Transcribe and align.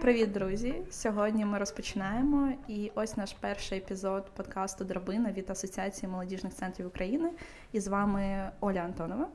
Привіт, 0.00 0.32
друзі! 0.32 0.74
Сьогодні 0.90 1.44
ми 1.44 1.58
розпочинаємо. 1.58 2.52
І 2.68 2.92
ось 2.94 3.16
наш 3.16 3.32
перший 3.32 3.78
епізод 3.78 4.30
подкасту 4.36 4.84
Драбина 4.84 5.32
від 5.32 5.50
Асоціації 5.50 6.12
молодіжних 6.12 6.54
центрів 6.54 6.86
України. 6.86 7.30
І 7.72 7.80
з 7.80 7.88
вами 7.88 8.50
Оля 8.60 8.78
Антонова. 8.78 9.28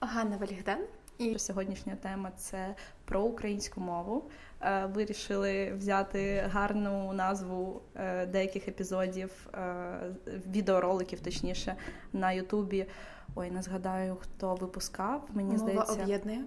Ганна 0.00 0.36
Валігдан. 0.36 0.78
І 1.18 1.38
сьогоднішня 1.38 1.96
тема 1.96 2.30
це 2.36 2.74
про 3.04 3.22
українську 3.22 3.80
мову. 3.80 4.24
Е, 4.60 4.86
вирішили 4.86 5.72
взяти 5.72 6.44
гарну 6.52 7.12
назву 7.12 7.82
е, 7.94 8.26
деяких 8.26 8.68
епізодів, 8.68 9.48
е, 9.54 10.14
відеороликів, 10.26 11.20
точніше, 11.20 11.76
на 12.12 12.32
Ютубі. 12.32 12.86
Ой, 13.34 13.50
не 13.50 13.62
згадаю, 13.62 14.16
хто 14.20 14.54
випускав. 14.54 15.28
Мені 15.34 15.56
Мова 15.56 15.58
здається, 15.58 16.02
об'єднує. 16.02 16.44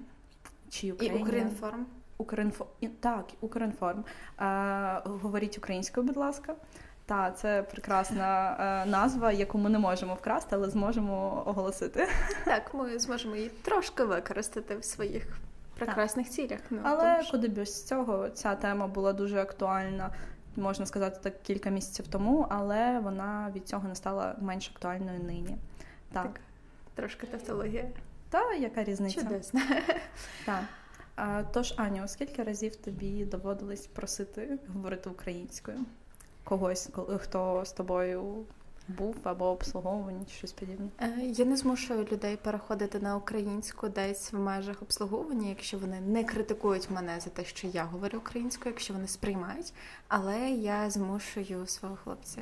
чи 0.69 0.87
І 0.87 0.91
Україна. 0.91 1.51
Укрінфо... 2.17 2.65
Так, 2.99 3.25
Укрінформ. 3.41 4.03
Е, 4.39 5.01
говоріть 5.05 5.57
українською, 5.57 6.07
будь 6.07 6.17
ласка. 6.17 6.55
Та 7.05 7.31
це 7.31 7.63
прекрасна 7.63 8.57
е, 8.85 8.89
назва, 8.89 9.31
яку 9.31 9.57
ми 9.57 9.69
не 9.69 9.79
можемо 9.79 10.13
вкрасти, 10.13 10.55
але 10.55 10.69
зможемо 10.69 11.43
оголосити. 11.45 12.07
Так, 12.45 12.73
ми 12.73 12.99
зможемо 12.99 13.35
її 13.35 13.49
трошки 13.49 14.03
використати 14.03 14.75
в 14.75 14.83
своїх 14.85 15.27
прекрасних 15.77 16.29
цілях. 16.29 16.59
Ну, 16.69 16.79
Але 16.83 16.97
тому 17.13 17.23
що- 17.23 17.31
куди 17.31 17.47
без 17.47 17.85
цього 17.85 18.29
ця 18.29 18.55
тема 18.55 18.87
була 18.87 19.13
дуже 19.13 19.41
актуальна, 19.41 20.09
можна 20.55 20.85
сказати, 20.85 21.19
так 21.23 21.41
кілька 21.43 21.69
місяців 21.69 22.07
тому, 22.07 22.47
але 22.49 22.99
вона 22.99 23.51
від 23.55 23.67
цього 23.67 23.87
не 23.87 23.95
стала 23.95 24.35
менш 24.41 24.71
актуальною 24.75 25.19
нині. 25.23 25.57
Так, 26.11 26.23
Так. 26.23 26.39
Трошки 26.95 27.27
тавтологія. 27.27 27.85
та 28.29 28.53
яка 28.53 28.83
різниця? 28.83 29.21
Чудесно. 29.21 29.61
Так. 30.45 30.59
А, 31.15 31.43
тож, 31.53 31.73
Аню, 31.77 32.07
скільки 32.07 32.43
разів 32.43 32.75
тобі 32.75 33.25
доводилось 33.25 33.87
просити 33.87 34.57
говорити 34.73 35.09
українською? 35.09 35.77
Когось, 36.43 36.89
ко- 36.95 37.19
хто 37.21 37.63
з 37.65 37.71
тобою 37.71 38.45
був 38.87 39.15
або 39.23 39.45
обслуговуваний, 39.45 40.25
чи 40.25 40.33
щось 40.33 40.51
подібне? 40.53 40.87
Е, 41.01 41.11
Я 41.19 41.45
не 41.45 41.57
змушую 41.57 42.07
людей 42.11 42.37
переходити 42.37 42.99
на 42.99 43.15
українську 43.15 43.89
десь 43.89 44.33
в 44.33 44.39
межах 44.39 44.81
обслуговування, 44.81 45.49
якщо 45.49 45.77
вони 45.77 46.01
не 46.01 46.23
критикують 46.23 46.89
мене 46.89 47.19
за 47.19 47.29
те, 47.29 47.45
що 47.45 47.67
я 47.67 47.83
говорю 47.83 48.17
українською, 48.17 48.73
якщо 48.73 48.93
вони 48.93 49.07
сприймають. 49.07 49.73
Але 50.07 50.49
я 50.49 50.89
змушую 50.89 51.67
свого 51.67 51.95
хлопця 52.03 52.41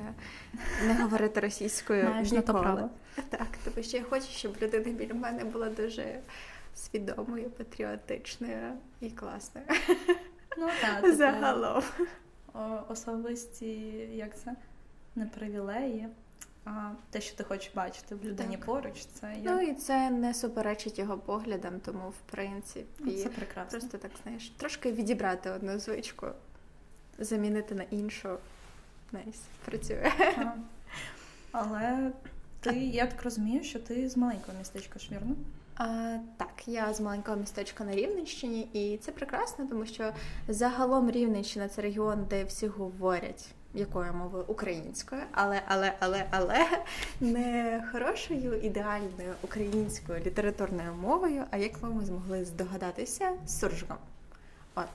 не 0.88 1.02
говорити 1.03 1.39
російською 1.39 2.09
Маєш 2.09 2.31
на 2.31 2.41
то 2.41 2.53
право. 2.53 2.89
Так, 3.30 3.47
тому 3.63 3.83
що 3.83 3.97
я 3.97 4.03
хочу, 4.03 4.25
щоб 4.28 4.56
людина 4.61 4.91
біля 4.91 5.13
мене 5.13 5.44
була 5.44 5.69
дуже 5.69 6.19
свідомою, 6.75 7.50
патріотичною 7.50 8.73
і 9.02 9.09
класною. 9.09 9.67
Ну 10.58 10.69
так, 10.81 10.95
типу, 11.02 11.16
Загалом. 11.16 11.83
особисті, 12.89 13.72
як 14.13 14.38
це? 14.39 14.55
Не 15.16 15.25
привілеї, 15.25 16.08
а 16.66 16.91
те, 17.09 17.22
що 17.22 17.36
ти 17.38 17.44
хочеш 17.44 17.72
бачити 17.75 18.16
в 18.16 18.23
людині 18.25 18.55
Так. 18.58 18.66
поруч, 18.66 19.05
це 19.05 19.36
Ну 19.44 19.61
і 19.61 19.73
це 19.73 20.09
не 20.09 20.33
суперечить 20.33 21.00
його 21.00 21.17
поглядам, 21.17 21.80
тому 21.86 22.09
в 22.09 22.31
принципі 22.31 23.11
це 23.23 23.30
прекрасно. 23.30 23.80
просто 23.80 23.97
так 23.97 24.11
знаєш, 24.23 24.50
трошки 24.50 24.91
відібрати 24.91 25.50
одну 25.50 25.80
звичку, 25.80 26.28
замінити 27.19 27.75
на 27.75 27.83
іншу. 27.83 28.38
Nice, 29.11 29.42
працює. 29.66 30.11
Ага. 30.38 30.56
Але 31.52 32.11
ти, 32.59 32.75
я 32.80 33.08
так 33.08 33.23
розумію, 33.23 33.63
що 33.63 33.80
ти 33.80 34.09
з 34.09 34.17
маленького 34.17 34.58
містечка, 34.58 35.00
ж 35.00 35.11
вірно? 35.11 35.35
А, 35.84 36.18
так, 36.38 36.68
я 36.68 36.94
з 36.94 37.02
маленького 37.02 37.38
містечка 37.38 37.84
на 37.84 37.96
Рівненщині, 37.96 38.70
і 38.74 38.98
це 38.98 39.12
прекрасно, 39.12 39.66
тому 39.70 39.86
що 39.86 40.14
загалом 40.48 41.12
Рівненщина 41.12 41.68
це 41.68 41.82
регіон, 41.82 42.26
де 42.30 42.44
всі 42.44 42.68
говорять 42.68 43.50
якою 43.74 44.14
мовою 44.14 44.44
українською, 44.47 45.22
але, 45.31 45.62
але, 45.68 45.94
але, 46.00 46.25
але 46.31 46.66
не 47.20 47.84
хорошою 47.91 48.59
ідеальною 48.62 49.34
українською 49.41 50.20
літературною 50.20 50.94
мовою, 50.94 51.44
а 51.52 51.58
як 51.58 51.78
ви 51.78 52.06
змогли 52.06 52.46
здогадатися, 52.46 53.31
суржиком. 53.47 53.97
От. 54.75 54.90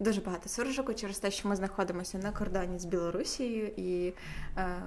Дуже 0.00 0.20
багато 0.20 0.48
суржику 0.48 0.94
через 0.94 1.18
те, 1.18 1.30
що 1.30 1.48
ми 1.48 1.56
знаходимося 1.56 2.18
на 2.18 2.32
кордоні 2.32 2.78
з 2.78 2.84
Білорусією, 2.84 3.66
і 3.76 4.12
е, 4.56 4.82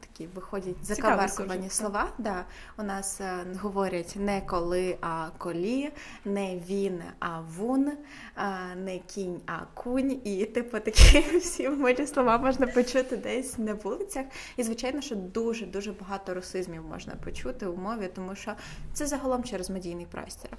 такі 0.00 0.26
виходять 0.34 0.86
суржик, 0.86 1.72
слова. 1.72 2.08
Да. 2.18 2.44
У 2.78 2.82
нас 2.82 3.20
е, 3.20 3.46
говорять 3.60 4.16
не 4.16 4.40
коли, 4.40 4.98
а 5.00 5.28
колі, 5.38 5.90
не 6.24 6.58
він, 6.58 7.02
а 7.18 7.40
вун, 7.40 7.92
а, 8.34 8.74
не 8.74 8.98
кінь, 8.98 9.40
а 9.46 9.58
кунь. 9.74 10.20
І 10.24 10.44
типу 10.44 10.80
такі 10.80 11.20
всі 11.38 11.68
милі 11.68 12.06
слова 12.06 12.38
можна 12.38 12.66
почути 12.66 13.16
десь 13.16 13.58
на 13.58 13.74
вулицях. 13.74 14.26
І 14.56 14.62
звичайно, 14.62 15.00
що 15.00 15.16
дуже 15.16 15.66
дуже 15.66 15.92
багато 15.92 16.34
русизмів 16.34 16.82
можна 16.84 17.14
почути 17.24 17.66
у 17.66 17.76
мові, 17.76 18.10
тому 18.14 18.34
що 18.34 18.54
це 18.92 19.06
загалом 19.06 19.44
через 19.44 19.70
медійний 19.70 20.06
простір. 20.06 20.50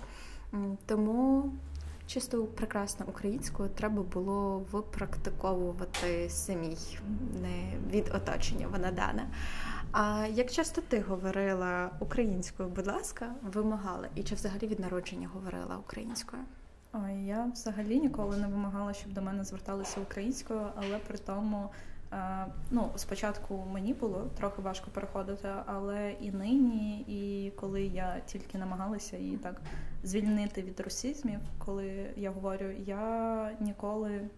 Тому 0.85 1.51
чисто 2.09 2.43
прекрасно 2.43 3.05
українською 3.09 3.69
треба 3.69 4.03
було 4.03 4.65
випрактиковувати 4.71 6.29
самій, 6.29 6.77
не 7.41 7.71
від 7.91 8.11
оточення 8.15 8.67
вона 8.67 8.91
дана. 8.91 9.27
А 9.91 10.27
як 10.27 10.51
часто 10.51 10.81
ти 10.81 10.99
говорила 10.99 11.91
українською, 11.99 12.69
будь 12.69 12.87
ласка, 12.87 13.35
вимагала, 13.41 14.07
і 14.15 14.23
чи 14.23 14.35
взагалі 14.35 14.67
від 14.67 14.79
народження 14.79 15.29
говорила 15.33 15.77
українською? 15.77 16.41
Ой, 16.93 17.25
я 17.25 17.45
взагалі 17.53 17.99
ніколи 17.99 18.37
не 18.37 18.47
вимагала, 18.47 18.93
щоб 18.93 19.13
до 19.13 19.21
мене 19.21 19.43
зверталися 19.43 20.01
українською, 20.01 20.67
але 20.75 20.97
при 21.07 21.17
тому, 21.17 21.69
ну, 22.71 22.91
спочатку 22.95 23.67
мені 23.71 23.93
було 23.93 24.29
трохи 24.37 24.61
важко 24.61 24.91
переходити, 24.91 25.49
але 25.65 26.11
і 26.11 26.31
нині, 26.31 26.99
і 27.07 27.51
коли 27.51 27.83
я 27.83 28.19
тільки 28.25 28.57
намагалася 28.57 29.17
її 29.17 29.37
так 29.37 29.61
звільнити 30.03 30.61
від 30.61 30.79
русизмів, 30.79 31.39
коли 31.57 32.13
я 32.15 32.31
говорю, 32.31 32.71
я 32.85 33.51
ніколи. 33.59 34.29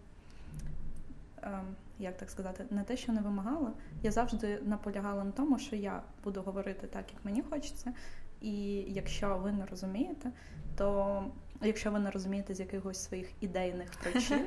ем, 1.42 1.76
Як 1.98 2.16
так 2.16 2.30
сказати, 2.30 2.64
не 2.70 2.82
те, 2.82 2.96
що 2.96 3.12
не 3.12 3.20
вимагала, 3.20 3.72
я 4.02 4.10
завжди 4.10 4.58
наполягала 4.62 5.24
на 5.24 5.30
тому, 5.30 5.58
що 5.58 5.76
я 5.76 6.02
буду 6.24 6.42
говорити 6.42 6.86
так, 6.86 7.04
як 7.12 7.24
мені 7.24 7.42
хочеться. 7.42 7.92
І 8.40 8.84
якщо 8.88 9.38
ви 9.38 9.52
не 9.52 9.66
розумієте, 9.66 10.30
то 10.76 11.24
якщо 11.62 11.90
ви 11.90 11.98
не 11.98 12.10
розумієте 12.10 12.54
з 12.54 12.60
якихось 12.60 13.04
своїх 13.04 13.30
ідейних 13.40 13.90
причин, 13.90 14.46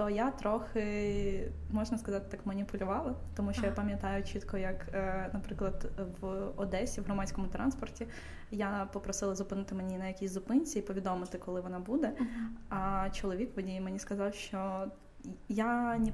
то 0.00 0.10
я 0.10 0.30
трохи, 0.30 1.52
можна 1.70 1.98
сказати, 1.98 2.26
так 2.30 2.46
маніпулювала, 2.46 3.14
тому 3.36 3.52
що 3.52 3.66
я 3.66 3.72
пам'ятаю 3.72 4.24
чітко, 4.24 4.56
як, 4.58 4.88
е, 4.94 5.30
наприклад, 5.32 5.86
в 6.20 6.26
Одесі 6.56 7.00
в 7.00 7.04
громадському 7.04 7.46
транспорті 7.46 8.06
я 8.50 8.88
попросила 8.92 9.34
зупинити 9.34 9.74
мені 9.74 9.98
на 9.98 10.06
якійсь 10.06 10.32
зупинці 10.32 10.78
і 10.78 10.82
повідомити, 10.82 11.38
коли 11.38 11.60
вона 11.60 11.78
буде. 11.78 12.12
А 12.68 13.08
чоловік 13.12 13.56
водій 13.56 13.80
мені 13.80 13.98
сказав, 13.98 14.34
що 14.34 14.86
я 15.48 15.98
не 15.98 16.12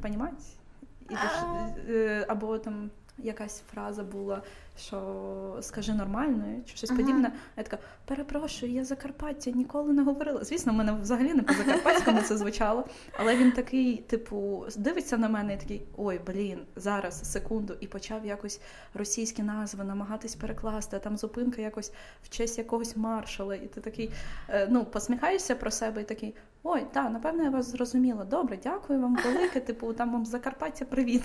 А. 1.10 1.74
е, 1.88 2.24
або 2.28 2.58
там 2.58 2.90
якась 3.18 3.62
фраза 3.74 4.02
була, 4.02 4.42
що 4.78 5.58
скажи 5.60 5.94
нормально, 5.94 6.44
чи 6.66 6.76
щось 6.76 6.90
Ага. 6.90 7.00
подібне. 7.00 7.32
Я 7.56 7.62
така, 7.62 7.78
перепрошую, 8.04 8.72
я 8.72 8.84
Закарпаття 8.84 9.50
ніколи 9.50 9.92
не 9.92 10.02
говорила. 10.02 10.44
Звісно, 10.44 10.72
в 10.72 10.76
мене 10.76 10.92
взагалі 10.92 11.34
не 11.34 11.42
по 11.42 11.52
закарпатському 11.52 12.22
це 12.22 12.36
звучало. 12.36 12.84
Але 13.18 13.36
він 13.36 13.52
такий, 13.52 13.96
типу, 13.96 14.66
дивиться 14.76 15.16
на 15.16 15.28
мене 15.28 15.54
і 15.54 15.56
такий: 15.56 15.82
ой, 15.96 16.20
блін, 16.26 16.58
зараз 16.76 17.32
секунду, 17.32 17.76
і 17.80 17.86
почав 17.86 18.26
якось 18.26 18.60
російські 18.94 19.42
назви 19.42 19.84
намагатись 19.84 20.34
перекласти. 20.34 20.96
а 20.96 20.98
Там 20.98 21.16
зупинка 21.16 21.62
якось 21.62 21.92
в 22.22 22.28
честь 22.28 22.58
якогось 22.58 22.96
маршала, 22.96 23.54
і 23.54 23.66
ти 23.66 23.80
такий, 23.80 24.10
е, 24.48 24.68
ну, 24.70 24.84
посміхаєшся 24.84 25.54
про 25.54 25.70
себе 25.70 26.00
і 26.00 26.04
такий. 26.04 26.34
Ой, 26.68 26.86
так, 26.92 27.12
напевно, 27.12 27.42
я 27.42 27.50
вас 27.50 27.66
зрозуміла. 27.70 28.24
Добре, 28.24 28.58
дякую 28.62 29.00
вам 29.00 29.16
велике. 29.24 29.60
Типу, 29.60 29.92
там 29.92 30.12
вам 30.12 30.26
Закарпаття 30.26 30.84
привіт. 30.84 31.22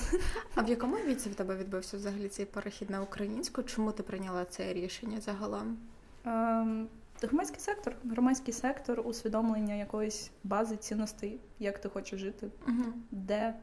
А 0.55 0.61
в 0.61 0.69
якому 0.69 0.95
віці 0.95 1.29
в 1.29 1.35
тебе 1.35 1.55
відбувся 1.55 1.97
взагалі 1.97 2.27
цей 2.27 2.45
перехід 2.45 2.89
на 2.89 3.01
українську? 3.01 3.63
Чому 3.63 3.91
ти 3.91 4.03
прийняла 4.03 4.45
це 4.45 4.73
рішення 4.73 5.21
загалом? 5.21 5.77
Ем, 6.25 6.87
Громадський 7.21 7.59
сектор, 7.59 7.95
громадський 8.05 8.53
сектор, 8.53 9.01
усвідомлення 9.05 9.73
якоїсь 9.75 10.31
бази 10.43 10.77
цінностей, 10.77 11.39
як 11.59 11.79
ти 11.79 11.89
хочеш 11.89 12.19
жити, 12.19 12.47
Угу. 12.67 12.83
де, 13.11 13.55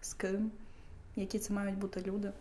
з 0.00 0.14
ким, 0.14 0.50
які 1.16 1.38
це 1.38 1.52
мають 1.52 1.78
бути 1.78 2.02
люди. 2.06 2.32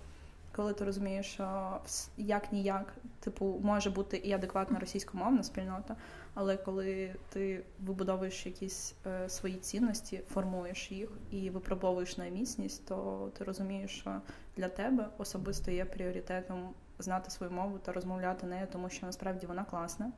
Коли 0.57 0.73
ти 0.73 0.85
розумієш, 0.85 1.25
що 1.25 1.79
як 2.17 2.51
ніяк, 2.51 2.93
типу, 3.19 3.59
може 3.63 3.89
бути 3.89 4.17
і 4.17 4.33
адекватна 4.33 4.79
російськомовна 4.79 5.43
спільнота, 5.43 5.95
але 6.33 6.57
коли 6.57 7.15
ти 7.29 7.63
вибудовуєш 7.79 8.45
якісь 8.45 8.95
е, 9.05 9.29
свої 9.29 9.55
цінності, 9.55 10.21
формуєш 10.33 10.91
їх 10.91 11.09
і 11.31 11.49
випробовуєш 11.49 12.17
на 12.17 12.29
міцність, 12.29 12.85
то 12.87 13.29
ти 13.37 13.43
розумієш, 13.43 13.91
що 13.91 14.21
для 14.55 14.69
тебе 14.69 15.09
особисто 15.17 15.71
є 15.71 15.85
пріоритетом 15.85 16.69
знати 16.99 17.31
свою 17.31 17.51
мову 17.51 17.77
та 17.77 17.91
розмовляти 17.91 18.47
нею, 18.47 18.67
тому 18.71 18.89
що 18.89 19.05
насправді 19.05 19.45
вона 19.45 19.63
класна, 19.63 20.11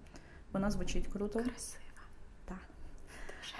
вона 0.51 0.71
звучить 0.71 1.07
круто. 1.07 1.39
Красиво. 1.39 1.83
Так. 2.45 2.57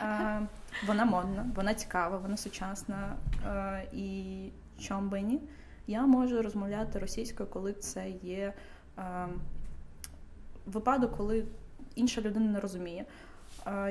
Е, 0.02 0.48
вона 0.88 1.06
модна, 1.06 1.52
вона 1.56 1.74
цікава, 1.74 2.18
вона 2.18 2.38
сучасна. 2.38 3.16
Е, 3.46 3.88
і 3.94 4.50
чом 4.78 5.10
би 5.10 5.22
ні, 5.22 5.42
я 5.90 6.06
можу 6.06 6.42
розмовляти 6.42 7.00
російською, 7.00 7.50
коли 7.50 7.74
це 7.74 8.10
є 8.10 8.54
е, 8.98 9.28
випадок, 10.66 11.18
коли 11.18 11.46
інша 11.96 12.22
людина 12.22 12.52
не 12.52 12.60
розуміє. 12.60 13.06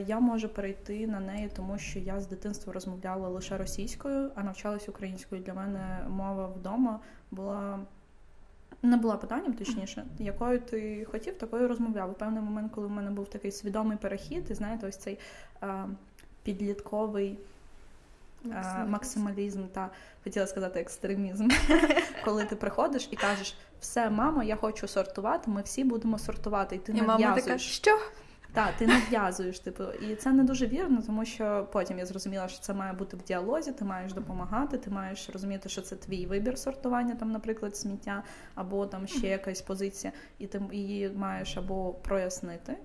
Я 0.07 0.21
можу 0.21 0.49
перейти 0.49 1.07
на 1.07 1.21
неї, 1.21 1.51
тому 1.57 1.79
що 1.79 1.99
я 1.99 2.21
з 2.21 2.27
дитинства 2.27 2.73
розмовляла 2.73 3.29
лише 3.29 3.59
російською, 3.59 4.31
а 4.35 4.43
навчалась 4.43 4.89
українською. 4.89 5.43
Для 5.43 5.55
мене 5.55 6.07
мова 6.09 6.47
вдома 6.47 7.01
була 7.31 7.81
не 8.83 8.97
була 8.97 9.17
питанням, 9.17 9.53
точніше, 9.53 10.07
якою 10.19 10.61
ти 10.61 11.05
хотів, 11.05 11.39
такою 11.39 11.69
розмовляв. 11.69 12.11
У 12.11 12.15
певний 12.15 12.43
момент, 12.43 12.73
коли 12.73 12.87
в 12.87 12.91
мене 12.91 13.11
був 13.11 13.29
такий 13.29 13.53
свідомий 13.53 13.97
перехід, 13.97 14.51
і 14.51 14.55
знаєте, 14.55 14.87
ось 14.87 14.97
цей 14.97 15.19
а, 15.61 15.87
підлітковий 16.43 17.39
а, 18.53 18.85
максималізм 18.85 19.67
та 19.67 19.91
хотіла 20.25 20.47
сказати 20.47 20.81
екстремізм, 20.81 21.49
коли 22.25 22.45
ти 22.45 22.57
приходиш 22.57 23.09
і 23.11 23.17
кажеш, 23.17 23.57
все, 23.81 24.11
мамо, 24.11 24.43
я 24.43 24.57
хочу 24.57 24.89
сортувати, 24.89 25.51
ми 25.51 25.63
всі 25.63 25.85
будемо 25.85 26.19
сортувати, 26.19 26.77
і 26.77 26.79
ти 26.79 26.93
і. 26.93 27.03
Мама 27.03 27.35
така, 27.35 27.59
що? 27.59 27.99
Так, 28.53 28.77
ти 28.79 28.87
нав'язуєш, 28.87 29.61
типу, 29.61 29.85
і 29.85 30.15
це 30.15 30.33
не 30.33 30.45
дуже 30.45 30.67
вірно, 30.67 31.03
тому 31.07 31.25
що 31.25 31.69
потім 31.73 31.99
я 31.99 32.07
зрозуміла, 32.07 32.49
що 32.49 32.61
це 32.61 32.75
має 32.75 32.93
бути 32.93 33.17
в 33.17 33.23
діалозі, 33.23 33.73
ти 33.73 33.85
маєш 33.85 34.13
допомагати, 34.13 34.79
ти 34.79 34.91
маєш 34.91 35.31
розуміти, 35.31 35.69
що 35.69 35.83
це 35.83 35.97
твій 35.97 36.27
вибір 36.27 36.59
сортування, 36.59 37.15
там, 37.15 37.33
наприклад, 37.33 37.77
сміття, 37.77 38.23
або 38.55 38.87
там 38.87 39.07
ще 39.07 39.29
якась 39.29 39.63
позиція, 39.63 40.13
і 40.39 40.47
ти 40.47 40.63
її 40.73 41.11
маєш 41.17 41.57
або 41.57 41.93
прояснити 41.93 42.77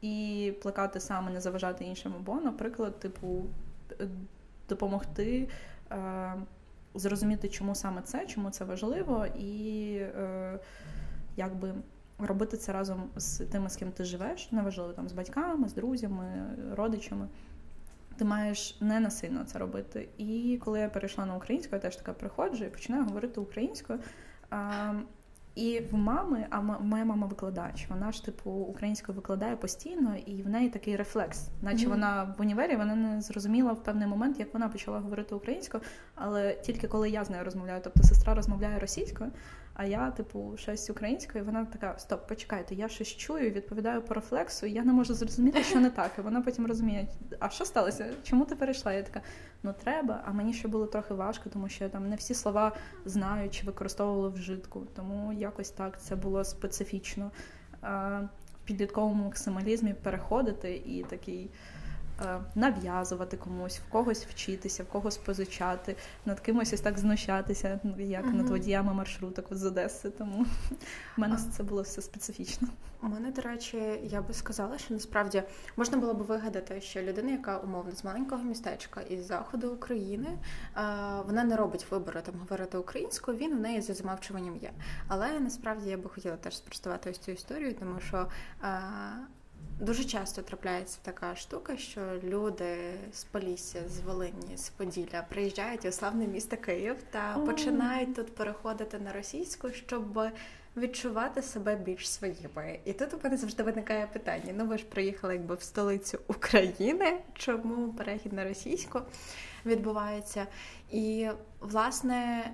і 0.00 0.52
плекати 0.62 1.00
саме, 1.00 1.30
не 1.30 1.40
заважати 1.40 1.84
іншим, 1.84 2.14
або, 2.16 2.40
наприклад, 2.40 2.98
типу, 3.00 3.44
допомогти. 4.68 5.48
Е- 5.90 6.34
Зрозуміти, 6.94 7.48
чому 7.48 7.74
саме 7.74 8.02
це, 8.02 8.26
чому 8.26 8.50
це 8.50 8.64
важливо, 8.64 9.26
і 9.26 9.94
е, 9.96 10.58
якби 11.36 11.74
робити 12.18 12.56
це 12.56 12.72
разом 12.72 13.10
з 13.16 13.38
тими, 13.38 13.70
з 13.70 13.76
ким 13.76 13.92
ти 13.92 14.04
живеш, 14.04 14.52
неважливо 14.52 14.92
там 14.92 15.08
з 15.08 15.12
батьками, 15.12 15.68
з 15.68 15.74
друзями, 15.74 16.56
родичами. 16.72 17.28
Ти 18.16 18.24
маєш 18.24 18.80
не 18.80 19.00
насильно 19.00 19.44
це 19.44 19.58
робити. 19.58 20.08
І 20.18 20.60
коли 20.64 20.80
я 20.80 20.88
перейшла 20.88 21.26
на 21.26 21.36
українську, 21.36 21.74
я 21.74 21.80
теж 21.80 21.96
така 21.96 22.12
приходжу 22.12 22.64
і 22.64 22.68
починаю 22.68 23.04
говорити 23.04 23.40
українською. 23.40 23.98
І 25.54 25.80
в 25.90 25.94
мами, 25.94 26.46
а 26.50 26.60
моя 26.60 27.04
мама 27.04 27.26
викладач, 27.26 27.86
вона 27.90 28.12
ж 28.12 28.24
типу 28.24 28.50
українською 28.50 29.16
викладає 29.16 29.56
постійно, 29.56 30.16
і 30.26 30.42
в 30.42 30.48
неї 30.48 30.70
такий 30.70 30.96
рефлекс, 30.96 31.48
наче 31.62 31.86
mm-hmm. 31.86 31.88
вона 31.88 32.34
в 32.38 32.40
універі 32.40 32.76
вона 32.76 32.94
не 32.94 33.20
зрозуміла 33.20 33.72
в 33.72 33.82
певний 33.82 34.06
момент, 34.06 34.38
як 34.38 34.54
вона 34.54 34.68
почала 34.68 34.98
говорити 34.98 35.34
українською, 35.34 35.82
але 36.14 36.54
тільки 36.54 36.88
коли 36.88 37.10
я 37.10 37.24
з 37.24 37.30
нею 37.30 37.44
розмовляю, 37.44 37.80
тобто 37.84 38.02
сестра 38.02 38.34
розмовляє 38.34 38.78
російською, 38.78 39.30
а 39.74 39.84
я, 39.84 40.10
типу, 40.10 40.54
щось 40.56 40.90
українською, 40.90 41.44
і 41.44 41.46
вона 41.46 41.64
така: 41.64 41.98
Стоп, 41.98 42.28
почекайте, 42.28 42.74
я 42.74 42.88
щось 42.88 43.08
чую, 43.08 43.50
відповідаю 43.50 44.02
по 44.02 44.14
рефлексу, 44.14 44.66
і 44.66 44.72
я 44.72 44.84
не 44.84 44.92
можу 44.92 45.14
зрозуміти, 45.14 45.62
що 45.62 45.80
не 45.80 45.90
так. 45.90 46.12
І 46.18 46.20
вона 46.20 46.40
потім 46.40 46.66
розуміє, 46.66 47.08
а 47.38 47.48
що 47.48 47.64
сталося? 47.64 48.06
Чому 48.22 48.44
ти 48.44 48.56
перейшла? 48.56 48.92
Я 48.92 49.02
така, 49.02 49.20
ну 49.62 49.74
треба. 49.84 50.22
А 50.26 50.32
мені 50.32 50.52
ще 50.52 50.68
було 50.68 50.86
трохи 50.86 51.14
важко, 51.14 51.50
тому 51.50 51.68
що 51.68 51.84
я 51.84 51.90
там 51.90 52.08
не 52.08 52.16
всі 52.16 52.34
слова 52.34 52.72
знаю 53.04 53.50
чи 53.50 53.66
використовували 53.66 54.28
в 54.28 54.36
житку. 54.36 54.86
Тому 54.96 55.32
якось 55.32 55.70
так 55.70 56.00
це 56.00 56.16
було 56.16 56.44
специфічно. 56.44 57.30
В 57.82 58.64
підлітковому 58.64 59.24
максималізмі 59.24 59.94
переходити 59.94 60.82
і 60.86 61.04
такий. 61.08 61.50
Е, 62.24 62.40
нав'язувати 62.54 63.36
комусь, 63.36 63.78
в 63.78 63.92
когось 63.92 64.26
вчитися, 64.26 64.82
в 64.82 64.86
когось 64.86 65.16
позичати, 65.16 65.96
над 66.26 66.40
кимось 66.40 66.72
ось 66.72 66.80
так 66.80 66.98
знущатися, 66.98 67.80
ну, 67.82 67.94
як 67.98 68.24
uh-huh. 68.24 68.32
над 68.32 68.48
водіями 68.48 68.94
маршруток 68.94 69.46
з 69.50 69.64
Одеси. 69.64 70.10
Тому 70.10 70.46
в 71.16 71.20
мене 71.20 71.34
uh-huh. 71.34 71.50
це 71.50 71.62
було 71.62 71.82
все 71.82 72.02
специфічно. 72.02 72.68
У 73.02 73.08
мене, 73.08 73.30
до 73.30 73.42
речі, 73.42 74.00
я 74.02 74.22
би 74.22 74.34
сказала, 74.34 74.78
що 74.78 74.94
насправді 74.94 75.42
можна 75.76 75.98
було 75.98 76.14
б 76.14 76.22
вигадати, 76.22 76.80
що 76.80 77.02
людина, 77.02 77.30
яка 77.30 77.58
умовно 77.58 77.92
з 77.92 78.04
маленького 78.04 78.42
містечка 78.42 79.00
із 79.00 79.26
заходу 79.26 79.68
України, 79.68 80.28
е, 80.28 80.38
вона 81.26 81.44
не 81.44 81.56
робить 81.56 81.86
вибору 81.90 82.20
там 82.22 82.34
говорити 82.40 82.78
українською, 82.78 83.36
він 83.36 83.52
у 83.52 83.60
неї 83.60 83.80
за 83.80 83.94
замовчуванням 83.94 84.56
є. 84.56 84.70
Але 85.08 85.40
насправді 85.40 85.90
я 85.90 85.96
би 85.96 86.08
хотіла 86.08 86.36
теж 86.36 86.56
спростувати 86.56 87.10
ось 87.10 87.18
цю 87.18 87.32
історію, 87.32 87.74
тому 87.74 88.00
що. 88.00 88.28
Дуже 89.82 90.04
часто 90.04 90.42
трапляється 90.42 90.98
така 91.02 91.36
штука, 91.36 91.76
що 91.76 92.00
люди 92.24 92.76
з 93.12 93.24
Полісся, 93.24 93.78
з 93.88 94.00
Волині, 94.00 94.56
з 94.56 94.68
Поділля 94.68 95.26
приїжджають 95.28 95.84
у 95.84 95.92
славне 95.92 96.26
місто 96.26 96.56
Київ 96.56 96.96
та 97.10 97.36
oh. 97.36 97.46
починають 97.46 98.14
тут 98.16 98.34
переходити 98.34 98.98
на 98.98 99.12
російську, 99.12 99.70
щоб 99.70 100.20
відчувати 100.76 101.42
себе 101.42 101.76
більш 101.76 102.10
своїми. 102.10 102.78
І 102.84 102.92
тут 102.92 103.14
у 103.14 103.18
мене 103.24 103.36
завжди 103.36 103.62
виникає 103.62 104.06
питання: 104.06 104.52
ну 104.56 104.66
ви 104.66 104.78
ж 104.78 104.84
приїхали 104.84 105.34
якби 105.34 105.54
в 105.54 105.62
столицю 105.62 106.18
України, 106.26 107.18
чому 107.34 107.92
перехід 107.92 108.32
на 108.32 108.44
російську 108.44 109.00
відбувається? 109.66 110.46
І 110.90 111.28
власне 111.60 112.50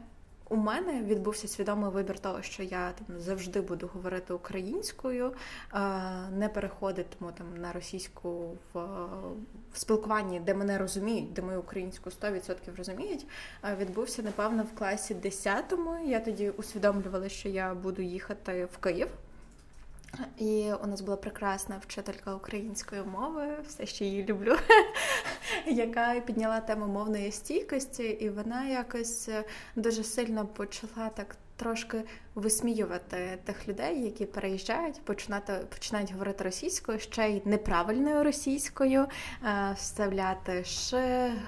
у 0.49 0.57
мене 0.57 1.03
відбувся 1.03 1.49
свідомий 1.49 1.91
вибір 1.91 2.19
того, 2.19 2.43
що 2.43 2.63
я 2.63 2.93
там 2.93 3.21
завжди 3.21 3.61
буду 3.61 3.91
говорити 3.95 4.33
українською, 4.33 5.33
не 6.33 6.51
переходитиму 6.55 7.33
там 7.33 7.57
на 7.57 7.73
російську 7.73 8.57
в, 8.73 8.81
в 9.73 9.79
спілкуванні, 9.79 10.41
де 10.41 10.55
мене 10.55 10.79
розуміють, 10.79 11.33
де 11.33 11.43
мою 11.43 11.61
українську 11.61 12.11
100% 12.11 12.77
розуміють. 12.77 13.27
Відбувся 13.79 14.23
напевно 14.23 14.63
в 14.63 14.79
класі 14.79 15.15
10-му. 15.15 15.97
Я 16.07 16.21
тоді 16.21 16.51
усвідомлювала, 16.51 17.29
що 17.29 17.49
я 17.49 17.75
буду 17.75 18.03
їхати 18.03 18.69
в 18.73 18.79
Київ. 18.79 19.09
І 20.39 20.73
у 20.83 20.87
нас 20.87 21.01
була 21.01 21.17
прекрасна 21.17 21.79
вчителька 21.79 22.35
української 22.35 23.03
мови, 23.03 23.49
все 23.67 23.87
ще 23.87 24.05
її 24.05 24.25
люблю, 24.25 24.57
яка 25.67 26.21
підняла 26.21 26.61
тему 26.61 26.87
мовної 26.87 27.33
стійкості, 27.33 28.05
і 28.05 28.29
вона 28.31 28.65
якось 28.65 29.29
дуже 29.77 30.05
сильно 30.05 30.47
почала 30.47 31.09
так 31.09 31.37
трошки 31.59 32.05
висміювати 32.35 33.39
тих 33.45 33.69
людей, 33.69 34.03
які 34.03 34.27
переїжджають, 34.27 35.05
починати 35.05 35.53
починають 35.69 36.13
говорити 36.13 36.45
російською, 36.45 36.99
ще 36.99 37.29
й 37.31 37.43
неправильною 37.45 38.25
російською, 38.25 39.07
е, 39.45 39.75
вставляти 39.77 40.65
ш, 40.65 40.97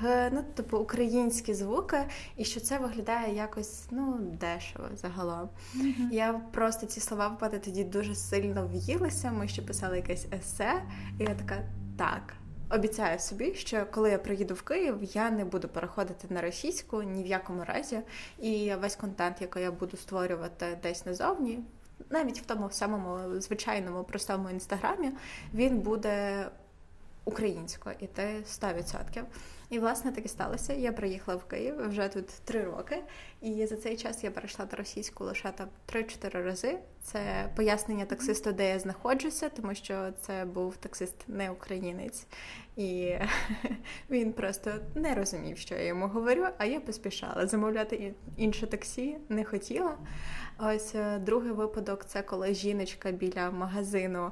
г, 0.00 0.31
ну 0.33 0.45
типу 0.55 0.79
українські 0.79 1.55
звуки, 1.55 1.99
і 2.37 2.45
що 2.45 2.61
це 2.61 2.79
виглядає 2.79 3.37
якось 3.37 3.85
ну 3.90 4.19
дешево 4.40 4.85
загалом. 4.95 5.49
Mm-hmm. 5.76 6.12
Я 6.12 6.33
просто 6.33 6.87
ці 6.87 7.00
слова 7.00 7.29
впади 7.29 7.59
тоді 7.59 7.85
дуже 7.85 8.14
сильно 8.14 8.67
в'їлися. 8.67 9.33
Ми 9.33 9.49
ще 9.49 9.62
писали 9.62 9.97
якесь 9.97 10.26
есе, 10.33 10.83
і 11.21 11.23
я 11.23 11.35
така 11.35 11.62
так. 11.99 12.35
Обіцяю 12.71 13.19
собі, 13.19 13.55
що 13.55 13.87
коли 13.91 14.11
я 14.11 14.19
приїду 14.19 14.55
в 14.55 14.62
Київ, 14.62 14.99
я 15.03 15.31
не 15.31 15.45
буду 15.45 15.69
переходити 15.69 16.27
на 16.35 16.41
російську 16.41 17.03
ні 17.03 17.23
в 17.23 17.27
якому 17.27 17.65
разі. 17.65 18.00
І 18.39 18.75
весь 18.81 18.97
контент, 18.97 19.41
який 19.41 19.62
я 19.62 19.73
буду 19.73 19.97
створювати 19.97 20.79
десь 20.83 21.07
назовні, 21.07 21.59
навіть 22.11 22.41
в 22.41 22.47
тому 22.47 22.71
самому 22.71 23.41
звичайному 23.41 24.05
простому 24.05 24.50
інстаграмі, 24.50 25.11
він 25.55 25.79
буде 25.79 26.47
українською, 27.25 27.97
і 28.00 28.07
те 28.07 28.35
100%. 28.39 29.23
І 29.71 29.79
власне 29.79 30.12
так 30.12 30.25
і 30.25 30.29
сталося. 30.29 30.73
Я 30.73 30.93
приїхала 30.93 31.37
в 31.37 31.45
Київ 31.45 31.89
вже 31.89 32.09
тут 32.09 32.27
три 32.27 32.65
роки, 32.65 33.03
і 33.41 33.67
за 33.67 33.77
цей 33.77 33.97
час 33.97 34.25
я 34.25 34.31
перейшла 34.31 34.67
на 34.73 34.79
російську 34.79 35.25
лише 35.25 35.53
там 35.53 35.69
3-4 35.93 36.43
рази. 36.43 36.79
Це 37.03 37.50
пояснення 37.57 38.05
таксисту, 38.05 38.53
де 38.53 38.69
я 38.69 38.79
знаходжуся, 38.79 39.49
тому 39.49 39.75
що 39.75 40.12
це 40.21 40.45
був 40.45 40.77
таксист 40.77 41.15
не 41.29 41.50
українець, 41.50 42.27
і 42.77 43.15
він 44.11 44.33
просто 44.33 44.73
не 44.95 45.15
розумів, 45.15 45.59
що 45.59 45.75
я 45.75 45.85
йому 45.85 46.09
говорю. 46.09 46.47
А 46.59 46.65
я 46.65 46.81
поспішала 46.81 47.47
замовляти 47.47 48.15
інше 48.37 48.67
таксі, 48.67 49.17
не 49.29 49.45
хотіла. 49.45 49.99
Ось 50.59 50.95
е, 50.95 51.19
другий 51.19 51.53
випадок 51.53 52.05
це 52.05 52.23
коли 52.23 52.55
жіночка 52.55 53.11
біля 53.11 53.50
магазину 53.50 54.31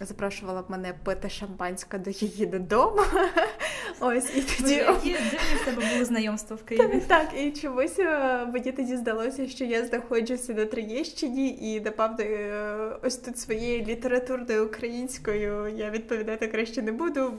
запрошувала 0.00 0.62
б 0.62 0.70
мене 0.70 0.94
пити 1.04 1.30
шампанське 1.30 1.98
до 1.98 2.10
її 2.10 2.46
додому. 2.46 3.02
Ось 4.00 4.36
і 4.36 4.42
тоді 4.42 4.74
Які 4.74 5.16
в 5.62 5.64
тебе 5.64 5.92
було 5.92 6.04
знайомство 6.04 6.56
в 6.56 6.62
Києві. 6.62 7.02
Так, 7.06 7.28
і 7.36 7.50
чомусь 7.50 7.98
е, 7.98 8.46
мені 8.46 8.72
тоді 8.72 8.96
здалося, 8.96 9.48
що 9.48 9.64
я 9.64 9.84
знаходжуся 9.86 10.54
на 10.54 10.64
Троєщині, 10.64 11.58
і 11.60 11.80
напевно 11.80 12.16
е, 12.20 12.98
ось 13.02 13.16
тут 13.16 13.38
своєю 13.38 13.84
літературною 13.84 14.66
українською 14.66 15.68
я 15.68 15.90
відповідати 15.90 16.48
краще 16.48 16.82
не 16.82 16.92
буду. 16.92 17.32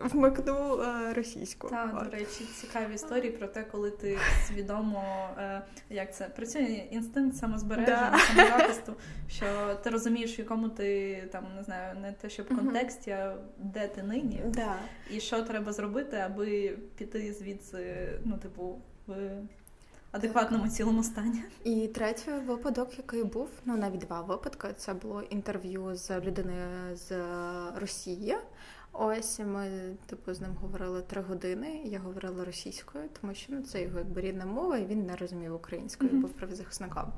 Вмикну 0.00 0.82
е, 0.82 1.12
російську. 1.12 1.68
Так, 1.68 2.04
до 2.04 2.10
речі, 2.10 2.44
цікаві 2.60 2.94
історії 2.94 3.32
про 3.32 3.48
те, 3.48 3.62
коли 3.62 3.90
ти 3.90 4.18
свідомо 4.46 5.28
е, 5.38 5.62
як 5.90 6.14
це 6.14 6.24
працює 6.24 6.88
інстинкт 6.90 7.36
самозбереження, 7.36 8.10
да. 8.12 8.18
самозахисту, 8.18 8.94
що 9.28 9.46
ти 9.84 9.90
розумієш, 9.90 10.38
в 10.38 10.40
якому 10.40 10.68
ти 10.68 11.16
там 11.32 11.44
не 11.56 11.62
знаю, 11.62 12.00
не 12.00 12.12
те, 12.12 12.30
що 12.30 12.42
в 12.42 12.46
контексті, 12.46 13.10
а 13.10 13.36
де 13.58 13.88
ти 13.88 14.02
нині, 14.02 14.40
да. 14.46 14.76
і 15.10 15.20
що 15.20 15.42
треба 15.42 15.72
зробити, 15.72 16.16
аби 16.16 16.78
піти 16.96 17.32
звідси, 17.32 18.08
ну 18.24 18.38
типу, 18.38 18.78
в 19.06 19.14
адекватному 20.12 20.68
цілому 20.68 21.02
стані. 21.02 21.42
І 21.64 21.88
третій 21.88 22.30
випадок, 22.30 22.98
який 22.98 23.24
був, 23.24 23.48
ну 23.64 23.76
навіть 23.76 24.00
два 24.00 24.20
випадки. 24.20 24.68
Це 24.76 24.94
було 24.94 25.22
інтерв'ю 25.22 25.96
з 25.96 26.20
людиною 26.20 26.96
з 26.96 27.12
Росії. 27.76 28.36
Ось 29.00 29.38
ми 29.38 29.96
типу 30.06 30.34
з 30.34 30.40
ним 30.40 30.50
говорили 30.60 31.02
три 31.02 31.22
години. 31.22 31.80
Я 31.84 31.98
говорила 31.98 32.44
російською, 32.44 33.04
тому 33.20 33.34
що 33.34 33.52
ну 33.52 33.62
це 33.62 33.82
його 33.82 33.98
якби 33.98 34.20
рідна 34.20 34.46
мова, 34.46 34.78
і 34.78 34.86
він 34.86 35.06
не 35.06 35.16
розумів 35.16 35.54
українською, 35.54 36.10
mm-hmm. 36.10 36.20
був 36.20 36.30
правозахисником. 36.30 37.12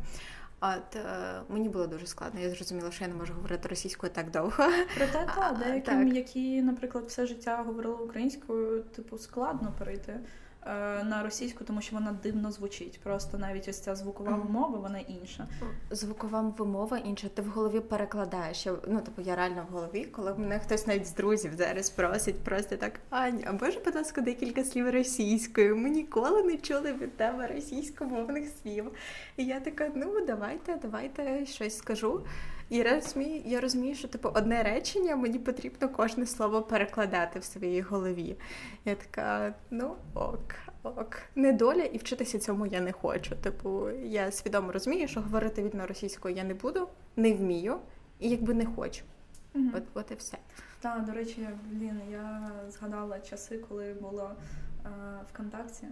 От 0.60 0.96
е, 0.96 1.40
мені 1.48 1.68
було 1.68 1.86
дуже 1.86 2.06
складно. 2.06 2.40
Я 2.40 2.50
зрозуміла, 2.50 2.90
що 2.90 3.04
я 3.04 3.10
не 3.10 3.16
можу 3.16 3.34
говорити 3.34 3.68
російською 3.68 4.12
так 4.12 4.30
довго. 4.30 4.64
Проте 4.96 5.26
та 5.36 5.56
деяким, 5.64 6.08
які, 6.08 6.62
наприклад, 6.62 7.04
все 7.06 7.26
життя 7.26 7.62
говорили 7.66 7.94
українською, 7.94 8.82
типу 8.82 9.18
складно 9.18 9.74
перейти. 9.78 10.20
Е, 10.66 11.04
на 11.04 11.22
російську, 11.22 11.64
тому 11.64 11.80
що 11.80 11.96
вона 11.96 12.16
дивно 12.22 12.52
звучить. 12.52 13.00
Просто 13.02 13.38
навіть 13.38 13.68
ось 13.68 13.80
ця 13.80 13.94
звукова 13.94 14.36
вимова, 14.36 14.78
вона 14.78 14.98
інша. 14.98 15.48
Звукова 15.90 16.54
вимова 16.58 16.98
інша. 16.98 17.28
Ти 17.28 17.42
в 17.42 17.46
голові 17.46 17.80
перекладаєш. 17.80 18.66
Ну 18.66 19.00
типу, 19.00 19.22
я 19.22 19.36
реально 19.36 19.66
в 19.70 19.72
голові, 19.72 20.04
коли 20.04 20.34
мене 20.34 20.58
хтось 20.58 20.86
навіть 20.86 21.06
з 21.06 21.14
друзів 21.14 21.52
зараз 21.54 21.90
просить, 21.90 22.40
просто 22.40 22.76
так 22.76 23.00
Аня, 23.10 23.44
а 23.46 23.64
може, 23.64 23.80
будь 23.84 23.94
ласка, 23.94 24.20
декілька 24.20 24.64
слів 24.64 24.90
російською. 24.90 25.76
Ми 25.76 25.90
ніколи 25.90 26.42
не 26.42 26.56
чули 26.56 26.92
від 26.92 27.16
тебе 27.16 27.46
російськомовних 27.46 28.48
слів. 28.62 28.92
І 29.36 29.44
я 29.44 29.60
така, 29.60 29.90
ну 29.94 30.26
давайте, 30.26 30.78
давайте 30.82 31.46
щось 31.46 31.78
скажу. 31.78 32.20
І 32.70 32.76
я 32.76 32.94
розумію, 32.94 33.42
я 33.44 33.60
розумію, 33.60 33.94
що 33.94 34.08
типу 34.08 34.28
одне 34.34 34.62
речення 34.62 35.16
мені 35.16 35.38
потрібно 35.38 35.88
кожне 35.88 36.26
слово 36.26 36.62
перекладати 36.62 37.38
в 37.38 37.44
своїй 37.44 37.80
голові. 37.80 38.36
Я 38.84 38.94
така, 38.94 39.54
ну 39.70 39.96
ок, 40.14 40.54
ок, 40.82 41.16
недоля, 41.34 41.82
і 41.82 41.98
вчитися 41.98 42.38
цьому 42.38 42.66
я 42.66 42.80
не 42.80 42.92
хочу. 42.92 43.36
Типу, 43.36 43.90
я 43.90 44.32
свідомо 44.32 44.72
розумію, 44.72 45.08
що 45.08 45.20
говорити 45.20 45.62
вільно 45.62 45.86
російською 45.86 46.36
я 46.36 46.44
не 46.44 46.54
буду, 46.54 46.88
не 47.16 47.32
вмію 47.32 47.76
і 48.18 48.28
якби 48.28 48.54
не 48.54 48.66
хочу. 48.66 49.02
Угу. 49.54 49.64
От, 49.74 49.82
от 49.94 50.10
і 50.10 50.14
все. 50.14 50.38
Так, 50.80 51.04
до 51.04 51.12
речі, 51.12 51.48
блін, 51.70 52.00
я 52.12 52.50
згадала 52.68 53.20
часи, 53.20 53.58
коли 53.68 53.94
було 54.00 54.30
е, 54.84 54.88
ВКонтакті. 55.32 55.86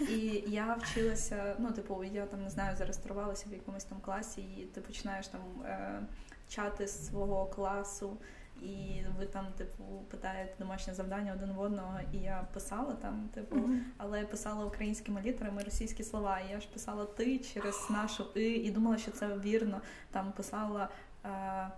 І 0.00 0.44
я 0.46 0.74
вчилася, 0.74 1.56
ну, 1.58 1.72
типу, 1.72 2.04
я 2.04 2.26
там 2.26 2.42
не 2.42 2.50
знаю, 2.50 2.76
зареєструвалася 2.76 3.46
в 3.50 3.52
якомусь 3.52 3.84
там 3.84 4.00
класі, 4.00 4.40
і 4.40 4.64
ти 4.74 4.80
починаєш 4.80 5.28
там 5.28 5.40
е, 5.64 6.02
чати 6.48 6.86
з 6.86 7.06
свого 7.06 7.46
класу, 7.46 8.16
і 8.62 9.02
ви 9.18 9.26
там, 9.26 9.46
типу, 9.56 9.84
питаєте 10.10 10.54
домашнє 10.58 10.94
завдання 10.94 11.32
один 11.32 11.52
в 11.52 11.60
одного, 11.60 11.98
і 12.12 12.16
я 12.16 12.46
писала 12.54 12.92
там, 12.92 13.28
типу, 13.34 13.56
mm-hmm. 13.56 13.80
але 13.96 14.20
я 14.20 14.26
писала 14.26 14.64
українськими 14.64 15.22
літерами 15.22 15.62
російські 15.62 16.04
слова. 16.04 16.40
І 16.40 16.52
я 16.52 16.60
ж 16.60 16.68
писала 16.72 17.04
ти 17.04 17.38
через 17.38 17.86
нашу 17.90 18.24
и, 18.36 18.42
і 18.42 18.70
думала, 18.70 18.98
що 18.98 19.10
це 19.10 19.38
вірно. 19.38 19.80
Там 20.10 20.32
писала 20.32 20.88
е, 21.24 21.68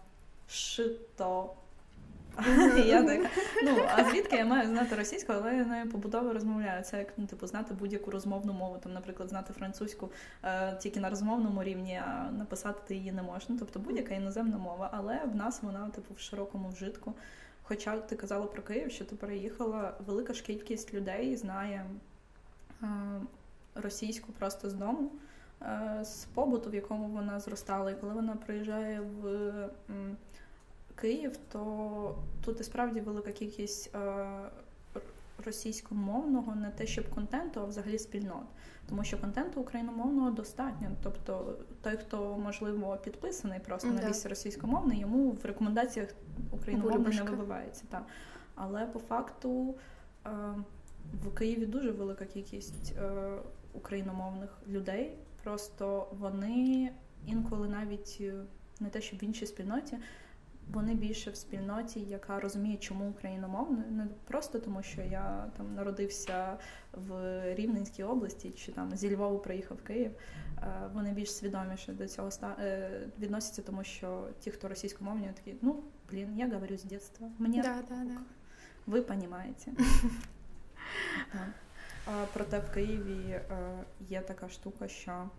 шито. 0.49 1.55
Я 2.87 3.03
так, 3.03 3.31
ну, 3.65 3.77
а 3.97 4.11
звідки 4.11 4.37
я 4.37 4.45
маю 4.45 4.69
знати 4.69 4.97
російську, 4.97 5.33
але 5.33 5.57
я 5.57 5.65
нею 5.65 5.91
побудово 5.91 6.33
розмовляю. 6.33 6.83
Це 6.83 6.99
як 6.99 7.13
ну, 7.17 7.27
типу, 7.27 7.47
знати 7.47 7.75
будь-яку 7.75 8.11
розмовну 8.11 8.53
мову. 8.53 8.79
Там, 8.83 8.93
наприклад, 8.93 9.29
знати 9.29 9.53
французьку 9.53 10.11
е, 10.45 10.77
тільки 10.77 11.01
на 11.01 11.11
розмовному 11.11 11.63
рівні, 11.63 12.01
а 12.07 12.31
написати 12.31 12.81
ти 12.87 12.95
її 12.95 13.13
не 13.13 13.23
можеш. 13.23 13.49
Ну, 13.49 13.57
Тобто 13.59 13.79
будь-яка 13.79 14.15
іноземна 14.15 14.59
мова, 14.59 14.91
але 14.93 15.21
в 15.33 15.37
нас 15.37 15.63
вона, 15.63 15.89
типу, 15.89 16.15
в 16.15 16.21
широкому 16.21 16.69
вжитку. 16.69 17.13
Хоча 17.63 17.97
ти 17.97 18.17
казала 18.17 18.47
про 18.47 18.63
Київ, 18.63 18.91
що 18.91 19.05
ти 19.05 19.17
переїхала, 19.17 19.95
велика 20.07 20.33
ж 20.35 20.43
кількість 20.43 20.95
людей 20.95 21.37
знає 21.37 21.85
е, 22.83 22.87
російську 23.75 24.33
просто 24.33 24.71
з 24.71 24.75
дому. 24.75 25.11
Е, 25.63 26.05
з 26.05 26.25
побуту, 26.25 26.71
в 26.71 26.75
якому 26.75 27.09
вона 27.09 27.41
зростала, 27.41 27.91
і 27.91 28.01
коли 28.01 28.15
вона 28.15 28.37
приїжджає 28.37 29.01
в 29.01 29.25
Київ, 31.01 31.37
то 31.53 32.19
тут 32.45 32.61
і 32.61 32.65
справді 32.65 33.01
велика 33.01 33.33
кількість 33.33 33.95
е, 33.95 34.27
російськомовного, 35.45 36.55
не 36.55 36.71
те, 36.71 36.87
щоб 36.87 37.11
контенту, 37.11 37.61
а 37.61 37.65
взагалі 37.65 37.99
спільнот. 37.99 38.47
Тому 38.89 39.05
що 39.05 39.19
контенту 39.19 39.61
україномовного 39.61 40.31
достатньо. 40.31 40.91
Тобто 41.03 41.57
той, 41.83 41.97
хто 41.97 42.39
можливо 42.39 42.99
підписаний 43.05 43.61
просто 43.61 43.89
на 43.89 44.09
лісі 44.09 44.29
російськомовний, 44.29 45.01
йому 45.01 45.31
в 45.31 45.45
рекомендаціях 45.45 46.09
україномовний 46.51 47.19
не 47.19 47.31
вибивається. 47.31 47.85
Так. 47.91 48.07
Але 48.55 48.87
по 48.87 48.99
факту 48.99 49.75
е, 50.27 50.31
в 51.25 51.35
Києві 51.35 51.67
дуже 51.67 51.91
велика 51.91 52.25
кількість 52.25 52.93
е, 52.99 53.33
україномовних 53.73 54.59
людей. 54.69 55.17
Просто 55.43 56.09
вони 56.19 56.93
інколи 57.27 57.69
навіть 57.69 58.23
не 58.81 58.89
те, 58.89 59.01
щоб 59.01 59.19
в 59.19 59.25
іншій 59.25 59.47
спільноті 59.47 59.99
вони 60.73 60.95
більше 60.95 61.31
в 61.31 61.37
спільноті, 61.37 62.01
яка 62.01 62.41
розуміє, 62.41 62.77
чому 62.77 63.11
україномовно, 63.11 63.85
не 63.91 64.07
просто 64.25 64.59
тому, 64.59 64.83
що 64.83 65.03
я 65.03 65.51
там 65.57 65.75
народився 65.75 66.59
в 66.93 67.43
Рівненській 67.55 68.03
області, 68.03 68.51
чи 68.51 68.73
там 68.73 68.97
зі 68.97 69.17
Львову 69.17 69.39
приїхав 69.39 69.77
в 69.77 69.83
Київ. 69.83 70.11
Е, 70.63 70.91
вони 70.95 71.13
більш 71.13 71.35
свідоміше 71.35 71.93
до 71.93 72.09
цього 72.09 72.31
е, 72.43 72.91
відносяться, 73.19 73.63
тому 73.63 73.85
що 73.85 74.29
ті, 74.41 74.51
хто 74.51 74.69
російськомовні, 74.69 75.31
такі, 75.35 75.57
ну 75.63 75.83
блін, 76.11 76.39
я 76.39 76.49
говорю 76.49 76.77
з 76.77 76.83
дитинства. 76.83 77.29
Мені 77.39 77.63
да, 77.63 77.83
да, 77.89 78.05
да. 78.05 78.21
ви 78.87 79.01
розумієте. 79.01 79.73
Проте 82.33 82.59
в 82.59 82.75
Києві 82.75 83.31
е, 83.31 83.43
є 84.01 84.21
така 84.21 84.49
штука, 84.49 84.89
що 84.89 85.31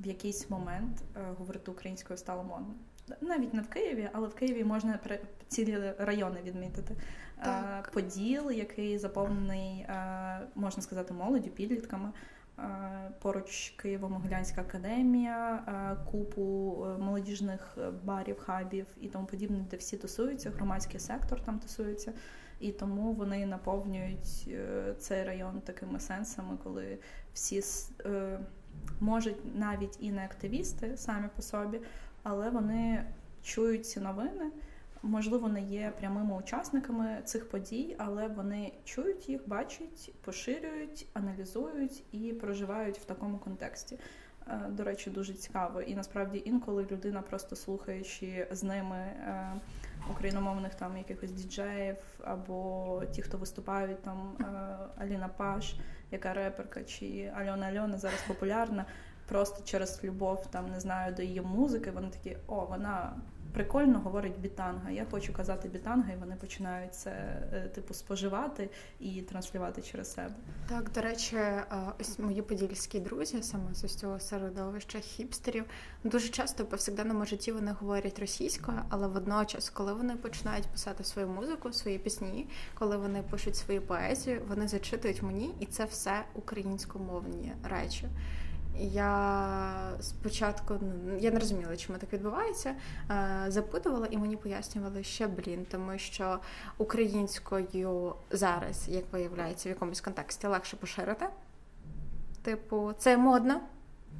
в 0.00 0.06
якийсь 0.06 0.50
момент 0.50 1.02
говорити 1.38 1.70
українською 1.70 2.16
стало 2.16 2.44
модно 2.44 2.74
навіть 3.20 3.54
не 3.54 3.62
в 3.62 3.68
Києві, 3.68 4.08
але 4.12 4.28
в 4.28 4.34
Києві 4.34 4.64
можна 4.64 4.98
цілі 5.48 5.92
райони 5.98 6.40
відмітити. 6.44 6.96
Так. 7.44 7.90
Поділ, 7.90 8.50
який 8.50 8.98
заповнений, 8.98 9.86
можна 10.54 10.82
сказати, 10.82 11.14
молоддю, 11.14 11.50
підлітками. 11.50 12.12
Поруч 13.18 13.74
Києво-Могилянська 13.84 14.60
академія, 14.60 15.62
купу 16.10 16.76
е, 16.86 16.98
молодіжних 16.98 17.78
барів, 18.04 18.38
хабів 18.38 18.86
і 19.00 19.08
тому 19.08 19.26
подібне, 19.26 19.64
де 19.70 19.76
всі 19.76 19.96
тусуються, 19.96 20.50
громадський 20.50 21.00
сектор 21.00 21.44
там 21.44 21.58
тусується, 21.58 22.12
і 22.60 22.72
тому 22.72 23.12
вони 23.12 23.46
наповнюють 23.46 24.48
е, 24.48 24.94
цей 24.98 25.24
район 25.24 25.60
такими 25.60 26.00
сенсами, 26.00 26.58
коли 26.64 26.98
всі 27.32 27.62
е, 28.04 28.38
можуть 29.00 29.58
навіть 29.58 29.96
і 30.00 30.12
не 30.12 30.24
активісти 30.24 30.96
самі 30.96 31.28
по 31.36 31.42
собі, 31.42 31.80
але 32.22 32.50
вони 32.50 33.04
чують 33.42 33.86
ці 33.86 34.00
новини. 34.00 34.50
Можливо, 35.02 35.48
не 35.48 35.62
є 35.62 35.92
прямими 35.98 36.36
учасниками 36.36 37.18
цих 37.24 37.48
подій, 37.48 37.96
але 37.98 38.28
вони 38.28 38.72
чують 38.84 39.28
їх, 39.28 39.48
бачать, 39.48 40.12
поширюють, 40.24 41.06
аналізують 41.12 42.02
і 42.12 42.32
проживають 42.32 42.98
в 42.98 43.04
такому 43.04 43.38
контексті. 43.38 43.98
Е, 44.48 44.60
до 44.68 44.84
речі, 44.84 45.10
дуже 45.10 45.32
цікаво. 45.32 45.82
І 45.82 45.94
насправді 45.94 46.42
інколи 46.44 46.86
людина, 46.90 47.22
просто 47.22 47.56
слухаючи 47.56 48.46
з 48.50 48.62
ними 48.62 48.96
е, 48.96 49.52
україномовних 50.10 50.74
там 50.74 50.96
якихось 50.96 51.32
діджеїв 51.32 51.96
або 52.24 53.02
ті, 53.12 53.22
хто 53.22 53.38
виступають, 53.38 54.02
там 54.02 54.36
е, 54.40 54.44
Аліна 55.02 55.28
Паш, 55.28 55.74
яка 56.10 56.34
реперка, 56.34 56.84
чи 56.84 57.32
Альона 57.36 57.66
Альона 57.66 57.98
зараз 57.98 58.24
популярна 58.28 58.84
просто 59.30 59.62
через 59.64 60.04
любов, 60.04 60.46
там 60.50 60.70
не 60.70 60.80
знаю, 60.80 61.14
до 61.14 61.22
її 61.22 61.40
музики, 61.40 61.90
вони 61.90 62.08
такі, 62.08 62.36
о, 62.46 62.66
вона 62.66 63.12
прикольно 63.52 63.98
говорить 63.98 64.38
бітанга. 64.38 64.90
Я 64.90 65.06
хочу 65.10 65.32
казати 65.32 65.68
бітанга, 65.68 66.12
і 66.12 66.16
вони 66.16 66.36
починають 66.36 66.94
це 66.94 67.10
е, 67.52 67.68
типу 67.74 67.94
споживати 67.94 68.70
і 69.00 69.22
транслювати 69.22 69.82
через 69.82 70.12
себе. 70.12 70.34
Так, 70.68 70.92
до 70.92 71.00
речі, 71.00 71.36
ось 72.00 72.18
мої 72.18 72.42
подільські 72.42 73.00
друзі, 73.00 73.42
саме 73.42 73.74
з 73.74 73.94
цього 73.94 74.20
середовища 74.20 75.00
хіпстерів, 75.00 75.64
дуже 76.04 76.28
часто 76.28 76.64
в 76.64 76.68
повсякденному 76.68 77.24
житті 77.24 77.52
вони 77.52 77.72
говорять 77.72 78.18
російською, 78.18 78.78
але 78.88 79.06
водночас, 79.06 79.70
коли 79.70 79.92
вони 79.94 80.16
починають 80.16 80.66
писати 80.66 81.04
свою 81.04 81.28
музику, 81.28 81.72
свої 81.72 81.98
пісні, 81.98 82.48
коли 82.74 82.96
вони 82.96 83.22
пишуть 83.22 83.56
свої 83.56 83.80
поезію, 83.80 84.42
вони 84.48 84.68
зачитують 84.68 85.22
мені, 85.22 85.54
і 85.60 85.66
це 85.66 85.84
все 85.84 86.24
українськомовні 86.34 87.52
речі. 87.64 88.08
Я 88.78 89.96
спочатку 90.00 90.74
ну, 90.80 91.18
я 91.18 91.30
не 91.30 91.38
розуміла, 91.38 91.76
чому 91.76 91.98
так 91.98 92.12
відбувається. 92.12 92.74
Запитувала 93.48 94.06
і 94.10 94.18
мені 94.18 94.36
пояснювали, 94.36 95.02
що 95.02 95.28
блін, 95.28 95.66
тому 95.70 95.98
що 95.98 96.38
українською 96.78 98.14
зараз, 98.30 98.88
як 98.88 99.04
виявляється, 99.12 99.68
в 99.68 99.72
якомусь 99.72 100.00
контексті 100.00 100.46
легше 100.46 100.76
поширити. 100.76 101.26
Типу, 102.42 102.92
це 102.98 103.16
модно. 103.16 103.60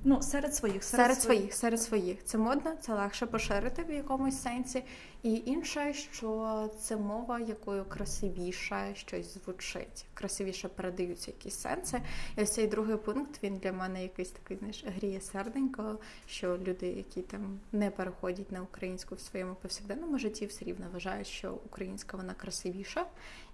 Ну, 0.04 0.22
серед 0.22 0.54
своїх, 0.54 0.84
серед, 0.84 1.06
серед 1.06 1.22
своїх. 1.22 1.40
своїх, 1.40 1.54
серед 1.54 1.82
своїх. 1.82 2.24
Це 2.24 2.38
модно, 2.38 2.76
це 2.80 2.94
легше 2.94 3.26
поширити 3.26 3.82
в 3.82 3.92
якомусь 3.92 4.42
сенсі. 4.42 4.84
І 5.22 5.42
інше, 5.46 5.92
що 5.92 6.68
це 6.80 6.96
мова, 6.96 7.40
якою 7.40 7.84
красивіше 7.84 8.92
щось 8.94 9.34
звучить, 9.34 10.06
красивіше 10.14 10.68
передаються 10.68 11.30
якісь 11.30 11.54
сенси. 11.54 12.00
І 12.36 12.42
ось 12.42 12.52
цей 12.52 12.66
другий 12.66 12.96
пункт 12.96 13.42
він 13.42 13.56
для 13.56 13.72
мене 13.72 14.02
якийсь 14.02 14.30
такий 14.30 14.56
знаєш, 14.56 14.84
гріє 14.86 15.20
серденько, 15.20 15.98
що 16.26 16.58
люди, 16.58 16.86
які 16.86 17.22
там 17.22 17.60
не 17.72 17.90
переходять 17.90 18.52
на 18.52 18.62
українську 18.62 19.14
в 19.14 19.20
своєму 19.20 19.54
повсякденному 19.54 20.18
житті, 20.18 20.46
все 20.46 20.64
рівно 20.64 20.86
вважають, 20.92 21.26
що 21.26 21.52
українська 21.52 22.16
вона 22.16 22.34
красивіша 22.34 23.06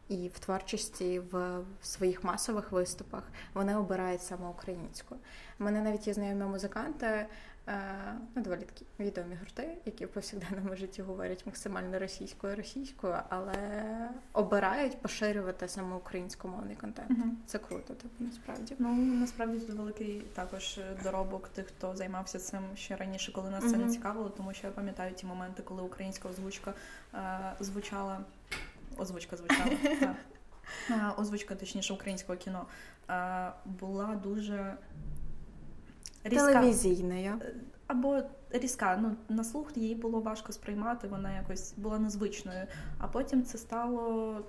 і 0.09 0.29
в 0.29 0.39
творчості 0.39 1.19
в 1.19 1.61
своїх 1.83 2.25
масових 2.25 2.73
виступах 2.73 3.23
вони 3.55 3.77
обирають 3.77 4.23
саме 4.23 4.49
українську. 4.49 5.17
У 5.61 5.65
мене 5.65 5.81
навіть 5.81 6.07
є 6.07 6.15
знайомі 6.15 6.45
музиканти, 6.45 7.07
е, 7.07 7.27
ну 8.35 8.43
доволі 8.43 8.61
такі 8.61 8.87
відомі 9.01 9.37
гурти, 9.41 9.79
які 9.85 10.07
в 10.07 10.09
повсякденному 10.09 10.77
житті 10.77 11.03
говорять 11.03 11.47
максимально 11.47 11.99
російською, 11.99 12.57
російською, 12.57 13.17
але 13.29 13.55
обирають 14.33 15.03
поширювати 15.03 15.69
саме 15.69 15.97
українськомовний 15.97 16.77
контент. 16.77 17.11
Угу. 17.11 17.31
Це 17.47 17.59
круто, 17.59 17.95
типу 17.95 18.25
насправді. 18.25 18.75
Ну 18.79 18.95
насправді 18.97 19.61
це 19.61 19.73
великий 19.73 20.21
також 20.21 20.81
доробок 21.03 21.49
тих, 21.49 21.67
хто 21.67 21.97
займався 21.97 22.39
цим 22.39 22.61
ще 22.75 22.97
раніше, 22.97 23.33
коли 23.33 23.51
нас 23.51 23.71
це 23.71 23.77
не 23.77 23.91
цікавило, 23.91 24.29
тому 24.29 24.53
що 24.53 24.67
я 24.67 24.73
пам'ятаю 24.73 25.15
ті 25.15 25.27
моменти, 25.27 25.63
коли 25.63 25.83
українська 25.83 26.29
озвучка 26.29 26.75
е, 27.15 27.53
звучала 27.61 28.21
озвучка 28.99 29.37
звучала. 29.37 29.71
Озвучка, 31.19 31.55
точніше, 31.55 31.95
українського 31.95 32.39
кіно 32.39 32.67
була 33.65 34.21
дуже 34.23 34.77
різка. 36.25 36.53
телевізійною. 36.53 37.41
Е, 37.43 37.55
або 37.87 38.23
різка. 38.51 38.99
Ну, 39.03 39.17
на 39.29 39.45
слух 39.45 39.77
її 39.77 39.95
було 39.95 40.21
важко 40.21 40.53
сприймати, 40.53 41.09
вона 41.09 41.37
якось 41.37 41.75
була 41.77 41.99
незвичною. 41.99 42.67
А 42.99 43.09
потім 43.09 43.45
це 43.45 43.59
стало. 43.59 44.45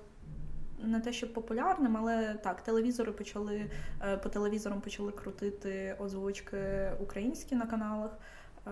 Не 0.83 0.99
те, 0.99 1.13
щоб 1.13 1.33
популярним, 1.33 1.97
але 1.97 2.33
так, 2.33 2.61
телевізори 2.61 3.11
почали 3.11 3.69
е, 4.01 4.17
по 4.17 4.29
телевізорам 4.29 4.81
почали 4.81 5.11
крутити 5.11 5.95
озвучки 5.99 6.91
українські 6.99 7.55
на 7.55 7.65
каналах. 7.65 8.17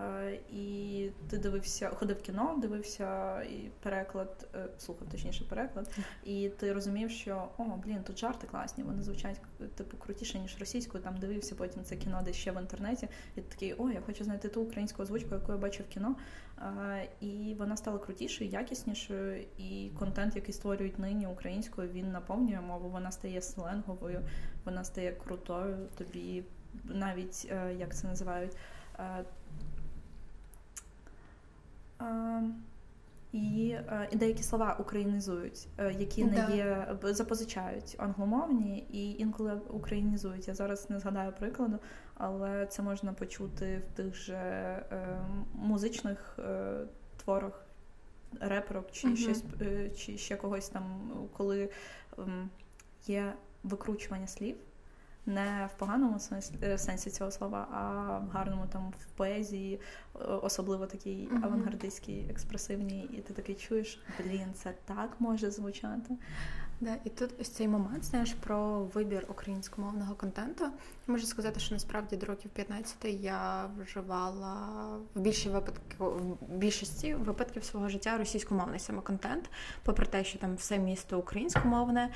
Е, 0.04 0.40
і 0.52 1.10
ти 1.30 1.38
дивився, 1.38 1.90
ходив 1.90 2.18
в 2.18 2.22
кіно, 2.22 2.58
дивився 2.62 3.42
і 3.42 3.72
переклад, 3.84 4.48
е, 4.56 4.68
слухав 4.78 5.10
точніше 5.10 5.44
переклад, 5.44 5.98
і 6.24 6.50
ти 6.50 6.74
розумів, 6.74 7.12
що 7.12 7.48
о, 7.58 7.64
блін, 7.64 8.04
тут 8.04 8.20
жарти 8.20 8.48
класні, 8.48 8.84
вони 8.84 9.04
звучать 9.04 9.42
типу 9.76 9.98
крутіше, 9.98 10.40
ніж 10.40 10.58
російською. 10.60 11.04
Там 11.04 11.18
дивився 11.18 11.56
потім 11.56 11.84
це 11.84 11.96
кіно 11.96 12.22
десь 12.26 12.36
ще 12.36 12.52
в 12.52 12.62
інтернеті, 12.62 13.08
і 13.36 13.42
ти 13.42 13.48
такий, 13.50 13.74
о, 13.74 13.90
я 13.90 14.02
хочу 14.02 14.24
знайти 14.24 14.50
ту 14.50 14.62
українську 14.62 15.04
озвучку, 15.04 15.36
яку 15.36 15.52
я 15.52 15.58
бачив 15.58 15.86
в 15.86 15.90
кіно. 15.90 16.16
Е, 16.58 17.10
і 17.22 17.56
вона 17.60 17.78
стала 17.78 17.98
крутішою, 17.98 18.50
якіснішою, 18.50 19.46
і 19.58 19.92
контент, 20.00 20.36
який 20.36 20.54
створюють 20.54 21.00
нині 21.00 21.28
українською, 21.28 21.90
він 21.90 22.12
наповнює 22.12 22.62
мову, 22.62 22.90
вона 22.90 23.12
стає 23.12 23.42
сленговою, 23.42 24.22
вона 24.66 24.84
стає 24.84 25.12
крутою. 25.12 25.78
Тобі 25.98 26.44
навіть 26.84 27.46
як 27.78 27.96
це 27.96 28.08
називають. 28.08 28.52
І, 33.36 33.70
е, 33.70 34.10
і 34.12 34.16
деякі 34.16 34.44
слова 34.44 34.78
українізують, 34.80 35.68
е, 35.78 35.96
які 36.00 36.24
не 36.24 36.56
є 36.56 36.98
запозичають 37.02 37.96
англомовні 37.98 38.88
і 38.92 39.12
інколи 39.12 39.62
українізують. 39.70 40.48
Я 40.48 40.54
зараз 40.54 40.90
не 40.90 41.00
згадаю 41.00 41.32
прикладу, 41.32 41.80
але 42.14 42.66
це 42.66 42.82
можна 42.82 43.14
почути 43.14 43.82
в 43.88 43.98
тих 43.98 44.16
же 44.16 44.36
е, 44.36 45.22
музичних 45.54 46.40
творах 47.24 47.66
реперок 48.40 48.92
чи 48.92 49.08
uh 49.08 49.16
щось 49.16 49.44
чи 49.98 50.18
ще 50.18 50.36
когось 50.36 50.70
там, 50.70 51.12
коли 51.34 51.70
є 53.08 53.34
викручування 53.64 54.28
слів 54.28 54.58
не 55.26 55.70
в 55.76 55.80
поганому 55.80 56.20
сенсі 56.20 56.54
сенсі 56.78 57.10
цього 57.10 57.32
слова, 57.32 57.68
а 57.72 58.18
в 58.20 58.30
гарному 58.30 58.66
там 58.72 58.94
в 59.00 59.12
поезії, 59.12 59.80
е, 60.16 60.18
особливо 60.24 60.86
такій 60.86 61.30
mm-hmm. 61.32 61.46
авангардистській, 61.46 62.26
експресивній, 62.30 63.10
і 63.14 63.22
ти 63.22 63.34
такий 63.34 63.56
чуєш, 63.56 64.02
блін, 64.20 64.48
це 64.54 64.74
так 64.86 65.10
може 65.20 65.52
звучати. 65.52 66.18
Да, 66.82 66.96
і 67.04 67.10
тут 67.10 67.30
ось 67.42 67.50
цей 67.50 67.68
момент 67.68 68.04
знаєш 68.04 68.34
про 68.34 68.80
вибір 68.80 69.26
українськомовного 69.30 70.16
контенту. 70.16 70.66
Можу 71.08 71.26
сказати, 71.26 71.60
що 71.60 71.76
насправді 71.76 72.16
до 72.16 72.26
років 72.26 72.52
15 72.52 73.06
я 73.06 73.70
вживала 73.80 74.88
в 75.16 75.20
більшій 75.20 75.50
випадку 75.50 76.06
в 76.42 76.56
більшості 76.56 77.16
випадків 77.16 77.64
свого 77.64 77.90
життя 77.90 78.18
російськомовний 78.18 78.80
саме 78.80 79.02
контент, 79.02 79.50
попри 79.84 80.06
те, 80.06 80.24
що 80.24 80.40
там 80.40 80.56
все 80.56 80.80
місто 80.80 81.20
українськомовне, 81.20 82.10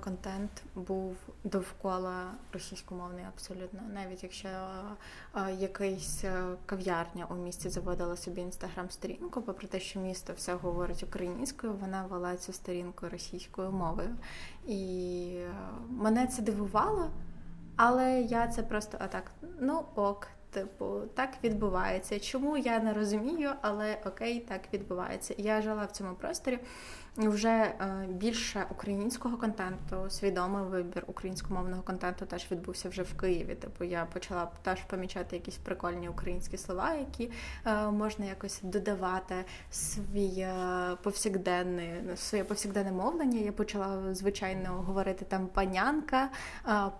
контент 0.00 0.62
був 0.74 1.16
довкола 1.44 2.30
російськомовний 2.52 3.24
абсолютно. 3.24 3.80
Навіть 3.94 4.22
якщо 4.22 4.48
якась 5.58 6.24
е, 6.24 6.44
кав'ярня 6.66 7.26
у 7.30 7.34
місті 7.34 7.68
заводила 7.68 8.16
собі 8.16 8.40
інстаграм-сторінку, 8.40 9.42
попри 9.42 9.68
те, 9.68 9.80
що 9.80 10.00
місто 10.00 10.32
все 10.36 10.54
говорить 10.54 11.02
українською, 11.02 11.72
вона 11.72 12.06
вела 12.06 12.36
цю 12.36 12.52
сторінку 12.52 13.08
російською 13.08 13.72
мовою. 13.72 14.01
І 14.66 15.34
е, 15.36 15.54
мене 15.90 16.26
це 16.26 16.42
дивувало. 16.42 17.10
Але 17.76 18.20
я 18.20 18.48
це 18.48 18.62
просто 18.62 18.98
отак, 19.04 19.30
ну 19.60 19.84
ок, 19.94 20.28
типу, 20.50 21.00
так 21.14 21.30
відбувається. 21.44 22.20
Чому 22.20 22.56
я 22.56 22.78
не 22.78 22.92
розумію, 22.92 23.50
але 23.60 23.98
окей, 24.06 24.40
так 24.40 24.60
відбувається. 24.72 25.34
Я 25.38 25.62
жила 25.62 25.84
в 25.84 25.92
цьому 25.92 26.14
просторі 26.14 26.58
вже 27.16 27.48
е, 27.48 28.06
більше 28.08 28.66
українського 28.70 29.36
контенту, 29.36 30.10
свідомий 30.10 30.64
вибір 30.64 31.04
українськомовного 31.06 31.82
контенту 31.82 32.26
теж 32.26 32.46
відбувся 32.50 32.88
вже 32.88 33.02
в 33.02 33.14
Києві. 33.14 33.54
Типу 33.54 33.84
я 33.84 34.04
почала 34.04 34.50
теж 34.62 34.80
помічати 34.80 35.36
якісь 35.36 35.56
прикольні 35.56 36.08
українські 36.08 36.56
слова, 36.58 36.94
які 36.94 37.30
е, 37.66 37.90
можна 37.90 38.24
якось 38.24 38.60
додавати 38.62 39.34
свій 39.70 40.38
е, 40.38 40.96
повсякденний, 41.02 41.90
своє 42.16 42.44
повсякденне 42.44 42.92
мовлення. 42.92 43.40
Я 43.40 43.52
почала 43.52 44.14
звичайно 44.14 44.70
говорити 44.70 45.24
там 45.24 45.46
панянка, 45.46 46.28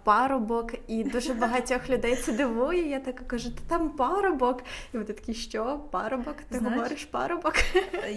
парубок, 0.04 0.74
і 0.86 1.04
дуже 1.04 1.34
багатьох 1.34 1.90
людей 1.90 2.16
це 2.16 2.32
дивує. 2.32 2.88
Я 2.88 3.00
така 3.00 3.24
кажу, 3.24 3.50
ти 3.50 3.60
там 3.68 3.90
парубок, 3.90 4.62
і 4.94 4.96
вони 4.98 5.04
такі, 5.04 5.34
що 5.34 5.80
парубок? 5.90 6.36
Ти 6.36 6.58
Знаєш, 6.58 6.76
говориш 6.76 7.04
парубок? 7.04 7.54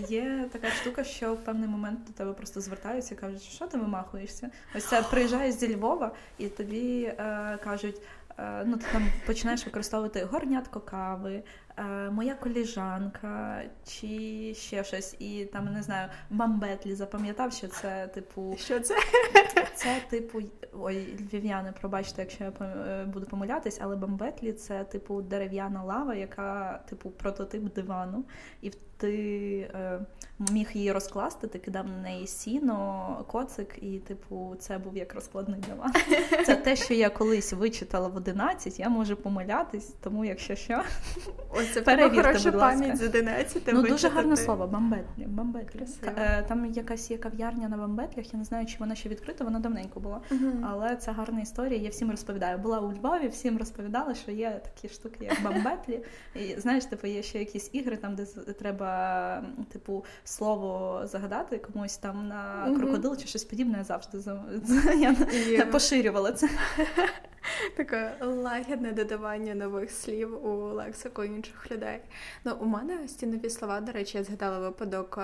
Є 0.09 0.49
така 0.51 0.67
штука, 0.69 1.03
що 1.03 1.33
в 1.33 1.37
певний 1.37 1.69
момент 1.69 1.84
момент 1.85 2.07
до 2.07 2.13
тебе 2.13 2.33
просто 2.33 2.61
звертаються 2.61 3.15
і 3.15 3.17
кажуть, 3.17 3.41
що 3.41 3.67
ти 3.67 3.77
вимахуєшся? 3.77 4.49
Ось 4.75 4.85
це 4.85 5.01
приїжджаєш 5.01 5.55
зі 5.55 5.75
Львова, 5.75 6.11
і 6.37 6.47
тобі 6.47 7.03
е, 7.03 7.57
кажуть. 7.63 8.01
Е, 8.37 8.63
ну, 8.65 8.77
ти 8.77 8.85
там 8.91 9.07
починаєш 9.25 9.65
використовувати 9.65 10.23
горнятко 10.23 10.79
кави, 10.79 11.43
е, 11.77 11.83
моя 12.09 12.35
коліжанка 12.35 13.63
чи 13.85 14.53
ще 14.57 14.83
щось, 14.83 15.15
і 15.19 15.45
там 15.45 15.73
не 15.73 15.83
знаю, 15.83 16.09
бамбетлі 16.29 16.95
запам'ятав, 16.95 17.53
що 17.53 17.67
це 17.67 18.07
типу. 18.07 18.55
Що 18.59 18.79
це? 18.79 18.95
Це 19.75 20.01
типу, 20.09 20.41
ой, 20.73 21.19
львів'яни, 21.19 21.73
пробачте, 21.81 22.21
якщо 22.21 22.43
я 22.43 22.51
е, 22.61 23.05
буду 23.05 23.25
помилятись, 23.25 23.79
але 23.81 23.95
бамбетлі 23.95 24.53
це 24.53 24.83
типу 24.83 25.21
дерев'яна 25.21 25.83
лава, 25.83 26.15
яка 26.15 26.81
типу 26.89 27.09
прототип 27.09 27.73
дивану. 27.73 28.25
І 28.61 28.71
ти 28.97 29.69
е, 29.75 29.99
міг 30.51 30.69
її 30.73 30.91
розкласти, 30.91 31.47
ти 31.47 31.59
кидав 31.59 31.87
на 31.87 31.97
неї 31.97 32.27
сіно, 32.27 33.25
коцик, 33.27 33.75
і, 33.81 33.99
типу, 33.99 34.55
це 34.59 34.77
був 34.77 34.97
як 34.97 35.15
розкладний 35.15 35.59
диван. 35.69 35.91
Це 36.45 36.55
те, 36.55 36.75
що 36.75 36.93
я 36.93 37.09
колись 37.09 37.53
вичитала 37.53 38.07
в 38.07 38.15
11, 38.15 38.79
я 38.79 38.89
можу 38.89 39.15
помилятись, 39.15 39.93
тому 40.01 40.25
якщо 40.25 40.55
що, 40.55 40.81
Ось 41.49 41.73
це 41.73 41.81
перевірте, 41.81 42.23
хороша 42.23 42.51
будь 42.51 42.59
ласка. 42.61 42.79
пам'ять 42.79 42.97
з 42.97 43.03
11 43.03 43.63
Ну, 43.73 43.81
дуже 43.81 44.09
гарне 44.09 44.37
слово, 44.37 44.67
бамбетлі. 44.67 45.25
бамбетлі. 45.27 45.79
Е, 46.17 46.45
там 46.47 46.65
якась 46.65 47.11
є 47.11 47.17
кав'ярня 47.17 47.69
на 47.69 47.77
бамбетлях, 47.77 48.33
я 48.33 48.39
не 48.39 48.45
знаю, 48.45 48.65
чи 48.65 48.75
вона 48.79 48.95
ще 48.95 49.09
відкрита, 49.09 49.43
вона 49.43 49.59
давненько 49.59 49.99
була. 49.99 50.21
uh 50.31 50.51
Але 50.71 50.95
це 50.95 51.11
гарна 51.11 51.41
історія, 51.41 51.81
я 51.81 51.89
всім 51.89 52.11
розповідаю. 52.11 52.57
Була 52.57 52.79
у 52.79 52.93
Львові, 52.93 53.27
всім 53.27 53.57
розповідала, 53.57 54.15
що 54.15 54.31
є 54.31 54.61
такі 54.63 54.93
штуки, 54.93 55.17
як 55.25 55.43
бамбетлі. 55.43 55.99
І 56.35 56.59
знаєш, 56.59 56.85
типу, 56.85 57.07
є 57.07 57.23
ще 57.23 57.39
якісь 57.39 57.69
ігри, 57.73 57.97
там, 57.97 58.15
де 58.15 58.25
треба 58.59 58.84
треба, 58.85 59.43
типу, 59.71 60.05
слово 60.23 61.01
загадати 61.07 61.57
комусь 61.57 61.97
там 61.97 62.27
на 62.27 62.73
крокодил 62.77 63.17
чи 63.17 63.27
щось 63.27 63.43
подібне, 63.43 63.77
я 63.77 63.83
завжди 63.83 64.17
я 64.97 65.11
yeah. 65.11 65.71
поширювала 65.71 66.31
це. 66.31 66.49
Таке 67.77 68.17
лагідне 68.21 68.91
додавання 68.91 69.55
нових 69.55 69.91
слів 69.91 70.45
у 70.45 70.73
лексику 70.73 71.23
інших 71.23 71.71
людей. 71.71 71.99
Ну, 72.43 72.57
у 72.59 72.65
мене 72.65 73.07
стінові 73.07 73.49
слова, 73.49 73.81
до 73.81 73.91
речі, 73.91 74.17
я 74.17 74.23
згадала 74.23 74.59
випадок 74.59 75.19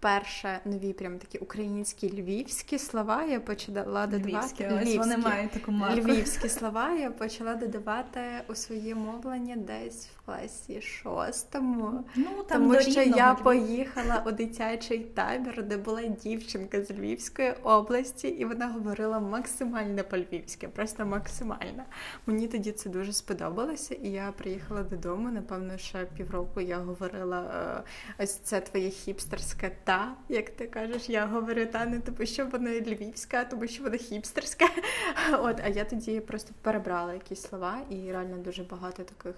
вперше 0.00 0.60
нові 0.64 0.92
прям 0.92 1.18
такі 1.18 1.38
українські 1.38 2.20
львівські 2.20 2.78
слова. 2.78 3.24
Я 3.24 3.40
почала 3.40 4.06
додавати 4.06 4.68
львівські, 4.68 4.98
вони 4.98 5.16
мають 5.16 5.50
таку 5.50 5.72
марку. 5.72 6.00
львівські 6.00 6.48
слова. 6.48 6.92
Я 6.92 7.10
почала 7.10 7.54
додавати 7.54 8.20
у 8.48 8.54
своє 8.54 8.94
мовлення 8.94 9.56
десь 9.56 10.06
в 10.06 10.26
класі 10.26 10.80
шостому. 10.80 12.04
Ну 12.14 12.26
там 12.48 12.62
тому 12.62 12.80
що 12.80 13.02
я 13.02 13.34
поїхала 13.34 14.24
у 14.26 14.30
дитячий 14.30 14.98
табір, 14.98 15.62
де 15.62 15.76
була 15.76 16.02
дівчинка 16.02 16.84
з 16.84 16.90
Львівської 16.90 17.52
області, 17.62 18.28
і 18.28 18.44
вона 18.44 18.68
говорила 18.68 19.20
максимально 19.20 20.04
по-львівськи, 20.04 20.68
просто 20.68 21.06
максимально. 21.06 21.84
Мені 22.26 22.48
тоді 22.48 22.72
це 22.72 22.90
дуже 22.90 23.12
сподобалося, 23.12 23.94
і 23.94 24.08
я 24.08 24.32
приїхала 24.36 24.82
додому. 24.82 25.30
Напевно, 25.30 25.78
ще 25.78 26.06
півроку 26.16 26.60
я 26.60 26.78
говорила 26.78 27.42
е, 28.18 28.22
ось 28.24 28.34
це 28.34 28.60
твоє 28.60 28.90
хіпстерське 28.90 29.70
та, 29.90 30.14
як 30.28 30.50
ти 30.50 30.66
кажеш, 30.66 31.08
я 31.08 31.26
говорю 31.26 31.66
та 31.66 31.86
не 31.86 32.00
тому, 32.00 32.26
що 32.26 32.46
вона 32.46 32.70
львівська, 32.70 33.40
а 33.40 33.44
тому 33.44 33.66
що 33.66 33.82
вона 33.82 33.96
хіпстерська. 33.96 34.68
От, 35.32 35.60
а 35.64 35.68
я 35.68 35.84
тоді 35.84 36.20
просто 36.20 36.54
перебрала 36.62 37.14
якісь 37.14 37.42
слова, 37.42 37.78
і 37.90 38.12
реально 38.12 38.36
дуже 38.36 38.62
багато 38.62 39.02
таких 39.02 39.34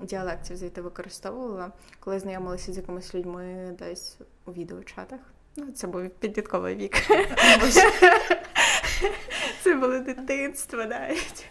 діалектів 0.00 0.56
звідти 0.56 0.82
використовувала, 0.82 1.72
коли 2.00 2.18
знайомилася 2.18 2.72
з 2.72 2.76
якимись 2.76 3.14
людьми 3.14 3.76
десь 3.78 4.18
у 4.46 4.52
відеочатах. 4.52 5.20
Ну, 5.56 5.72
це 5.72 5.86
був 5.86 6.08
підлітковий 6.08 6.74
вік. 6.74 6.96
Це 9.62 9.74
було 9.74 9.98
дитинство 9.98 10.84
навіть. 10.84 11.46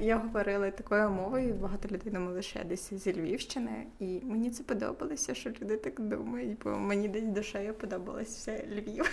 Я 0.00 0.16
говорила 0.16 0.70
такою 0.70 1.10
мовою, 1.10 1.54
багато 1.54 1.88
людей 1.88 2.12
думали, 2.12 2.42
я 2.58 2.64
десь 2.64 2.94
зі 2.94 3.20
Львівщини, 3.20 3.86
і 3.98 4.20
мені 4.24 4.50
це 4.50 4.62
подобалося, 4.62 5.34
що 5.34 5.50
люди 5.50 5.76
так 5.76 6.00
думають, 6.00 6.58
бо 6.64 6.70
мені 6.70 7.08
десь 7.08 7.24
душею 7.24 7.74
подобалось 7.74 8.28
все 8.28 8.64
Львів. 8.72 9.10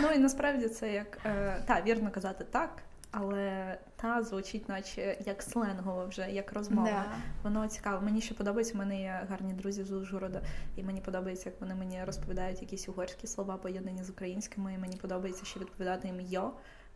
Ну 0.00 0.10
і 0.14 0.18
насправді 0.18 0.68
це 0.68 0.92
як 0.92 1.18
е, 1.26 1.62
та 1.66 1.82
вірно 1.86 2.10
казати 2.10 2.44
так, 2.50 2.82
але 3.10 3.76
та 4.04 4.22
звучить, 4.22 4.68
наче 4.68 5.18
як 5.26 5.42
сленгово 5.42 6.06
вже, 6.06 6.30
як 6.30 6.52
розмова. 6.52 6.88
Да. 6.88 7.04
Воно 7.42 7.68
цікаво. 7.68 8.04
Мені 8.04 8.20
ще 8.20 8.34
подобається. 8.34 8.74
У 8.74 8.76
мене 8.76 9.00
є 9.00 9.26
гарні 9.30 9.52
друзі 9.52 9.84
з 9.84 9.92
Ужгорода, 9.92 10.40
і 10.76 10.82
мені 10.82 11.00
подобається, 11.00 11.48
як 11.48 11.60
вони 11.60 11.74
мені 11.74 12.04
розповідають 12.04 12.62
якісь 12.62 12.88
угорські 12.88 13.26
слова, 13.26 13.56
поєднані 13.56 14.04
з 14.04 14.10
українськими. 14.10 14.74
і 14.74 14.78
Мені 14.78 14.96
подобається 14.96 15.44
ще 15.44 15.60
відповідати 15.60 16.08
їм 16.08 16.20
йо. 16.20 16.52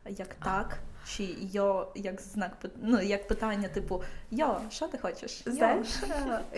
Як 0.09 0.35
так, 0.35 0.79
чи 1.07 1.37
йо 1.39 1.93
як 1.95 2.21
знак 2.21 2.67
ну, 2.77 3.01
як 3.01 3.29
питання, 3.29 3.69
типу 3.69 4.03
Йо, 4.31 4.61
що 4.71 4.89
ти 4.89 4.99
хочеш? 4.99 5.43
Знаєш, 5.47 5.89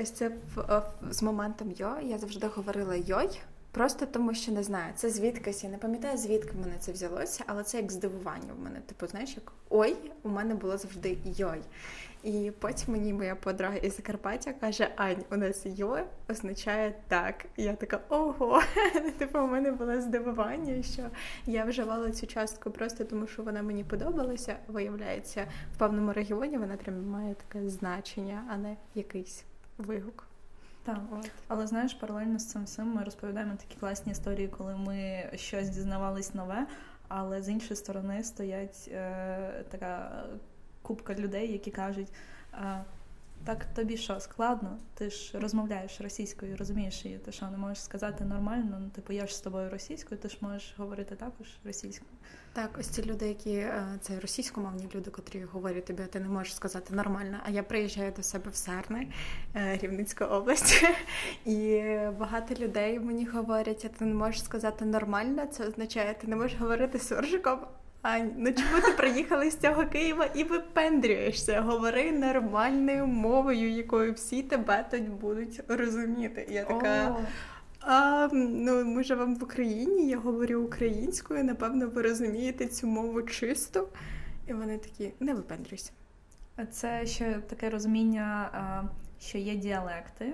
ось 0.01 0.11
це 0.11 0.33
з 1.11 1.23
моментом 1.23 1.71
йо 1.71 1.99
я 2.03 2.19
завжди 2.19 2.47
говорила 2.47 2.95
йой, 2.95 3.41
Просто 3.73 4.07
тому, 4.07 4.35
що 4.35 4.53
не 4.53 4.63
знаю, 4.63 4.93
це 4.97 5.11
звідкись. 5.11 5.65
Я 5.65 5.71
не 5.71 5.79
пам'ятаю, 5.79 6.19
звідки 6.19 6.51
в 6.53 6.61
мене 6.61 6.75
це 6.81 6.93
взялося, 6.93 7.45
але 7.47 7.63
це 7.63 7.77
як 7.77 7.93
здивування 7.93 8.53
в 8.59 8.63
мене. 8.63 8.81
Типу, 8.81 9.07
знаєш, 9.07 9.37
як 9.37 9.53
ой, 9.71 9.97
у 10.23 10.29
мене 10.29 10.55
було 10.55 10.79
завжди 10.79 11.19
йой. 11.25 11.61
І 12.23 12.53
потім 12.59 12.93
мені 12.95 13.13
моя 13.13 13.35
подруга 13.35 13.77
із 13.77 13.97
Закарпаття 13.97 14.53
каже: 14.53 14.89
Ань, 14.97 15.25
у 15.31 15.37
нас 15.37 15.67
йой 15.67 16.03
означає 16.29 16.95
так. 17.09 17.47
І 17.57 17.63
я 17.63 17.75
така 17.75 18.01
ого. 18.09 18.63
Типу, 19.19 19.39
у 19.39 19.47
мене 19.47 19.73
було 19.73 20.01
здивування, 20.01 20.83
що 20.83 21.03
я 21.47 21.65
вживала 21.65 22.11
цю 22.11 22.27
частку 22.27 22.71
просто 22.71 23.05
тому, 23.05 23.27
що 23.27 23.43
вона 23.43 23.63
мені 23.63 23.85
подобалася. 23.85 24.57
Виявляється, 24.69 25.47
в 25.75 25.79
певному 25.79 26.13
регіоні 26.13 26.59
вона 26.59 26.77
прям 26.77 27.07
має 27.07 27.35
таке 27.35 27.69
значення, 27.69 28.45
а 28.51 28.57
не 28.57 28.77
якийсь 28.95 29.45
вигук. 29.79 30.30
Так, 30.83 30.99
От. 31.11 31.31
але 31.49 31.67
знаєш, 31.67 31.95
паралельно 31.95 32.39
з 32.39 32.47
цим 32.47 32.65
всім 32.65 32.95
ми 32.95 33.05
розповідаємо 33.05 33.55
такі 33.57 33.81
класні 33.81 34.13
історії, 34.13 34.49
коли 34.49 34.77
ми 34.77 35.31
щось 35.35 35.69
дізнавались 35.69 36.35
нове, 36.35 36.67
але 37.09 37.43
з 37.43 37.49
іншої 37.49 37.77
сторони 37.77 38.25
стоять 38.25 38.89
е, 38.93 39.65
така 39.71 40.25
купка 40.83 41.15
людей, 41.15 41.53
які 41.53 41.71
кажуть. 41.71 42.13
Е, 42.55 42.85
так 43.45 43.65
тобі 43.75 43.97
що 43.97 44.21
складно? 44.21 44.79
Ти 44.95 45.11
ж 45.11 45.39
розмовляєш 45.39 46.01
російською, 46.01 46.57
розумієш 46.57 47.05
її, 47.05 47.19
ти 47.19 47.33
що 47.33 47.47
не 47.47 47.57
можеш 47.57 47.83
сказати 47.83 48.25
нормально? 48.25 48.79
Ну, 48.81 48.89
типу, 48.89 49.13
я 49.13 49.27
ж 49.27 49.37
з 49.37 49.41
тобою 49.41 49.71
російською, 49.71 50.21
ти 50.21 50.29
ж 50.29 50.39
можеш 50.41 50.75
говорити 50.79 51.17
також 51.17 51.47
російською. 51.65 52.11
Так, 52.53 52.71
ось 52.79 52.89
ці 52.89 53.03
люди, 53.03 53.29
які 53.29 53.53
е, 53.53 53.99
це 54.01 54.21
російськомовні 54.21 54.89
люди, 54.95 55.11
котрі 55.11 55.43
говорять 55.43 55.85
тобі, 55.85 56.03
ти 56.03 56.21
не 56.21 56.29
можеш 56.29 56.55
сказати 56.55 56.95
нормально. 56.95 57.39
А 57.45 57.51
я 57.51 57.63
приїжджаю 57.63 58.13
до 58.17 58.23
себе 58.23 58.51
в 58.51 58.55
Сарни, 58.55 59.09
е, 59.57 59.79
Рівницька 59.83 60.27
область, 60.27 60.85
і 61.45 61.83
багато 62.19 62.55
людей 62.55 63.01
мені 63.01 63.25
говорять, 63.25 63.85
а 63.85 63.99
ти 63.99 64.05
не 64.05 64.15
можеш 64.15 64.45
сказати 64.45 64.85
нормально. 64.85 65.47
Це 65.47 65.67
означає, 65.67 66.15
ти 66.15 66.27
не 66.27 66.37
можеш 66.37 66.59
говорити 66.59 66.99
суржиком. 66.99 67.59
Ань, 68.03 68.33
ну 68.37 68.53
чому 68.53 68.83
ти 68.87 68.93
приїхала 68.93 69.51
з 69.51 69.57
цього 69.57 69.87
Києва 69.87 70.25
і 70.25 70.45
випендрюєшся? 70.45 71.61
Говори 71.61 72.13
нормальною 72.13 73.07
мовою, 73.07 73.71
якою 73.71 74.13
всі 74.13 74.43
тебе 74.43 74.87
тут 74.91 75.09
будуть 75.09 75.61
розуміти. 75.69 76.47
Я 76.51 76.65
така. 76.65 77.17
А 77.81 78.29
ну 78.33 78.85
ми 78.85 79.05
живемо 79.05 79.35
в 79.35 79.45
Україні, 79.45 80.09
я 80.09 80.19
говорю 80.19 80.63
українською, 80.63 81.45
напевно, 81.45 81.89
ви 81.89 82.03
розумієте 82.03 82.67
цю 82.67 82.87
мову 82.87 83.23
чисто. 83.23 83.89
І 84.49 84.53
вони 84.53 84.79
такі 84.79 85.13
не 85.21 85.35
випендрюйся. 85.35 85.93
Це 86.71 87.07
ще 87.07 87.35
таке 87.49 87.71
розуміння, 87.71 88.51
що 89.21 89.39
є 89.39 89.55
діалекти, 89.55 90.33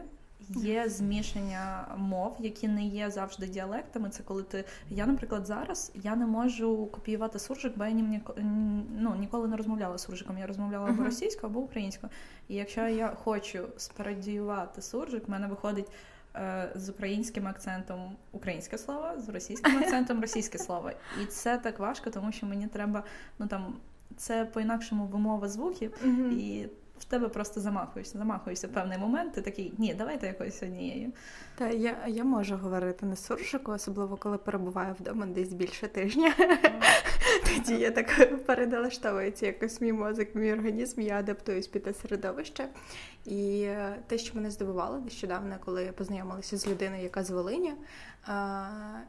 Є 0.51 0.89
змішання 0.89 1.95
мов, 1.97 2.37
які 2.41 2.69
не 2.69 2.87
є 2.87 3.11
завжди 3.11 3.47
діалектами. 3.47 4.11
Це 4.11 4.23
коли 4.23 4.43
ти. 4.43 4.65
Я, 4.91 5.07
наприклад, 5.07 5.47
зараз 5.47 5.93
я 5.95 6.17
не 6.17 6.27
можу 6.27 6.87
копіювати 6.87 7.39
суржик, 7.39 7.73
бо 7.77 7.85
я 7.85 7.91
ні, 7.91 8.21
ну, 8.99 9.15
ніколи 9.15 9.49
не 9.49 9.57
розмовляла 9.57 9.99
суржиком. 9.99 10.39
Я 10.39 10.47
розмовляла 10.47 10.89
або 10.89 11.05
російською, 11.05 11.51
або 11.53 11.61
українською. 11.61 12.13
І 12.49 12.55
якщо 12.55 12.89
я 12.89 13.09
хочу 13.09 13.67
спарадіювати 13.77 14.83
суржик, 14.83 15.29
в 15.29 15.31
мене 15.31 15.47
виходить 15.47 15.91
е, 16.35 16.73
з 16.75 16.89
українським 16.89 17.49
акцентом 17.49 18.17
українське 18.33 18.79
слово, 18.79 19.09
з 19.19 19.29
російським 19.29 19.79
акцентом 19.83 20.21
російське 20.21 20.59
слово. 20.59 20.91
І 21.23 21.27
це 21.27 21.59
так 21.59 21.79
важко, 21.79 22.11
тому 22.11 22.33
що 22.33 22.47
мені 22.47 22.67
треба 22.67 23.05
ну 23.39 23.47
там 23.47 23.77
це 24.17 24.45
по-інакшому 24.45 25.07
вимова 25.07 25.49
звуків. 25.49 26.05
і 26.33 26.69
в 26.99 27.05
тебе 27.05 27.29
просто 27.29 27.61
замахуєшся, 27.61 28.19
замахуєшся 28.19 28.67
в 28.67 28.71
певний 28.71 28.99
момент, 28.99 29.33
ти 29.33 29.43
такий, 29.43 29.75
ні, 29.79 29.95
давайте 29.95 30.27
якоюсь 30.27 30.63
однією. 30.63 31.13
Та 31.55 31.69
я 31.69 31.97
я 32.07 32.25
можу 32.25 32.57
говорити 32.57 33.07
на 33.07 33.17
суржику, 33.17 33.73
особливо 33.73 34.17
коли 34.17 34.39
перебуваю 34.39 34.95
вдома 35.01 35.27
десь 35.27 35.53
більше 35.53 35.89
тижня. 35.89 36.35
Тоді 37.55 37.75
я 37.75 37.91
так 37.91 38.45
передалаштовується 38.47 39.47
якось 39.47 39.81
мій 39.81 39.93
мозок, 39.93 40.35
мій 40.35 40.53
організм, 40.53 41.01
я 41.01 41.19
адаптуюсь 41.19 41.67
під 41.67 41.83
те 41.83 41.95
середовище. 41.95 42.69
І 43.25 43.63
е, 43.63 43.97
те, 44.07 44.19
що 44.19 44.35
мене 44.35 44.51
здивувало 44.51 44.99
нещодавно, 44.99 45.57
коли 45.65 45.85
я 45.85 45.93
познайомилася 45.93 46.57
з 46.57 46.69
людиною, 46.69 47.03
яка 47.03 47.25
з 47.25 47.31
Волині, 47.31 47.73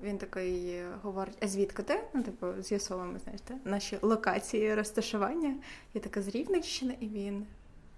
він 0.03 0.17
такий 0.17 0.81
говорить: 1.01 1.37
а 1.41 1.47
звідки 1.47 1.83
ти? 1.83 2.03
Ну, 2.13 2.23
типу, 2.23 2.47
з'ясовуємо, 2.59 3.19
знаєте, 3.19 3.53
наші 3.65 3.97
локації 4.01 4.75
розташування. 4.75 5.55
Я 5.93 6.01
така 6.01 6.21
з 6.21 6.27
Рівненщини, 6.27 6.97
і 6.99 7.07
він 7.07 7.45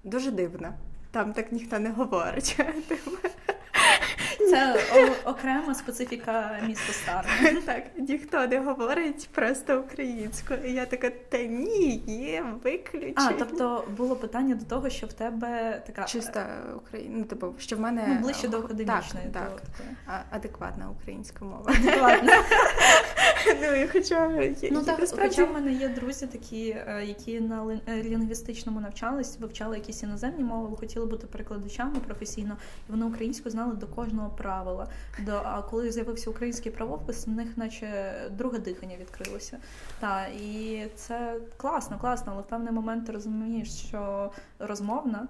дуже 0.03 0.31
дивно. 0.31 0.73
Там 1.11 1.33
так 1.33 1.51
ніхто 1.51 1.79
не 1.79 1.91
говорить. 1.91 2.59
Це 4.49 4.79
окрема 5.25 5.75
специфіка 5.75 6.59
міста 6.67 6.93
Старого. 6.93 7.61
Так, 7.65 7.83
ніхто 7.97 8.47
не 8.47 8.59
говорить 8.59 9.29
просто 9.31 9.79
українською. 9.79 10.59
І 10.65 10.73
я 10.73 10.85
така, 10.85 11.09
та 11.09 11.37
ні, 11.43 12.03
є 12.07 12.45
виключення. 12.63 13.13
А, 13.15 13.33
тобто 13.33 13.87
було 13.97 14.15
питання 14.15 14.55
до 14.55 14.65
того, 14.65 14.89
що 14.89 15.07
в 15.07 15.13
тебе 15.13 15.81
така 15.85 16.03
чиста 16.03 16.45
Україна. 16.75 17.15
Ну, 17.17 17.23
типу, 17.23 17.53
що 17.57 17.75
в 17.75 17.79
мене 17.79 18.05
ну, 18.07 18.19
ближче 18.19 18.47
до 18.47 18.57
академічної. 18.57 19.25
Так, 19.33 19.61
так. 19.77 19.87
А, 20.07 20.35
адекватна 20.35 20.89
українська 20.89 21.45
мова. 21.45 21.71
Адекватна. 21.79 22.33
Ну, 23.61 23.75
я 23.75 23.87
хоча 23.87 24.49
ну, 24.71 24.81
так, 24.81 24.99
Хоча 25.19 25.45
в 25.45 25.53
мене 25.53 25.73
є 25.73 25.89
друзі, 25.89 26.27
такі, 26.27 26.69
е, 26.69 27.05
які 27.05 27.39
на 27.41 27.79
е, 27.87 28.03
лінгвістичному 28.03 28.79
навчались, 28.79 29.39
вивчали 29.39 29.77
якісь 29.77 30.03
іноземні 30.03 30.43
мови, 30.43 30.77
хотіли 30.79 31.05
бути 31.05 31.27
перекладачами 31.27 31.95
професійно, 32.07 32.57
і 32.89 32.91
вони 32.91 33.05
українську 33.05 33.49
знали 33.49 33.75
до 33.75 33.87
кожного 33.87 34.28
правила. 34.29 34.87
До, 35.19 35.41
А 35.43 35.61
коли 35.61 35.91
з'явився 35.91 36.29
український 36.29 36.71
правопис, 36.71 37.27
в 37.27 37.29
них 37.29 37.57
наче 37.57 38.13
друге 38.31 38.59
дихання 38.59 38.97
відкрилося. 38.97 39.57
Та, 39.99 40.27
І 40.27 40.85
це 40.95 41.35
класно, 41.57 41.99
класно, 41.99 42.31
але 42.31 42.41
в 42.41 42.47
певний 42.47 42.73
момент 42.73 43.05
ти 43.05 43.11
розумієш, 43.11 43.75
що 43.75 44.31
розмовна. 44.59 45.27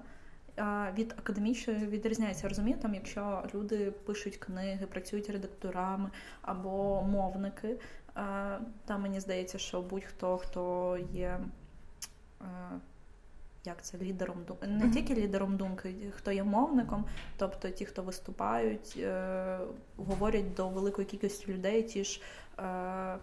Від 0.97 1.11
академічної 1.19 1.85
відрізняється 1.85 2.47
розумію, 2.47 2.77
там, 2.81 2.93
якщо 2.95 3.43
люди 3.53 3.91
пишуть 3.91 4.37
книги, 4.37 4.85
працюють 4.85 5.29
редакторами 5.29 6.09
або 6.41 7.03
мовники, 7.03 7.75
там 8.85 9.01
мені 9.01 9.19
здається, 9.19 9.57
що 9.57 9.81
будь-хто 9.81 10.37
хто 10.37 10.97
є 11.11 11.39
як 13.69 13.83
це 13.83 13.97
лідером 13.97 14.37
думки, 14.47 14.67
не 14.67 14.89
тільки 14.89 15.15
лідером 15.15 15.57
думки, 15.57 15.95
хто 16.15 16.31
є 16.31 16.43
мовником, 16.43 17.05
тобто 17.37 17.69
ті, 17.69 17.85
хто 17.85 18.03
виступають, 18.03 18.95
е, 18.99 19.59
говорять 19.97 20.53
до 20.53 20.69
великої 20.69 21.07
кількості 21.07 21.53
людей, 21.53 21.83
ті 21.83 22.03
ж 22.03 22.21
е, 22.59 23.17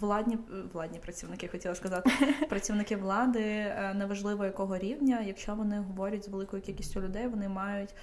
владні 0.00 0.38
владні 0.72 0.98
працівники, 0.98 1.48
хотіла 1.48 1.74
сказати, 1.74 2.10
працівники 2.48 2.96
влади, 2.96 3.42
е, 3.42 3.94
неважливо 3.94 4.44
якого 4.44 4.78
рівня, 4.78 5.20
якщо 5.20 5.54
вони 5.54 5.78
говорять 5.78 6.24
з 6.24 6.28
великою 6.28 6.62
кількістю 6.62 7.00
людей, 7.00 7.26
вони 7.26 7.48
мають, 7.48 7.94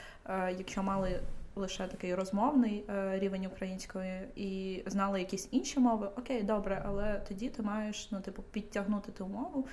якщо 0.57 0.83
мали 0.83 1.19
лише 1.55 1.87
такий 1.87 2.15
розмовний 2.15 2.85
е, 2.89 3.19
рівень 3.19 3.45
української 3.45 4.27
і 4.35 4.83
знали 4.85 5.19
якісь 5.19 5.47
інші 5.51 5.79
мови, 5.79 6.09
окей, 6.17 6.43
добре, 6.43 6.83
але 6.85 7.21
тоді 7.27 7.49
ти 7.49 7.61
маєш 7.61 8.11
ну, 8.11 8.21
типу, 8.21 8.43
підтягнути 8.43 9.11
ту 9.11 9.27
мову, 9.27 9.67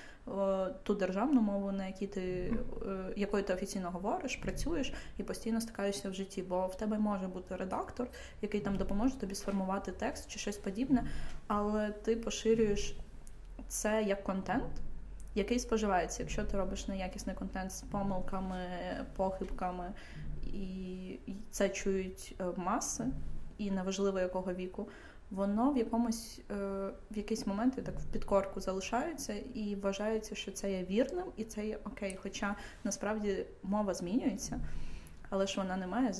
ту 0.83 0.95
державну 0.95 1.41
мову, 1.41 1.71
на 1.71 1.87
якій 1.87 2.07
ти 2.07 2.53
е, 2.85 3.13
якою 3.15 3.43
ти 3.43 3.53
офіційно 3.53 3.91
говориш, 3.91 4.35
працюєш 4.35 4.93
і 5.17 5.23
постійно 5.23 5.61
стикаєшся 5.61 6.09
в 6.09 6.13
житті. 6.13 6.41
Бо 6.41 6.67
в 6.67 6.77
тебе 6.77 6.99
може 6.99 7.27
бути 7.27 7.55
редактор, 7.55 8.07
який 8.41 8.61
там 8.61 8.75
допоможе 8.75 9.19
тобі 9.19 9.35
сформувати 9.35 9.91
текст 9.91 10.31
чи 10.31 10.39
щось 10.39 10.57
подібне, 10.57 11.03
але 11.47 11.91
ти 11.91 12.15
поширюєш 12.15 12.95
це 13.67 14.03
як 14.03 14.23
контент. 14.23 14.71
Який 15.35 15.59
споживається, 15.59 16.23
якщо 16.23 16.43
ти 16.43 16.57
робиш 16.57 16.87
неякісний 16.87 17.35
контент 17.35 17.71
з 17.71 17.81
помилками, 17.81 18.57
похибками, 19.15 19.93
і 20.53 21.19
це 21.51 21.69
чують 21.69 22.35
е, 22.39 22.45
маси, 22.57 23.07
і 23.57 23.71
неважливо 23.71 24.19
якого 24.19 24.53
віку, 24.53 24.87
воно 25.31 25.71
в 25.71 25.77
якомусь 25.77 26.39
е, 26.51 26.55
в 27.11 27.17
якийсь 27.17 27.47
момент 27.47 27.83
так 27.83 27.99
в 27.99 28.05
підкорку 28.05 28.59
залишається 28.59 29.33
і 29.33 29.75
вважається, 29.75 30.35
що 30.35 30.51
це 30.51 30.71
є 30.71 30.83
вірним, 30.83 31.25
і 31.37 31.43
це 31.43 31.65
є 31.65 31.79
окей. 31.85 32.17
Хоча 32.21 32.55
насправді 32.83 33.45
мова 33.63 33.93
змінюється. 33.93 34.59
Але 35.29 35.47
ж 35.47 35.57
вона 35.57 35.77
не 35.77 35.87
має 35.87 36.13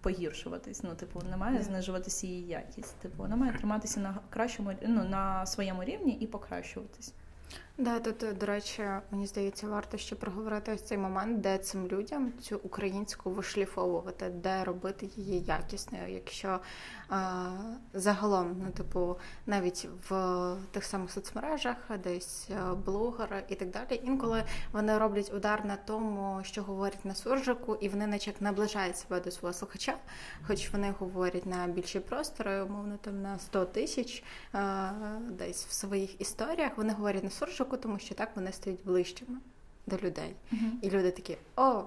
погіршуватись, 0.00 0.82
ну 0.82 0.94
типу 0.94 1.22
не 1.30 1.36
має 1.36 1.62
знижуватися 1.62 2.26
її 2.26 2.48
якість. 2.48 2.96
Типу 2.96 3.22
вона 3.22 3.36
має 3.36 3.52
триматися 3.52 4.00
на 4.00 4.18
кращому 4.30 4.72
ну, 4.82 5.04
на 5.04 5.46
своєму 5.46 5.84
рівні 5.84 6.12
і 6.12 6.26
покращуватись. 6.26 7.14
Да, 7.78 8.00
тут, 8.00 8.22
е, 8.22 8.32
до 8.32 8.46
речі, 8.46 8.84
мені 9.10 9.26
здається, 9.26 9.68
варто 9.68 9.96
ще 9.96 10.14
проговорити 10.14 10.72
ось 10.72 10.82
цей 10.82 10.98
момент, 10.98 11.40
де 11.40 11.58
цим 11.58 11.86
людям 11.86 12.32
цю 12.40 12.60
українську 12.62 13.30
вишліфовувати, 13.30 14.28
де 14.28 14.64
робити 14.64 15.10
її 15.16 15.40
якісною. 15.40 16.08
Якщо 16.08 16.60
а, 17.08 17.46
загалом, 17.94 18.56
ну 18.64 18.70
типу, 18.70 19.16
навіть 19.46 19.88
в 20.08 20.56
тих 20.70 20.84
самих 20.84 21.10
соцмережах, 21.10 21.76
десь 22.04 22.48
е, 22.50 22.74
блогери 22.74 23.44
і 23.48 23.54
так 23.54 23.70
далі, 23.70 24.00
інколи 24.04 24.44
вони 24.72 24.98
роблять 24.98 25.32
удар 25.34 25.64
на 25.64 25.76
тому, 25.76 26.40
що 26.42 26.62
говорять 26.62 27.04
на 27.04 27.14
суржику, 27.14 27.76
і 27.80 27.88
вони 27.88 28.06
наче 28.06 28.32
наближають 28.40 28.96
себе 28.96 29.20
до 29.20 29.30
свого 29.30 29.52
слухача, 29.52 29.94
хоч 30.46 30.72
вони 30.72 30.94
говорять 30.98 31.46
на 31.46 31.66
більші 31.66 32.00
простори, 32.00 32.62
умовно 32.62 32.96
там 33.00 33.22
на 33.22 33.38
100 33.38 33.64
тисяч 33.64 34.24
десь 35.30 35.66
в 35.66 35.72
своїх 35.72 36.20
історіях. 36.20 36.72
Вони 36.76 36.92
говорять 36.92 37.24
на 37.24 37.30
суржику 37.30 37.65
року, 37.66 37.76
тому 37.76 37.98
що 37.98 38.14
так 38.14 38.28
вони 38.36 38.52
стають 38.52 38.84
ближчими 38.84 39.38
до 39.86 39.96
людей. 39.96 40.34
Uh-huh. 40.52 40.70
І 40.82 40.90
люди 40.90 41.10
такі: 41.10 41.36
о, 41.56 41.82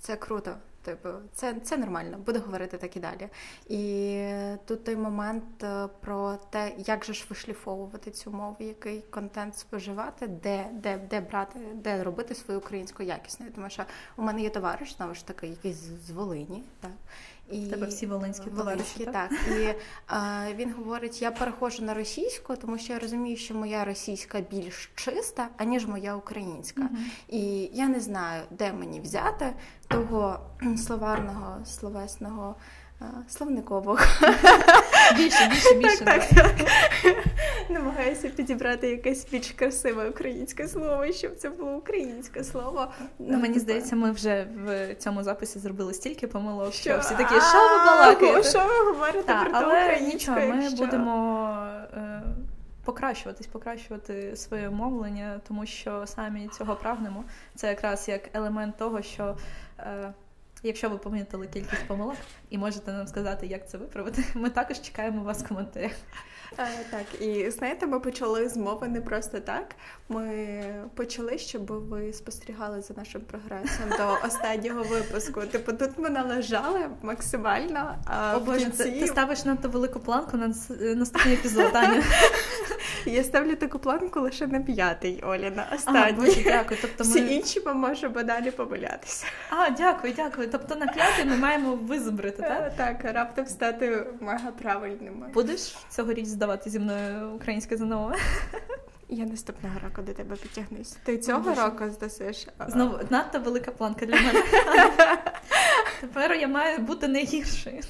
це 0.00 0.16
круто! 0.16 0.56
Типу, 0.84 1.08
це 1.32 1.54
це 1.54 1.76
нормально, 1.76 2.18
буду 2.26 2.40
говорити 2.40 2.78
так 2.78 2.96
і 2.96 3.00
далі. 3.00 3.28
І 3.68 4.26
тут 4.64 4.84
той 4.84 4.96
момент 4.96 5.62
е, 5.62 5.88
про 6.00 6.38
те, 6.50 6.72
як 6.78 7.04
же 7.04 7.12
ж 7.12 7.26
вишліфовувати 7.30 8.10
цю 8.10 8.30
мову, 8.30 8.56
який 8.60 9.00
контент 9.10 9.58
споживати, 9.58 10.26
де 10.26 10.70
де, 10.72 10.98
де 11.10 11.20
брати, 11.20 11.58
де 11.74 12.04
робити 12.04 12.34
свою 12.34 12.60
українську 12.60 13.02
якісною. 13.02 13.52
Тому 13.52 13.70
що 13.70 13.84
у 14.16 14.22
мене 14.22 14.42
є 14.42 14.50
товариш, 14.50 14.96
знову 14.96 15.14
ж 15.14 15.26
таки, 15.26 15.46
якийсь 15.46 15.76
з 16.06 16.10
Волині, 16.10 16.62
так 16.80 16.90
і 17.50 17.66
тебе 17.66 17.86
всі 17.86 18.06
волинські 18.06 18.50
товариші, 18.50 19.04
так? 19.04 19.12
так. 19.12 19.30
І 19.48 19.62
е, 19.62 19.76
він 20.54 20.72
говорить: 20.72 21.22
я 21.22 21.30
перехожу 21.30 21.84
на 21.84 21.94
російську, 21.94 22.56
тому 22.56 22.78
що 22.78 22.92
я 22.92 22.98
розумію, 22.98 23.36
що 23.36 23.54
моя 23.54 23.84
російська 23.84 24.40
більш 24.40 24.90
чиста, 24.94 25.48
аніж 25.56 25.86
моя 25.86 26.16
українська. 26.16 26.82
Угу. 26.82 26.98
І 27.28 27.70
я 27.72 27.88
не 27.88 28.00
знаю, 28.00 28.42
де 28.50 28.72
мені 28.72 29.00
взяти 29.00 29.52
того 29.88 30.40
словарного 30.76 31.64
словесного. 31.64 32.56
Словникового. 33.28 33.98
Більше, 35.16 35.48
більше, 35.48 35.74
більше. 35.74 36.04
Так, 36.04 36.28
так, 36.28 36.54
так. 36.56 36.68
Намагаюся 37.68 38.28
підібрати 38.28 38.88
якесь 38.88 39.26
більш 39.30 39.50
красиве 39.50 40.08
українське 40.08 40.68
слово, 40.68 41.12
щоб 41.12 41.36
це 41.36 41.50
було 41.50 41.72
українське 41.72 42.44
слово. 42.44 42.92
Ну, 43.18 43.38
Мені 43.38 43.58
здається, 43.58 43.96
ми 43.96 44.10
вже 44.10 44.46
в 44.64 44.94
цьому 44.94 45.22
записі 45.22 45.58
зробили 45.58 45.94
стільки 45.94 46.26
помилок, 46.26 46.72
що, 46.72 46.90
що 46.90 46.98
всі 46.98 47.14
такі, 47.14 47.34
що 47.34 47.68
ви 47.68 47.84
балакаєте? 47.84 48.50
Що 48.50 48.58
ви 48.58 48.92
говорите 48.92 49.34
про 49.34 49.50
Але 49.52 50.00
нічого, 50.00 50.40
ми 50.40 50.70
будемо 50.70 51.48
е, 51.96 52.22
покращуватись, 52.84 53.46
покращувати 53.46 54.36
своє 54.36 54.70
мовлення, 54.70 55.40
тому 55.48 55.66
що 55.66 56.06
самі 56.06 56.48
цього 56.48 56.76
прагнемо. 56.76 57.24
Це 57.54 57.68
якраз 57.68 58.08
як 58.08 58.36
елемент 58.36 58.76
того, 58.76 59.02
що. 59.02 59.36
Е, 60.64 60.68
Якщо 60.68 60.90
ви 60.90 60.98
помітили 60.98 61.46
кількість 61.46 61.86
помилок 61.86 62.16
і 62.50 62.58
можете 62.58 62.92
нам 62.92 63.06
сказати, 63.06 63.46
як 63.46 63.68
це 63.68 63.78
виправити, 63.78 64.24
ми 64.34 64.50
також 64.50 64.80
чекаємо 64.80 65.22
вас 65.22 65.42
в 65.42 65.48
коментарях. 65.48 65.92
А, 66.56 66.66
так, 66.90 67.20
і 67.20 67.50
знаєте, 67.50 67.86
ми 67.86 68.00
почали 68.00 68.48
з 68.48 68.56
мови 68.56 68.88
не 68.88 69.00
просто 69.00 69.40
так. 69.40 69.74
Ми 70.08 70.64
почали, 70.94 71.38
щоб 71.38 71.66
ви 71.66 72.12
спостерігали 72.12 72.80
за 72.80 72.94
нашим 72.94 73.20
прогресом 73.20 73.90
до 73.98 74.26
останнього 74.26 74.82
випуску. 74.82 75.40
Типу, 75.40 75.72
тут 75.72 75.90
ми 75.98 76.10
належали 76.10 76.80
максимально. 77.02 77.98
А 78.06 78.36
О, 78.36 78.40
Боже, 78.40 78.60
кінці... 78.60 78.84
ти, 78.84 79.00
ти 79.00 79.06
ставиш 79.06 79.44
надто 79.44 79.68
велику 79.68 80.00
планку 80.00 80.36
на 80.36 80.54
наступний 80.94 81.34
епізод, 81.34 81.70
Аня. 81.74 82.02
Я 83.06 83.24
ставлю 83.24 83.56
таку 83.56 83.78
планку 83.78 84.20
лише 84.20 84.46
на 84.46 84.60
п'ятий, 84.60 85.22
Оля, 85.26 85.50
на 85.50 85.66
останній. 85.74 86.12
Боже, 86.12 86.42
дякую. 86.44 86.80
Тобто 86.82 87.04
ми... 87.04 87.10
Всі 87.10 87.34
інші 87.34 87.62
ми 87.66 87.74
можемо 87.74 88.22
далі 88.22 88.50
помилятися. 88.50 89.26
А, 89.50 89.70
дякую, 89.70 90.12
дякую. 90.16 90.50
Тобто 90.58 90.76
на 90.76 90.86
п'ятий 90.86 91.24
ми 91.24 91.36
маємо 91.36 91.74
визбрити, 91.74 92.42
так? 92.42 92.62
Е, 92.66 92.72
так, 92.76 93.14
раптом 93.14 93.46
стати 93.46 94.06
мега 94.20 94.50
правильними. 94.50 95.30
Будеш 95.34 95.76
цьогоріч 95.88 96.26
здавати 96.26 96.70
зі 96.70 96.78
мною 96.78 97.30
українське 97.30 97.76
ЗНО? 97.76 98.14
Я 99.08 99.24
наступного 99.24 99.74
року 99.84 100.02
до 100.02 100.12
тебе 100.12 100.36
підтягнусь. 100.36 100.96
Ти 101.04 101.18
цього 101.18 101.40
Боже. 101.40 101.62
року 101.62 101.84
здасиш? 101.90 102.46
Знову 102.68 102.98
надто 103.10 103.40
велика 103.40 103.70
планка 103.70 104.06
для 104.06 104.16
мене. 104.16 104.42
Тепер 106.00 106.34
я 106.34 106.48
маю 106.48 106.78
бути 106.78 107.08
не 107.08 107.20
гіршою, 107.20 107.80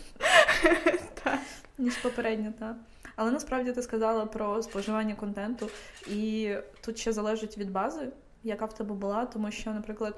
ніж 1.78 1.96
попередньо, 1.96 2.52
так. 2.58 2.76
Але 3.16 3.30
насправді 3.30 3.72
ти 3.72 3.82
сказала 3.82 4.26
про 4.26 4.62
споживання 4.62 5.14
контенту, 5.14 5.68
і 6.06 6.54
тут 6.80 6.98
ще 6.98 7.12
залежить 7.12 7.58
від 7.58 7.70
бази, 7.70 8.08
яка 8.42 8.64
в 8.64 8.74
тебе 8.74 8.94
була, 8.94 9.26
тому 9.26 9.50
що, 9.50 9.70
наприклад. 9.70 10.14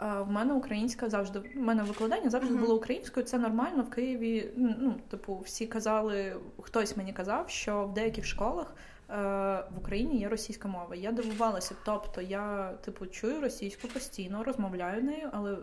В 0.00 0.30
мене 0.30 0.54
українська 0.54 1.10
завжди 1.10 1.38
в 1.38 1.56
мене 1.56 1.82
викладання 1.82 2.30
завжди 2.30 2.54
uh-huh. 2.54 2.60
було 2.60 2.76
українською. 2.76 3.26
Це 3.26 3.38
нормально 3.38 3.82
в 3.82 3.90
Києві. 3.90 4.50
Ну, 4.56 4.94
типу, 5.10 5.38
всі 5.44 5.66
казали, 5.66 6.36
хтось 6.62 6.96
мені 6.96 7.12
казав, 7.12 7.50
що 7.50 7.84
в 7.84 7.94
деяких 7.94 8.26
школах 8.26 8.74
е, 9.10 9.14
в 9.74 9.78
Україні 9.78 10.18
є 10.18 10.28
російська 10.28 10.68
мова. 10.68 10.94
Я 10.94 11.12
дивувалася, 11.12 11.74
тобто 11.84 12.20
я 12.20 12.72
типу 12.84 13.06
чую 13.06 13.40
російську 13.40 13.88
постійно, 13.88 14.44
розмовляю 14.44 15.02
нею, 15.02 15.28
але 15.32 15.56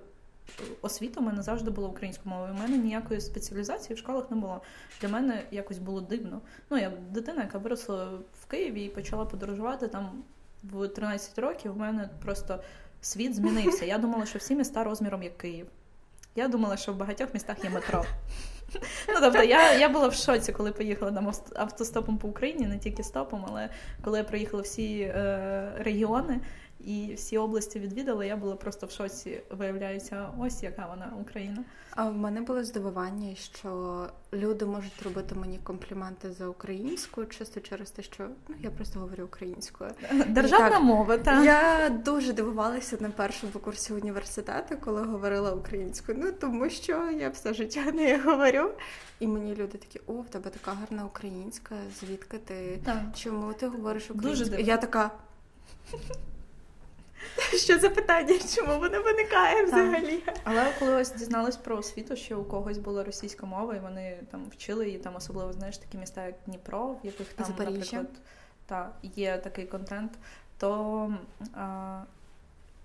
освіта 0.82 1.20
в 1.20 1.24
мене 1.24 1.42
завжди 1.42 1.72
була 1.72 1.88
українською 1.88 2.36
мовою. 2.36 2.54
У 2.54 2.58
мене 2.58 2.78
ніякої 2.78 3.22
спеціалізації 3.22 3.96
в 3.96 4.00
школах 4.00 4.32
не 4.32 4.38
було. 4.38 4.62
Для 5.02 5.10
мене 5.10 5.44
якось 5.52 5.78
було 5.78 6.02
дивно. 6.02 6.42
Ну, 6.70 6.78
я 6.78 6.92
дитина, 7.10 7.42
яка 7.42 7.58
виросла 7.58 8.06
в 8.42 8.46
Києві 8.46 8.84
і 8.84 8.90
почала 8.90 9.26
подорожувати 9.26 9.88
там 9.88 10.24
в 10.64 10.88
13 10.88 11.40
років. 11.40 11.72
У 11.76 11.80
мене 11.80 12.10
просто 12.24 12.60
світ 13.02 13.36
змінився. 13.36 13.86
Я 13.86 13.98
думала, 13.98 14.26
що 14.26 14.40
всі 14.40 14.56
міста 14.56 14.84
розміром 14.84 15.24
як 15.24 15.38
Київ. 15.38 15.68
Я 16.36 16.48
думала, 16.48 16.78
що 16.78 16.94
в 16.94 16.96
багатьох 16.96 17.34
містах 17.34 17.64
є 17.64 17.70
метро. 17.70 18.06
Ну, 19.08 19.16
тобто, 19.22 19.44
я 19.44 19.74
я 19.74 19.90
була 19.90 20.08
в 20.08 20.14
шоці, 20.14 20.54
коли 20.54 20.72
поїхала 20.72 21.12
там 21.12 21.32
автостопом 21.56 22.18
по 22.18 22.28
Україні, 22.28 22.68
не 22.68 22.78
тільки 22.78 23.04
стопом, 23.04 23.46
але 23.48 23.70
коли 24.04 24.18
я 24.18 24.24
проїхала 24.24 24.64
всі 24.64 25.00
е, 25.02 25.72
регіони, 25.78 26.40
і 26.86 27.14
всі 27.14 27.38
області 27.38 27.80
відвідали. 27.80 28.28
Я 28.28 28.36
була 28.36 28.56
просто 28.56 28.88
в 28.88 28.92
шоці. 28.92 29.42
Виявляється, 29.50 30.30
ось 30.40 30.64
яка 30.64 30.88
вона 30.88 31.14
Україна. 31.22 31.64
А 31.96 32.10
в 32.10 32.18
мене 32.18 32.42
було 32.42 32.64
здивування, 32.64 33.36
що 33.36 34.10
люди 34.34 34.66
можуть 34.66 35.02
робити 35.04 35.36
мені 35.36 35.60
компліменти 35.64 36.32
за 36.32 36.48
українською, 36.48 37.28
чисто 37.28 37.60
через 37.60 37.92
те, 37.92 38.02
що 38.02 38.28
ну 38.48 38.56
я 38.60 38.72
просто 38.72 39.00
говорю 39.00 39.24
українською. 39.24 39.92
Державна 40.28 40.70
так, 40.70 40.82
мова, 40.82 41.18
так. 41.18 41.46
я 41.46 41.90
дуже 41.90 42.34
дивувалася 42.34 42.98
на 43.00 43.10
першому 43.10 43.54
курсі 43.54 43.94
університету, 43.94 44.76
коли 44.78 45.04
говорила 45.04 45.52
українською. 45.52 46.18
Ну 46.22 46.32
тому 46.32 46.70
що 46.70 47.12
я 47.12 47.30
все 47.30 47.54
життя 47.54 47.84
не 47.94 48.18
говорю. 48.18 48.72
І 49.20 49.28
мені 49.28 49.56
люди 49.56 49.78
такі, 49.78 50.02
о, 50.08 50.14
в 50.14 50.30
тебе 50.30 50.50
така 50.50 50.72
гарна 50.72 51.06
українська. 51.06 51.76
Звідки 52.00 52.38
ти? 52.38 52.80
Так. 52.86 53.04
Чому 53.16 53.54
ти 53.54 53.68
говориш 53.68 54.12
українською? 54.12 54.50
Дуже. 54.50 54.62
Я 54.62 54.78
така. 54.78 55.12
Що 57.58 57.80
за 57.80 57.90
питання? 57.90 58.40
Чому 58.56 58.80
воно 58.80 59.02
виникає 59.02 59.66
взагалі? 59.66 60.24
Але 60.44 60.74
коли 60.80 60.96
ось 60.96 61.14
дізналась 61.14 61.58
про 61.58 61.78
освіту, 61.78 62.16
що 62.16 62.40
у 62.40 62.44
когось 62.44 62.78
була 62.78 63.04
російська 63.04 63.46
мова, 63.46 63.76
і 63.76 63.80
вони 63.80 64.18
там 64.32 64.46
вчили 64.52 64.86
її, 64.86 64.98
там 64.98 65.16
особливо 65.16 65.54
знаєш 65.54 65.78
такі 65.78 65.98
міста, 65.98 66.26
як 66.26 66.36
Дніпро, 66.46 66.88
в 66.88 67.06
яких 67.06 67.34
там, 67.34 67.46
Запоріжжя. 67.46 67.98
наприклад, 67.98 68.08
та, 68.66 68.92
є 69.04 69.38
такий 69.38 69.66
контент, 69.66 70.12
то 70.58 71.14
а, 71.54 72.02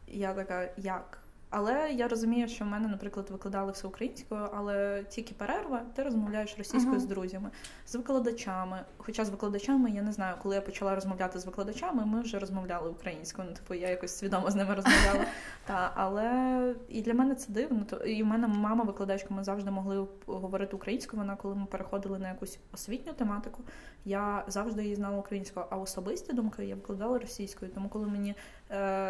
я 0.09 0.35
така, 0.35 0.69
як? 0.77 1.19
Але 1.51 1.91
я 1.93 2.09
розумію, 2.09 2.49
що 2.49 2.65
в 2.65 2.69
мене, 2.69 2.89
наприклад, 2.89 3.31
викладали 3.31 3.73
все 3.73 3.87
українською, 3.87 4.49
але 4.55 5.05
тільки 5.09 5.35
перерва, 5.35 5.83
ти 5.95 6.03
розмовляєш 6.03 6.55
російською 6.59 6.93
Мгм. 6.95 7.01
з 7.01 7.07
друзями, 7.07 7.51
з 7.87 7.95
викладачами. 7.95 8.81
Хоча 8.97 9.25
з 9.25 9.31
викладачами 9.31 9.91
я 9.91 10.03
не 10.03 10.13
знаю, 10.13 10.37
коли 10.43 10.55
я 10.55 10.61
почала 10.61 10.95
розмовляти 10.95 11.39
з 11.39 11.47
викладачами, 11.47 12.07
ми 12.07 12.21
вже 12.21 12.39
розмовляли 12.39 12.91
українською. 12.91 13.49
Ну, 13.51 13.55
типу, 13.57 13.75
я 13.75 13.89
якось 13.89 14.19
свідомо 14.19 14.51
з 14.51 14.55
ними 14.55 14.75
розмовляла. 14.75 15.25
Та, 15.67 15.93
але 15.95 16.75
і 16.89 17.03
для 17.03 17.15
мене 17.15 17.35
це 17.35 17.53
дивно. 17.53 17.85
То 17.85 17.97
і 17.97 18.23
в 18.23 18.27
мене 18.27 18.49
мама 18.49 18.85
викладачка, 18.85 19.35
ми 19.35 19.45
завжди 19.45 19.71
могли 19.71 20.07
говорити 20.27 20.77
українською. 20.77 21.23
Вона, 21.23 21.37
коли 21.37 21.55
ми 21.55 21.67
переходили 21.67 22.19
на 22.19 22.29
якусь 22.29 22.59
освітню 22.75 23.13
тематику, 23.13 23.63
я 24.05 24.45
завжди 24.49 24.83
її 24.83 24.95
знала 24.95 25.19
українською, 25.19 25.67
а 25.71 25.77
особисті 25.77 26.33
думки 26.33 26.65
я 26.65 26.75
викладала 26.75 27.19
російською. 27.19 27.71
Тому 27.75 27.89
коли 27.89 28.07
мені 28.07 28.35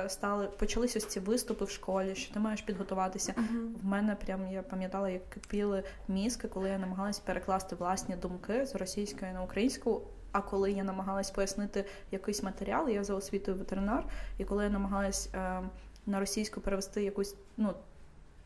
стали 0.09 0.47
почалися 0.47 0.99
ось 0.99 1.07
ці 1.07 1.21
виступи 1.21 1.65
в 1.65 1.71
школі, 1.71 2.15
що 2.15 2.35
ти 2.35 2.41
маєш 2.41 2.63
підготуватися. 2.63 3.35
В 3.83 3.85
мене 3.85 4.15
прям 4.27 4.47
я 4.53 4.63
пам'ятала, 4.63 5.11
як 5.11 5.31
кипіли 5.31 5.83
мізки, 6.09 6.49
коли 6.49 6.69
я 6.69 6.79
намагалась 6.79 7.19
перекласти 7.19 7.77
власні 7.77 8.17
думки 8.17 8.67
з 8.67 8.75
російської 8.75 9.33
на 9.33 9.43
українську. 9.43 10.03
А 10.33 10.41
коли 10.41 10.73
я 10.73 10.85
намагалась 10.85 11.31
пояснити 11.31 11.85
якийсь 12.11 12.43
матеріал, 12.43 12.89
я 12.89 13.05
за 13.05 13.15
освітою 13.15 13.57
ветеринар, 13.57 14.05
і 14.39 14.45
коли 14.45 14.65
я 14.65 14.71
намагалась 14.71 15.29
е, 15.35 15.63
на 16.07 16.21
російську 16.21 16.61
перевести 16.61 17.03
якусь 17.05 17.37
ну. 17.57 17.75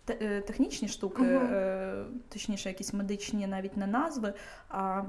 те- 0.04 0.18
е, 0.22 0.40
Технічні 0.40 0.88
штуки, 0.88 1.22
Мгм. 1.22 1.54
е, 1.54 2.04
точніше, 2.28 2.68
якісь 2.68 2.92
медичні 2.92 3.46
навіть 3.46 3.76
не 3.76 3.86
назви, 3.86 4.32
а 4.68 5.02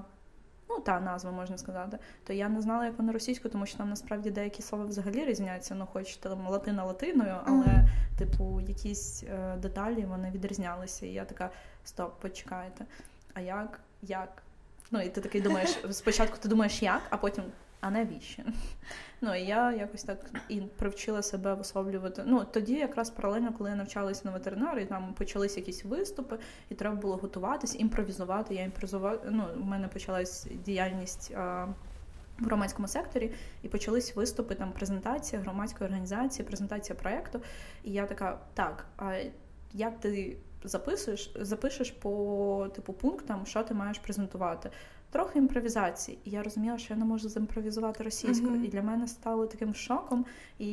ну 0.71 0.79
та 0.79 0.99
назва 0.99 1.31
можна 1.31 1.57
сказати, 1.57 1.97
то 2.23 2.33
я 2.33 2.49
не 2.49 2.61
знала, 2.61 2.85
як 2.85 2.97
вона 2.97 3.13
російською, 3.13 3.51
тому 3.51 3.65
що 3.65 3.77
там 3.77 3.89
насправді 3.89 4.31
деякі 4.31 4.61
слова 4.61 4.85
взагалі 4.85 5.25
різняться. 5.25 5.75
Ну, 5.75 5.87
хоч 5.93 6.15
там 6.15 6.47
латина 6.47 6.83
латиною, 6.83 7.35
але 7.45 7.57
Мгм. 7.57 7.87
типу 8.17 8.61
якісь 8.67 9.23
е, 9.23 9.55
деталі 9.57 10.05
вони 10.05 10.31
відрізнялися. 10.31 11.05
І 11.05 11.09
я 11.09 11.25
така: 11.25 11.49
стоп, 11.83 12.19
почекайте. 12.19 12.85
А 13.33 13.39
як? 13.41 13.79
Як? 14.01 14.43
Ну 14.91 15.01
і 15.01 15.09
ти 15.09 15.21
такий 15.21 15.41
думаєш, 15.41 15.77
спочатку 15.91 16.37
ти 16.37 16.49
думаєш 16.49 16.83
як, 16.83 17.01
а 17.09 17.17
потім. 17.17 17.43
А 17.81 17.91
навіщо? 17.91 18.43
Ну 19.21 19.35
і 19.35 19.41
я 19.41 19.73
якось 19.73 20.03
так 20.03 20.31
і 20.49 20.61
привчила 20.61 21.21
себе 21.21 21.53
висловлювати. 21.53 22.23
Ну 22.25 22.45
тоді, 22.51 22.73
якраз 22.73 23.09
паралельно, 23.09 23.53
коли 23.57 23.69
я 23.69 23.75
навчалася 23.75 24.21
на 24.25 24.31
ветеринарі, 24.31 24.85
там 24.85 25.13
почалися 25.13 25.59
якісь 25.59 25.85
виступи, 25.85 26.37
і 26.69 26.75
треба 26.75 26.95
було 26.95 27.15
готуватись, 27.15 27.79
імпровізувати. 27.79 28.55
Я 28.55 28.63
імпровізувала. 28.63 29.19
Ну, 29.29 29.47
у 29.61 29.63
мене 29.63 29.87
почалась 29.87 30.47
діяльність 30.65 31.33
а, 31.35 31.67
в 32.39 32.45
громадському 32.45 32.87
секторі, 32.87 33.31
і 33.63 33.67
почались 33.67 34.15
виступи, 34.15 34.55
там 34.55 34.71
презентація 34.71 35.41
громадської 35.41 35.87
організації, 35.87 36.47
презентація 36.47 36.99
проекту. 36.99 37.41
І 37.83 37.91
я 37.91 38.05
така, 38.05 38.39
так, 38.53 38.85
а 38.97 39.19
як 39.73 39.99
ти 39.99 40.37
записуєш, 40.63 41.31
запишеш 41.35 41.91
по 41.91 42.67
типу 42.75 42.93
пунктам, 42.93 43.45
що 43.45 43.63
ти 43.63 43.73
маєш 43.73 43.99
презентувати? 43.99 44.69
Трохи 45.11 45.39
імпровізації. 45.39 46.17
І 46.25 46.29
я 46.29 46.43
розуміла, 46.43 46.77
що 46.77 46.93
я 46.93 46.99
не 46.99 47.05
можу 47.05 47.29
зімпровізувати 47.29 48.03
російською. 48.03 48.51
Мгм. 48.51 48.65
І 48.65 48.67
для 48.67 48.81
мене 48.81 49.07
стало 49.07 49.47
таким 49.47 49.73
шоком. 49.73 50.25
І 50.59 50.69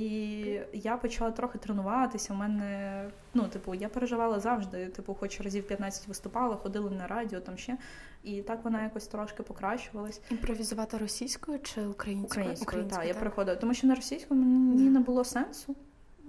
я 0.73 0.97
почала 0.97 1.31
трохи 1.31 1.59
тренуватися. 1.59 2.35
У 2.35 2.37
мене, 2.37 3.05
ну, 3.35 3.49
типу, 3.49 3.75
я 3.75 3.89
переживала 3.89 4.41
завжди. 4.41 4.87
Типу, 4.87 5.15
хоч 5.15 5.41
разів 5.41 5.67
15 5.67 6.09
виступала, 6.09 6.57
ходила 6.57 6.91
на 6.91 7.07
радіо 7.07 7.41
там 7.41 7.57
ще. 7.59 7.79
І 8.25 8.43
так 8.43 8.65
вона 8.65 8.83
якось 8.83 9.07
трошки 9.07 9.43
покращувалась. 9.43 10.21
Імпровізувати 10.31 10.99
російською 10.99 11.59
чи 11.59 11.87
українською? 11.87 12.45
Українською, 12.45 12.85
так, 12.85 13.07
я 13.07 13.13
так. 13.13 13.23
приходила. 13.23 13.57
Тому 13.57 13.75
що 13.75 13.87
на 13.87 13.95
російську 13.95 14.35
мені 14.35 14.91
не 14.91 15.01
було 15.01 15.25
сенсу. 15.25 15.77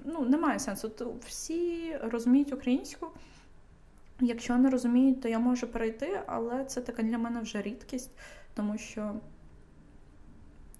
Ну, 0.05 0.21
немає 0.21 0.59
сенсу. 0.59 0.89
То 0.89 1.13
всі 1.25 1.95
розуміють 2.01 2.53
українську. 2.53 3.07
Якщо 4.21 4.57
не 4.57 4.69
розуміють, 4.69 5.21
то 5.21 5.27
я 5.27 5.39
можу 5.39 5.67
перейти, 5.67 6.21
але 6.27 6.65
це 6.65 6.81
така 6.81 7.03
для 7.03 7.17
мене 7.17 7.41
вже 7.41 7.61
рідкість, 7.61 8.11
тому 8.53 8.77
що 8.77 9.15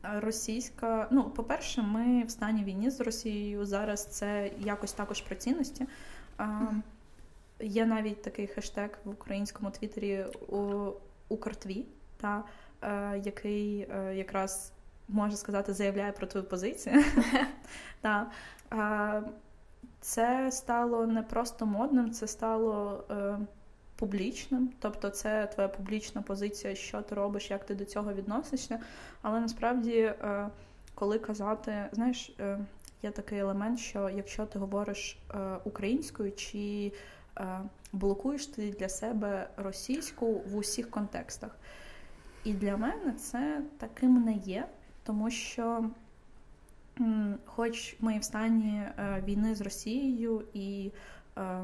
російська, 0.04 1.08
ну, 1.12 1.24
по-перше, 1.24 1.82
ми 1.82 2.24
в 2.24 2.32
стані 2.32 2.64
війни 2.64 2.92
з 2.92 3.02
Росією. 3.02 3.66
Зараз 3.66 4.06
це 4.06 4.52
якось 4.60 4.94
також 4.94 5.22
про 5.22 5.36
цінності. 5.36 5.88
Є 7.60 7.86
навіть 7.86 8.22
такий 8.22 8.48
хештег 8.48 8.90
в 9.04 9.10
українському 9.10 9.72
твіттері 9.72 10.26
Укртві, 11.30 11.86
та, 12.18 12.44
е, 12.82 13.22
який 13.26 13.80
е, 13.80 14.16
якраз 14.16 14.74
можна 15.08 15.38
сказати 15.38 15.74
заявляє 15.74 16.12
про 16.12 16.28
твою 16.28 16.46
позицію. 16.46 17.04
Це 20.02 20.52
стало 20.52 21.08
не 21.08 21.24
просто 21.24 21.66
модним, 21.66 22.12
це 22.12 22.28
стало 22.28 23.04
е, 23.12 23.38
публічним. 23.96 24.70
Тобто, 24.80 25.10
це 25.10 25.48
твоя 25.48 25.70
публічна 25.70 26.22
позиція, 26.22 26.76
що 26.76 27.02
ти 27.02 27.16
робиш, 27.16 27.52
як 27.52 27.66
ти 27.66 27.76
до 27.76 27.86
цього 27.86 28.14
відносишся. 28.14 28.80
Але 29.22 29.40
насправді, 29.40 29.96
е, 29.96 30.50
коли 30.96 31.20
казати, 31.20 31.86
знаєш, 31.92 32.36
е, 32.40 32.60
є 33.04 33.12
такий 33.12 33.40
елемент, 33.40 33.80
що 33.80 34.10
якщо 34.10 34.46
ти 34.46 34.60
говориш 34.60 35.18
е, 35.32 35.58
українською 35.64 36.32
чи 36.32 36.94
е, 37.38 37.60
блокуєш 37.94 38.48
ти 38.48 38.72
для 38.72 38.90
себе 38.90 39.50
російську 39.58 40.34
в 40.34 40.56
усіх 40.56 40.90
контекстах. 40.90 41.56
І 42.44 42.54
для 42.54 42.78
мене 42.78 43.14
це 43.14 43.62
таким 43.78 44.24
не 44.24 44.34
є, 44.34 44.68
тому 45.04 45.30
що, 45.30 45.90
хоч 47.46 47.96
ми 48.00 48.20
в 48.20 48.24
стані 48.24 48.78
е, 48.78 49.24
війни 49.26 49.56
з 49.56 49.62
Росією, 49.62 50.44
і 50.54 50.92
е, 51.38 51.64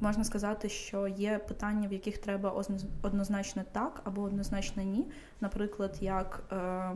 можна 0.00 0.24
сказати, 0.24 0.68
що 0.68 1.08
є 1.08 1.38
питання, 1.38 1.88
в 1.88 1.92
яких 1.92 2.18
треба 2.18 2.50
озна- 2.50 2.88
однозначно 3.02 3.62
так 3.72 4.00
або 4.04 4.22
однозначно 4.22 4.82
ні. 4.82 5.06
Наприклад, 5.40 5.96
як 6.00 6.42
е, 6.52 6.90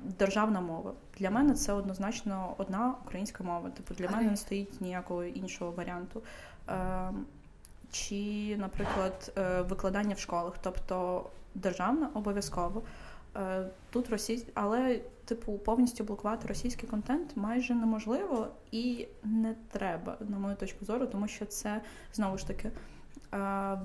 державна 0.00 0.60
мова. 0.60 0.92
Для 1.18 1.30
мене 1.30 1.54
це 1.54 1.72
однозначно 1.72 2.54
одна 2.58 2.94
українська 3.06 3.44
мова. 3.44 3.70
Типу, 3.70 3.94
для 3.94 4.08
мене 4.08 4.30
не 4.30 4.36
стоїть 4.36 4.80
ніякого 4.80 5.24
іншого 5.24 5.70
варіанту. 5.70 6.22
Чи, 7.90 8.56
наприклад, 8.58 9.32
викладання 9.68 10.14
в 10.14 10.18
школах, 10.18 10.54
тобто 10.62 11.26
державна 11.54 12.10
обов'язково. 12.14 12.82
Е, 13.36 13.66
Тут 13.90 14.10
російсь... 14.10 14.46
але, 14.54 15.00
типу, 15.24 15.52
повністю 15.52 16.04
блокувати 16.04 16.48
російський 16.48 16.88
контент 16.88 17.36
майже 17.36 17.74
неможливо 17.74 18.48
і 18.70 19.06
не 19.24 19.54
треба, 19.72 20.16
на 20.28 20.38
мою 20.38 20.56
точку 20.56 20.84
зору, 20.84 21.06
тому 21.06 21.28
що 21.28 21.46
це 21.46 21.80
знову 22.12 22.38
ж 22.38 22.46
таки. 22.46 22.68
е, 22.68 22.72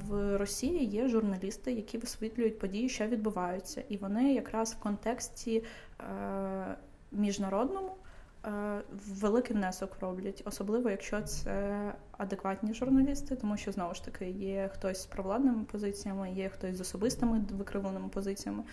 В 0.07 0.37
Росії 0.37 0.85
є 0.85 1.07
журналісти, 1.07 1.71
які 1.71 1.97
висвітлюють 1.97 2.59
події, 2.59 2.89
що 2.89 3.07
відбуваються, 3.07 3.83
і 3.89 3.97
вони 3.97 4.33
якраз 4.33 4.73
в 4.73 4.83
контексті 4.83 5.63
е, 5.99 6.75
міжнародному 7.11 7.91
великий 9.07 9.55
внесок 9.55 9.97
роблять, 10.01 10.41
особливо 10.45 10.89
якщо 10.89 11.21
це 11.21 11.93
адекватні 12.11 12.73
журналісти, 12.73 13.35
тому 13.35 13.57
що 13.57 13.71
знову 13.71 13.93
ж 13.93 14.05
таки 14.05 14.29
є 14.29 14.69
хтось 14.73 15.01
з 15.01 15.05
провладними 15.05 15.63
позиціями, 15.63 16.31
є 16.31 16.49
хтось 16.49 16.75
з 16.75 16.81
особистими 16.81 17.41
викривленими 17.51 18.07
позиціями. 18.09 18.63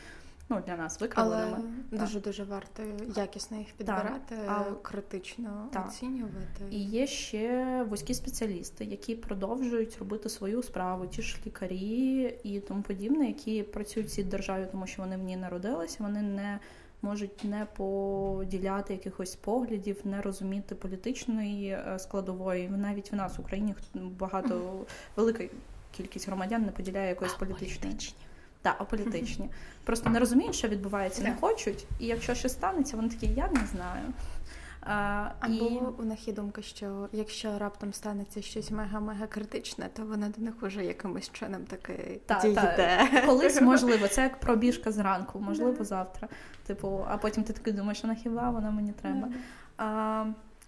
Ну 0.48 0.62
для 0.66 0.76
нас 0.76 0.96
Але 1.00 1.09
викривленими. 1.09 1.62
Так. 1.90 2.00
дуже 2.00 2.20
дуже 2.20 2.44
варто 2.44 2.82
якісно 3.16 3.59
їх 3.59 3.72
підбирати, 3.72 4.35
А- 4.48 4.64
критично 4.82 5.68
Так. 5.72 5.87
оцінювати. 5.88 6.64
І 6.70 6.85
є 6.85 7.06
ще 7.06 7.82
вузькі 7.88 8.14
спеціалісти, 8.14 8.85
які 8.85 9.14
продовжують 9.14 9.96
робити 9.98 10.28
свою 10.28 10.62
справу, 10.62 11.06
ті 11.06 11.22
ж 11.22 11.37
лікарі 11.46 12.38
і 12.42 12.61
тому 12.61 12.82
подібне, 12.82 13.26
які 13.26 13.62
працюють 13.62 14.09
в 14.09 14.12
цій 14.12 14.24
державі, 14.24 14.66
тому 14.70 14.87
що 14.87 15.02
вони 15.02 15.16
в 15.16 15.20
ній 15.20 15.37
народилися, 15.37 15.96
вони 16.00 16.22
не 16.22 16.59
можуть 17.02 17.44
не 17.44 17.66
поділяти 17.76 18.92
якихось 18.92 19.37
поглядів, 19.37 20.00
не 20.04 20.22
розуміти 20.22 20.74
політичної 20.74 21.68
е, 21.68 21.98
складової. 21.98 22.68
Навіть 22.68 23.12
в 23.12 23.14
нас 23.14 23.38
в 23.38 23.40
Україні 23.40 23.75
багато 24.18 24.85
велика 25.16 25.44
кількість 25.96 26.27
громадян 26.29 26.62
не 26.62 26.73
поділяє 26.73 27.08
якоїсь 27.08 27.35
політичної. 27.35 27.96
Так, 28.67 28.81
аполітичні. 28.81 29.50
Просто 29.85 30.10
не 30.10 30.19
розуміють, 30.19 30.54
що 30.54 30.69
відбувається, 30.69 31.23
не 31.23 31.35
хочуть, 31.40 31.87
і 31.98 32.06
якщо 32.06 32.35
щось 32.35 32.52
станеться, 32.52 32.96
вони 32.96 33.08
такі, 33.08 33.27
я 33.27 33.48
не 33.48 33.67
знаю. 33.73 34.04
А, 34.81 35.29
Або 35.40 35.54
і... 35.54 36.02
у 36.02 36.04
них 36.04 36.29
є 36.29 36.35
думка, 36.35 36.62
що 36.62 37.08
якщо 37.12 37.58
раптом 37.58 37.92
станеться 37.92 38.42
щось 38.42 38.71
мега-мега 38.71 39.27
критичне, 39.27 39.88
то 39.96 40.02
вона 40.02 40.29
до 40.29 40.42
них 40.42 40.62
уже 40.62 40.85
якимось 40.85 41.33
чином 41.33 41.64
таки 41.64 42.21
Та, 42.27 42.40
дійде. 42.40 43.23
Колись 43.27 43.60
можливо, 43.62 44.08
це 44.08 44.23
як 44.23 44.40
пробіжка 44.40 44.92
зранку, 44.92 45.40
можливо, 45.40 45.85
завтра. 45.85 46.29
Типу, 46.67 47.06
а 47.08 47.17
потім 47.17 47.44
ти 47.44 47.52
такий 47.52 47.73
думаєш, 47.73 48.00
а 48.04 48.06
на 48.06 48.14
хіба 48.14 48.50
вона 48.50 48.71
мені 48.71 48.92
треба. 48.92 49.29
А, 49.79 50.25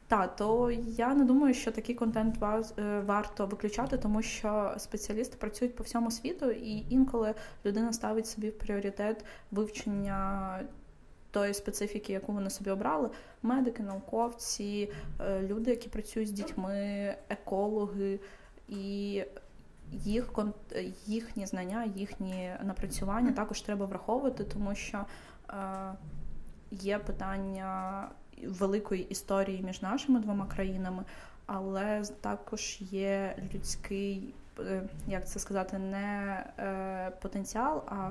Так, 0.08 0.36
то 0.36 0.70
я 0.86 1.14
не 1.14 1.24
думаю, 1.24 1.54
що 1.54 1.72
такий 1.72 1.94
контент 1.94 2.42
е, 2.42 3.00
варто 3.00 3.46
виключати, 3.46 3.98
тому 3.98 4.22
що 4.22 4.74
спеціалісти 4.78 5.36
працюють 5.36 5.76
по 5.76 5.84
всьому 5.84 6.10
світу, 6.10 6.50
і 6.50 6.86
інколи 6.90 7.34
людина 7.64 7.92
ставить 7.92 8.26
собі 8.26 8.50
в 8.50 8.58
пріоритет 8.58 9.24
вивчення 9.50 10.60
тої 11.30 11.54
специфіки, 11.54 12.12
яку 12.12 12.32
вони 12.32 12.50
собі 12.50 12.70
обрали. 12.70 13.10
Медики, 13.42 13.82
науковці, 13.82 14.92
е, 15.20 15.42
люди, 15.42 15.70
які 15.70 15.88
працюють 15.88 16.28
з 16.28 16.32
дітьми, 16.32 17.14
екологи 17.28 18.20
і. 18.68 19.22
Їх 19.92 20.32
їхні 21.06 21.46
знання, 21.46 21.84
їхні 21.96 22.50
напрацювання 22.62 23.32
також 23.32 23.60
треба 23.60 23.86
враховувати, 23.86 24.44
тому 24.44 24.74
що 24.74 25.04
е, 25.50 25.54
є 26.70 26.98
питання 26.98 28.08
великої 28.46 29.02
історії 29.02 29.62
між 29.62 29.82
нашими 29.82 30.20
двома 30.20 30.46
країнами, 30.46 31.04
але 31.46 32.02
також 32.20 32.78
є 32.80 33.36
людський, 33.54 34.34
е, 34.58 34.82
як 35.06 35.28
це 35.28 35.38
сказати, 35.38 35.78
не 35.78 36.44
е, 36.58 37.12
потенціал, 37.22 37.82
а 37.86 38.10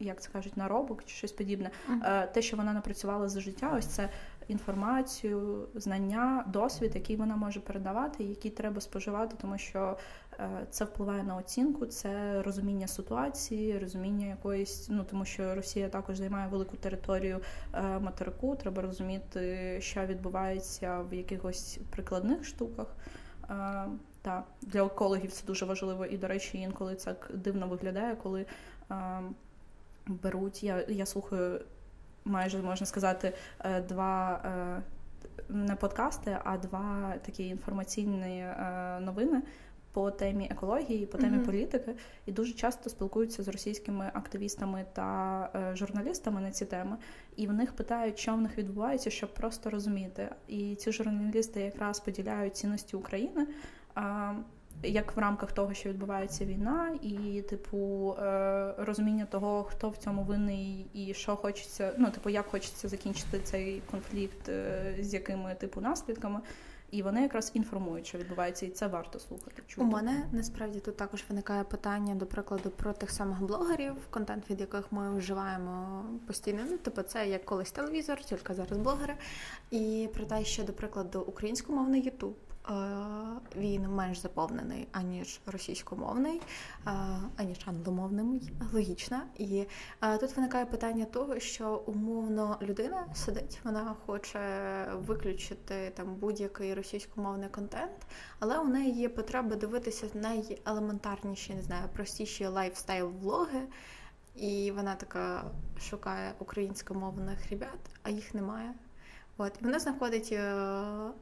як 0.00 0.22
це 0.22 0.30
кажуть, 0.32 0.56
наробок 0.56 1.04
чи 1.04 1.14
щось 1.14 1.32
подібне. 1.32 1.70
Mm-hmm. 1.88 2.32
Те, 2.32 2.42
що 2.42 2.56
вона 2.56 2.72
напрацювала 2.72 3.28
за 3.28 3.40
життя, 3.40 3.74
ось 3.78 3.86
це 3.86 4.08
інформацію, 4.48 5.68
знання, 5.74 6.44
досвід, 6.46 6.90
який 6.94 7.16
вона 7.16 7.36
може 7.36 7.60
передавати, 7.60 8.24
який 8.24 8.50
треба 8.50 8.80
споживати, 8.80 9.36
тому 9.40 9.58
що 9.58 9.96
це 10.70 10.84
впливає 10.84 11.22
на 11.22 11.36
оцінку, 11.36 11.86
це 11.86 12.42
розуміння 12.42 12.86
ситуації, 12.86 13.78
розуміння 13.78 14.26
якоїсь, 14.26 14.88
ну 14.88 15.04
тому 15.04 15.24
що 15.24 15.54
Росія 15.54 15.88
також 15.88 16.16
займає 16.16 16.48
велику 16.48 16.76
територію 16.76 17.40
е, 17.74 17.82
материку. 17.98 18.56
Треба 18.56 18.82
розуміти, 18.82 19.76
що 19.80 20.06
відбувається 20.06 21.00
в 21.10 21.14
якихось 21.14 21.78
прикладних 21.90 22.44
штуках. 22.44 22.86
Е, 23.50 23.84
так, 24.22 24.44
для 24.62 24.84
екологів 24.84 25.32
це 25.32 25.46
дуже 25.46 25.64
важливо, 25.64 26.06
і, 26.06 26.18
до 26.18 26.28
речі, 26.28 26.58
інколи 26.58 26.94
це 26.94 27.14
дивно 27.34 27.68
виглядає, 27.68 28.16
коли 28.16 28.46
беруть. 30.06 30.62
Я 30.62 30.84
я 30.88 31.06
слухаю 31.06 31.60
майже 32.24 32.62
можна 32.62 32.86
сказати 32.86 33.32
два 33.88 34.40
не 35.48 35.76
подкасти, 35.76 36.38
а 36.44 36.58
два 36.58 37.14
такі 37.26 37.46
інформаційні 37.46 38.44
новини 39.00 39.42
по 39.92 40.10
темі 40.10 40.48
екології, 40.50 41.06
по 41.06 41.18
темі 41.18 41.36
mm-hmm. 41.36 41.44
політики, 41.44 41.94
і 42.26 42.32
дуже 42.32 42.52
часто 42.52 42.90
спілкуються 42.90 43.42
з 43.42 43.48
російськими 43.48 44.10
активістами 44.14 44.84
та 44.92 45.50
е, 45.54 45.76
журналістами 45.76 46.40
на 46.40 46.50
ці 46.50 46.64
теми, 46.66 46.96
і 47.36 47.46
в 47.46 47.52
них 47.52 47.72
питають, 47.72 48.18
що 48.18 48.34
в 48.34 48.40
них 48.40 48.58
відбувається, 48.58 49.10
щоб 49.10 49.34
просто 49.34 49.70
розуміти. 49.70 50.28
І 50.48 50.74
ці 50.74 50.92
журналісти 50.92 51.60
якраз 51.60 52.00
поділяють 52.00 52.56
цінності 52.56 52.96
України. 52.96 53.46
Е, 53.96 54.34
як 54.82 55.16
в 55.16 55.18
рамках 55.18 55.52
того, 55.52 55.74
що 55.74 55.88
відбувається 55.88 56.44
війна, 56.44 56.98
і 57.02 57.42
типу 57.42 58.12
е, 58.18 58.74
розуміння 58.78 59.26
того, 59.30 59.64
хто 59.64 59.88
в 59.88 59.96
цьому 59.96 60.22
винний 60.22 60.86
і 60.94 61.14
що 61.14 61.36
хочеться, 61.36 61.92
ну 61.98 62.10
типу, 62.10 62.30
як 62.30 62.46
хочеться 62.46 62.88
закінчити 62.88 63.40
цей 63.44 63.82
конфлікт, 63.90 64.48
е, 64.48 64.96
з 65.00 65.14
якими 65.14 65.54
типу 65.54 65.80
наслідками. 65.80 66.40
І 66.90 67.02
вони 67.02 67.22
якраз 67.22 67.50
інформують, 67.54 68.06
що 68.06 68.18
відбувається, 68.18 68.66
і 68.66 68.70
це 68.70 68.86
варто 68.86 69.18
слухати. 69.18 69.62
Чути. 69.66 69.82
У 69.82 69.84
мене 69.84 70.26
насправді 70.32 70.80
тут 70.80 70.96
також 70.96 71.24
виникає 71.28 71.64
питання, 71.64 72.14
до 72.14 72.26
прикладу, 72.26 72.70
про 72.70 72.92
тих 72.92 73.10
самих 73.10 73.42
блогерів, 73.42 73.94
контент 74.10 74.50
від 74.50 74.60
яких 74.60 74.92
ми 74.92 75.18
вживаємо 75.18 76.04
постійно. 76.26 76.62
Ну, 76.70 76.78
типу, 76.78 77.02
це 77.02 77.28
як 77.28 77.44
колись 77.44 77.72
телевізор, 77.72 78.20
тільки 78.20 78.54
зараз 78.54 78.78
блогери. 78.78 79.14
І 79.70 80.08
про 80.14 80.24
те, 80.24 80.44
що, 80.44 80.64
до 80.64 80.72
прикладу, 80.72 81.20
українськомовний 81.20 82.02
Ютуб 82.02 82.36
він 83.56 83.88
менш 83.88 84.18
заповнений 84.18 84.88
аніж 84.92 85.40
російськомовний, 85.46 86.42
аніж 87.36 87.58
англомовний, 87.66 88.52
логічно. 88.72 89.22
І 89.38 89.66
тут 90.20 90.36
виникає 90.36 90.66
питання 90.66 91.04
того, 91.04 91.40
що 91.40 91.82
умовно 91.86 92.58
людина 92.62 93.06
сидить, 93.14 93.60
вона 93.64 93.94
хоче 94.06 94.40
виключити 94.94 95.92
там 95.96 96.14
будь-який 96.14 96.74
російськомовний 96.74 97.48
контент, 97.48 98.06
але 98.38 98.58
у 98.58 98.64
неї 98.64 98.92
є 98.92 99.08
потреба 99.08 99.56
дивитися 99.56 100.06
найелементарніші, 100.14 101.54
не 101.54 101.62
знаю, 101.62 101.88
простіші 101.94 102.46
лайфстайл-влоги. 102.46 103.62
І 104.34 104.72
вона 104.76 104.94
така 104.94 105.50
шукає 105.80 106.34
українськомовних 106.38 107.50
ребят, 107.50 107.78
а 108.02 108.10
їх 108.10 108.34
немає. 108.34 108.74
От 109.42 109.52
вона 109.62 109.78
знаходить 109.78 110.28
е, 110.32 110.52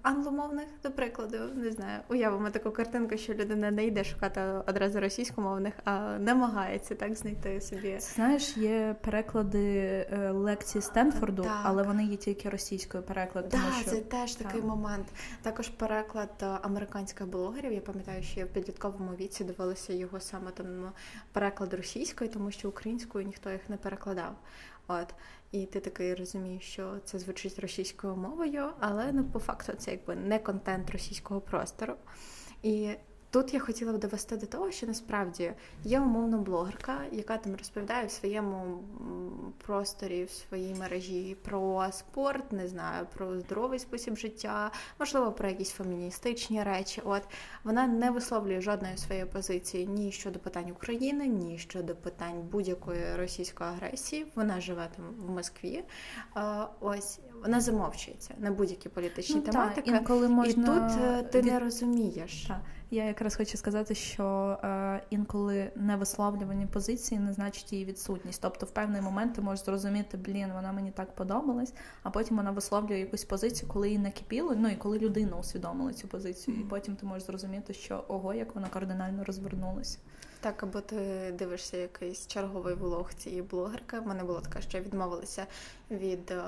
англомовних, 0.03 0.67
до 0.83 0.91
прикладу, 0.91 1.39
не 1.55 1.73
знаю, 1.73 2.01
уявимо 2.09 2.51
таку 2.51 2.71
картинку, 2.71 3.17
що 3.17 3.35
людина 3.35 3.71
не 3.71 3.87
йде 3.87 4.05
шукати 4.05 4.41
одразу 4.41 5.01
російськомовних, 5.01 5.75
а 5.85 6.19
намагається 6.19 6.95
так 6.95 7.15
знайти 7.15 7.61
собі. 7.61 7.97
Знаєш, 8.01 8.57
є 8.57 8.97
переклади 9.05 9.79
е, 10.13 10.31
лекцій 10.31 10.81
Стенфорду, 10.81 11.43
так. 11.43 11.61
але 11.63 11.83
вони 11.83 12.05
є 12.05 12.17
тільки 12.17 12.49
російською 12.49 13.03
переклад. 13.03 13.49
Так, 13.49 13.61
що... 13.81 13.91
це 13.91 13.97
теж 13.97 14.35
так. 14.35 14.47
такий 14.47 14.63
момент. 14.63 15.07
Також 15.43 15.69
переклад 15.69 16.31
е, 16.43 16.47
американських 16.63 17.27
блогерів. 17.27 17.73
Я 17.73 17.81
пам'ятаю, 17.81 18.23
що 18.23 18.41
я 18.41 18.47
в 18.47 18.49
підлітковому 18.49 19.11
віці 19.21 19.45
дивилася 19.45 19.93
його 19.93 20.21
саме 20.21 20.51
там 20.51 20.93
переклад 21.33 21.75
російською, 21.75 22.31
тому 22.31 22.51
що 22.51 22.69
українською 22.69 23.27
ніхто 23.27 23.51
їх 23.51 23.69
не 23.69 23.77
перекладав. 23.77 24.37
От 24.89 25.15
і 25.53 25.67
ти 25.67 25.81
такий 25.81 26.15
розумієш, 26.15 26.63
що 26.65 26.99
це 27.05 27.19
звучить 27.19 27.59
російською 27.59 28.17
мовою, 28.17 28.71
але 28.81 29.13
ну 29.13 29.25
по 29.25 29.39
факту 29.39 29.73
це 29.79 29.91
якби 29.91 30.17
не 30.17 30.39
контент 30.39 30.91
російського 30.91 31.41
простору. 31.41 31.95
І 32.63 32.91
Тут 33.31 33.55
я 33.55 33.61
хотіла 33.61 33.93
б 33.93 33.99
довести 33.99 34.37
до 34.37 34.47
того, 34.47 34.71
що 34.71 34.87
насправді 34.87 35.53
є 35.85 36.01
умовна 36.01 36.39
блогерка, 36.39 37.01
яка 37.13 37.37
там 37.37 37.57
розповідає 37.57 38.07
в 38.07 38.11
своєму 38.11 38.79
просторі, 39.67 40.25
в 40.25 40.31
своїй 40.31 40.75
мережі 40.75 41.37
про 41.43 41.87
спорт, 41.93 42.53
не 42.53 42.69
знаю, 42.69 43.07
про 43.15 43.41
здоровий 43.41 43.79
спосіб 43.79 44.17
життя, 44.17 44.71
можливо, 44.99 45.33
про 45.33 45.49
якісь 45.49 45.71
феміністичні 45.71 46.63
речі. 46.63 47.03
От 47.05 47.23
вона 47.65 47.87
не 47.87 48.11
висловлює 48.11 48.61
жодної 48.61 48.97
своєї 48.97 49.27
позиції 49.27 49.87
ні 49.87 50.13
щодо 50.13 50.39
питань 50.39 50.71
України, 50.71 51.27
ні 51.27 51.59
щодо 51.59 51.95
питань 51.95 52.49
будь-якої 52.53 53.17
російської 53.17 53.71
агресії. 53.71 54.27
Вона 54.35 54.61
живе 54.61 54.89
там 54.97 55.05
в 55.27 55.31
Москві. 55.31 55.85
Ось 56.81 57.19
вона 57.43 57.61
замовчується 57.61 58.35
на 58.39 58.51
будь-які 58.51 58.89
політичні 58.89 59.37
ну, 59.37 59.53
тематики. 59.53 59.91
Та, 59.91 60.15
можна... 60.15 60.63
І 60.63 60.67
тут 60.67 61.03
е, 61.03 61.23
ти 61.23 61.43
не 61.43 61.59
розумієш. 61.59 62.45
Так. 62.49 62.61
Я 62.91 63.05
якраз 63.05 63.37
хочу 63.37 63.57
сказати, 63.57 63.95
що 63.95 64.59
е, 64.65 65.03
інколи 65.11 65.71
невисловлювані 65.77 66.67
позиції 66.67 67.21
не 67.21 67.33
значить 67.33 67.73
її 67.73 67.85
відсутність. 67.85 68.43
Тобто, 68.43 68.67
в 68.67 68.71
певний 68.71 69.01
момент 69.01 69.35
ти 69.35 69.41
можеш 69.41 69.65
зрозуміти, 69.65 70.17
блін, 70.17 70.53
вона 70.53 70.73
мені 70.73 70.91
так 70.91 71.15
подобалась, 71.15 71.73
а 72.03 72.11
потім 72.11 72.37
вона 72.37 72.51
висловлює 72.51 72.99
якусь 72.99 73.25
позицію, 73.25 73.69
коли 73.73 73.89
її 73.89 73.99
накипіло, 73.99 74.55
ну 74.57 74.69
і 74.69 74.77
коли 74.77 74.99
людина 74.99 75.37
усвідомила 75.37 75.93
цю 75.93 76.09
позицію, 76.09 76.57
mm-hmm. 76.57 76.61
і 76.61 76.65
потім 76.65 76.97
ти 76.97 77.07
можеш 77.07 77.27
зрозуміти, 77.27 77.75
що 77.75 78.05
ого, 78.09 78.35
як 78.35 78.55
вона 78.55 78.69
кардинально 78.69 79.25
розвернулася. 79.25 79.99
Так, 80.41 80.63
або 80.63 80.81
ти 80.81 81.33
дивишся 81.39 81.77
якийсь 81.77 82.27
черговий 82.27 82.75
влог 82.75 83.15
цієї 83.15 83.43
блогерки. 83.43 84.01
В 84.01 84.07
мене 84.07 84.25
було 84.25 84.41
таке, 84.41 84.63
що 84.63 84.79
я 84.79 84.85
відмовилася 84.85 85.47
від 85.91 86.31
е, 86.31 86.43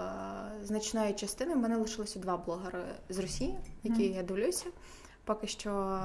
значної 0.62 1.12
частини. 1.12 1.54
У 1.54 1.58
мене 1.58 1.76
лишилося 1.76 2.18
два 2.18 2.36
блогери 2.36 2.84
з 3.08 3.18
Росії, 3.18 3.58
які 3.82 4.02
mm-hmm. 4.02 4.16
я 4.16 4.22
дивлюся. 4.22 4.66
Поки 5.30 5.46
що 5.46 6.00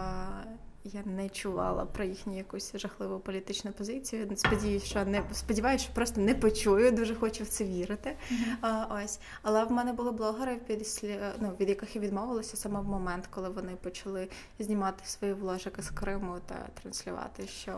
я 0.83 1.03
не 1.05 1.29
чувала 1.29 1.85
про 1.85 2.03
їхню 2.03 2.37
якусь 2.37 2.75
жахливу 2.75 3.19
політичну 3.19 3.71
позицію. 3.71 4.31
Сподіваюся, 4.35 4.85
що 4.85 5.05
не 5.05 5.23
сподіваюся, 5.33 5.83
що 5.83 5.93
просто 5.93 6.21
не 6.21 6.35
почую. 6.35 6.91
Дуже 6.91 7.15
хочу 7.15 7.43
в 7.43 7.47
це 7.47 7.63
вірити. 7.63 8.09
Mm-hmm. 8.09 8.55
А, 8.61 9.01
Ось, 9.03 9.19
але 9.41 9.65
в 9.65 9.71
мене 9.71 9.93
були 9.93 10.11
блогери, 10.11 10.55
після 10.67 11.33
ну, 11.39 11.55
від 11.59 11.69
яких 11.69 11.95
я 11.95 12.01
відмовилася 12.01 12.57
саме 12.57 12.79
в 12.79 12.83
момент, 12.83 13.27
коли 13.29 13.49
вони 13.49 13.75
почали 13.75 14.27
знімати 14.59 15.05
свої 15.05 15.33
вложики 15.33 15.81
з 15.81 15.89
Криму 15.89 16.37
та 16.45 16.67
транслювати, 16.81 17.47
що 17.47 17.71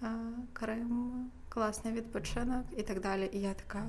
oh, 0.00 0.08
Крим 0.52 1.12
класний 1.48 1.94
відпочинок 1.94 2.64
і 2.76 2.82
так 2.82 3.00
далі. 3.00 3.30
І 3.32 3.40
я 3.40 3.54
така. 3.54 3.86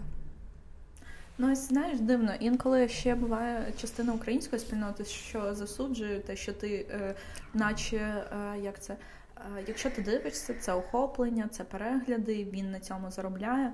Ну, 1.37 1.51
ось 1.51 1.67
знаєш, 1.67 1.99
дивно. 1.99 2.33
Інколи 2.39 2.87
ще 2.87 3.15
буває 3.15 3.73
частина 3.77 4.13
української 4.13 4.59
спільноти, 4.59 5.05
що 5.05 5.55
засуджує 5.55 6.19
те, 6.19 6.35
що 6.35 6.53
ти, 6.53 6.87
е, 6.91 7.15
наче 7.53 7.97
е, 7.97 8.59
як 8.59 8.81
це, 8.81 8.93
е, 8.93 9.63
якщо 9.67 9.89
ти 9.89 10.01
дивишся, 10.01 10.53
це 10.53 10.73
охоплення, 10.73 11.47
це 11.51 11.63
перегляди, 11.63 12.43
він 12.43 12.71
на 12.71 12.79
цьому 12.79 13.11
заробляє. 13.11 13.73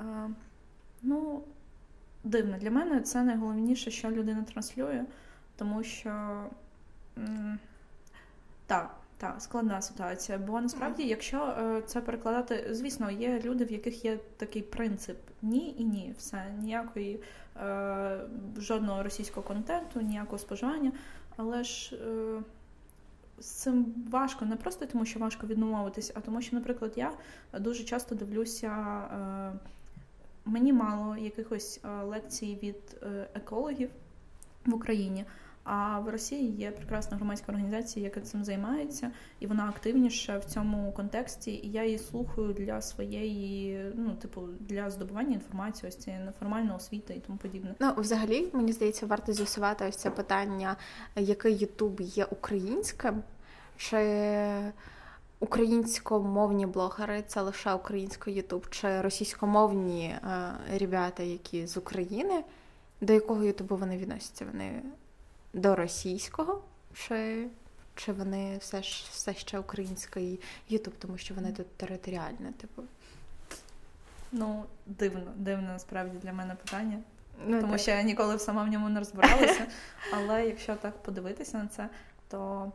Е, 0.00 0.04
ну, 1.02 1.42
дивно. 2.24 2.58
Для 2.58 2.70
мене 2.70 3.00
це 3.00 3.22
найголовніше, 3.22 3.90
що 3.90 4.10
людина 4.10 4.42
транслює, 4.42 5.04
тому 5.56 5.82
що 5.82 6.44
так, 8.66 8.99
Так, 9.20 9.36
складна 9.38 9.82
ситуація. 9.82 10.38
Бо 10.38 10.60
насправді, 10.60 11.02
якщо 11.02 11.44
е, 11.44 11.82
це 11.86 12.00
перекладати, 12.00 12.66
звісно, 12.70 13.10
є 13.10 13.40
люди, 13.44 13.64
в 13.64 13.72
яких 13.72 14.04
є 14.04 14.18
такий 14.36 14.62
принцип 14.62 15.16
ні 15.42 15.74
і 15.78 15.84
ні, 15.84 16.14
все, 16.18 16.54
ніякої 16.58 17.20
е, 17.56 18.20
жодного 18.58 19.02
російського 19.02 19.46
контенту, 19.46 20.00
ніякого 20.00 20.38
споживання. 20.38 20.92
Але 21.36 21.64
ж 21.64 21.96
е, 21.96 22.42
з 23.38 23.46
цим 23.46 23.94
важко 24.10 24.44
не 24.44 24.56
просто 24.56 24.86
тому, 24.86 25.04
що 25.04 25.18
важко 25.18 25.46
відмовитись, 25.46 26.12
а 26.14 26.20
тому, 26.20 26.42
що, 26.42 26.56
наприклад, 26.56 26.92
я 26.96 27.12
дуже 27.60 27.84
часто 27.84 28.14
дивлюся. 28.14 28.68
Е, 28.68 29.58
Мені 30.44 30.72
мало 30.72 31.16
якихось 31.16 31.80
е, 31.84 32.02
лекцій 32.02 32.58
від 32.62 32.76
е, 33.02 33.28
екологів 33.34 33.90
в 34.66 34.74
Україні. 34.74 35.24
А 35.64 35.98
в 35.98 36.08
Росії 36.08 36.50
є 36.50 36.70
прекрасна 36.70 37.16
громадська 37.16 37.52
організація, 37.52 38.04
яка 38.04 38.20
цим 38.20 38.44
займається, 38.44 39.10
і 39.40 39.46
вона 39.46 39.68
активніша 39.68 40.38
в 40.38 40.44
цьому 40.44 40.92
контексті. 40.92 41.50
І 41.50 41.70
я 41.70 41.84
її 41.84 41.98
слухаю 41.98 42.52
для 42.52 42.82
своєї, 42.82 43.84
ну 43.94 44.14
типу, 44.14 44.40
для 44.60 44.90
здобування 44.90 45.34
інформації, 45.34 45.88
ось 45.88 45.96
цієї 45.96 46.22
неформальної 46.22 46.76
освіти 46.76 47.14
і 47.14 47.20
тому 47.20 47.38
подібне. 47.38 47.74
Ну, 47.80 47.92
взагалі, 47.96 48.48
мені 48.52 48.72
здається, 48.72 49.06
варто 49.06 49.32
з'ясувати 49.32 49.84
ось 49.88 49.96
це 49.96 50.10
питання, 50.10 50.76
який 51.16 51.56
Ютуб 51.56 52.00
є 52.00 52.24
українським, 52.24 53.22
чи 53.76 54.72
українськомовні 55.40 56.66
блогери 56.66 57.24
це 57.26 57.40
лише 57.40 57.72
український 57.72 58.34
Ютуб, 58.34 58.70
чи 58.70 59.00
російськомовні 59.00 60.04
е, 60.04 60.18
ребята, 60.78 61.22
які 61.22 61.66
з 61.66 61.76
України, 61.76 62.44
до 63.00 63.12
якого 63.12 63.44
Ютубу 63.44 63.76
вони 63.76 63.96
відносяться? 63.96 64.46
Вони 64.52 64.82
до 65.52 65.76
російського, 65.76 66.62
чи 66.94 67.48
чи 67.94 68.12
вони 68.12 68.58
все 68.58 68.82
ж 68.82 69.06
все 69.10 69.34
ще 69.34 69.58
український 69.58 70.40
Ютуб, 70.68 70.94
тому 70.98 71.18
що 71.18 71.34
вони 71.34 71.52
тут 71.52 71.76
територіальне, 71.76 72.52
типу. 72.60 72.82
Ну, 74.32 74.64
дивно, 74.86 75.32
дивно 75.36 75.68
насправді 75.68 76.18
для 76.18 76.32
мене 76.32 76.54
питання. 76.54 76.98
Ну, 77.46 77.60
тому 77.60 77.72
так. 77.72 77.80
що 77.80 77.90
я 77.90 78.02
ніколи 78.02 78.38
сама 78.38 78.64
в 78.64 78.68
ньому 78.68 78.88
не 78.88 78.98
розбиралася. 78.98 79.66
Але 80.14 80.46
якщо 80.46 80.76
так 80.76 81.02
подивитися 81.02 81.58
на 81.58 81.66
це, 81.66 81.88
то 82.28 82.72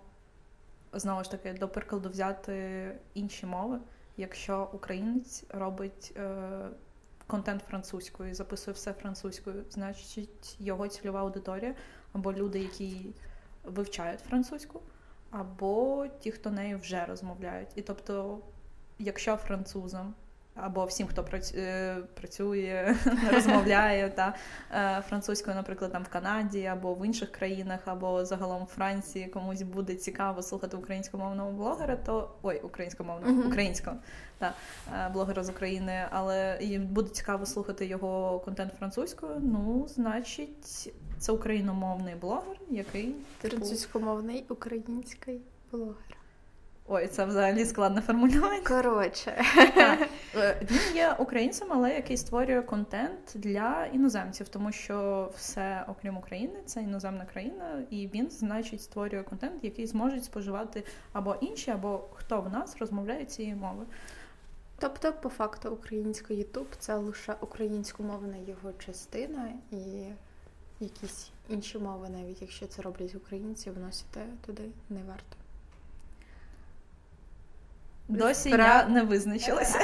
знову 0.93 1.23
ж 1.23 1.31
таки, 1.31 1.53
до 1.53 1.67
прикладу, 1.67 2.09
взяти 2.09 2.91
інші 3.13 3.45
мови. 3.45 3.79
Якщо 4.17 4.69
українець 4.73 5.43
робить 5.49 6.13
е, 6.17 6.49
контент 7.27 7.63
французькою 7.69 8.35
записує 8.35 8.75
все 8.75 8.93
французькою, 8.93 9.63
значить 9.69 10.55
його 10.59 10.87
цільова 10.87 11.19
аудиторія 11.19 11.75
або 12.15 12.33
люди, 12.33 12.59
які 12.59 13.05
вивчають 13.63 14.19
французьку, 14.19 14.81
або 15.31 16.05
ті, 16.19 16.31
хто 16.31 16.51
нею 16.51 16.77
вже 16.77 17.05
розмовляють. 17.05 17.69
І 17.75 17.81
тобто, 17.81 18.39
якщо 18.99 19.35
французам 19.35 20.13
або 20.55 20.85
всім, 20.85 21.07
хто 21.07 21.25
е, 21.55 21.95
працює, 22.13 22.95
розмовляє 23.33 24.09
та 24.09 24.35
е, 24.71 25.03
французькою, 25.09 25.55
наприклад, 25.55 25.91
там 25.91 26.03
в 26.03 26.07
Канаді 26.07 26.65
або 26.65 26.93
в 26.93 27.05
інших 27.05 27.31
країнах, 27.31 27.79
або 27.85 28.25
загалом 28.25 28.63
в 28.63 28.67
Франції 28.67 29.27
комусь 29.27 29.61
буде 29.61 29.95
цікаво 29.95 30.41
слухати 30.41 30.77
українськомовного 30.77 31.51
блогера, 31.51 31.95
то 31.95 32.31
ой, 32.41 32.59
українськомовного, 32.59 33.41
uh-huh. 33.41 33.47
українського 33.47 33.95
та 34.37 34.53
е, 34.93 35.09
блогера 35.09 35.43
з 35.43 35.49
України, 35.49 36.05
але 36.11 36.57
їм 36.61 36.87
буде 36.87 37.09
цікаво 37.09 37.45
слухати 37.45 37.85
його 37.85 38.39
контент 38.39 38.73
французькою. 38.79 39.35
Ну, 39.41 39.85
значить, 39.87 40.93
це 41.25 41.31
україномовний 41.31 42.15
блогер, 42.15 42.57
який 42.69 43.15
типу... 43.41 43.55
французькомовний 43.55 44.45
український 44.49 45.41
блогер. 45.71 46.17
Ой, 46.87 47.07
це 47.07 47.25
взагалі 47.25 47.65
складне 47.65 48.01
формулювання. 48.01 48.61
Коротше, 48.67 49.43
так. 49.75 50.09
Е, 50.35 50.67
він 50.71 50.95
є 50.95 51.15
українцем, 51.19 51.67
але 51.71 51.93
який 51.93 52.17
створює 52.17 52.61
контент 52.61 53.31
для 53.35 53.85
іноземців, 53.93 54.49
тому 54.49 54.71
що 54.71 55.29
все, 55.37 55.85
окрім 55.87 56.17
України, 56.17 56.59
це 56.65 56.81
іноземна 56.81 57.25
країна, 57.25 57.83
і 57.89 58.07
він, 58.07 58.29
значить, 58.29 58.81
створює 58.81 59.23
контент, 59.23 59.63
який 59.63 59.87
зможуть 59.87 60.25
споживати 60.25 60.83
або 61.13 61.35
інші, 61.41 61.71
або 61.71 62.01
хто 62.13 62.41
в 62.41 62.49
нас 62.49 62.77
розмовляє 62.77 63.25
цією 63.25 63.55
мовою. 63.55 63.87
Тобто, 64.79 65.13
по 65.13 65.29
факту, 65.29 65.69
український 65.69 66.37
Ютуб 66.37 66.67
це 66.79 66.95
лише 66.95 67.35
українськомовна 67.41 68.37
його 68.47 68.73
частина, 68.79 69.53
і 69.71 70.05
якісь 70.79 71.29
інші 71.49 71.77
мови, 71.77 72.09
навіть 72.09 72.41
якщо 72.41 72.67
це 72.67 72.81
роблять 72.81 73.15
українці, 73.15 73.71
вносити 73.71 74.21
туди 74.45 74.63
не 74.89 75.03
варто. 75.03 75.35
Досі 78.07 78.49
Спра... 78.49 78.65
я 78.65 78.85
не 78.87 79.03
визначилася. 79.03 79.79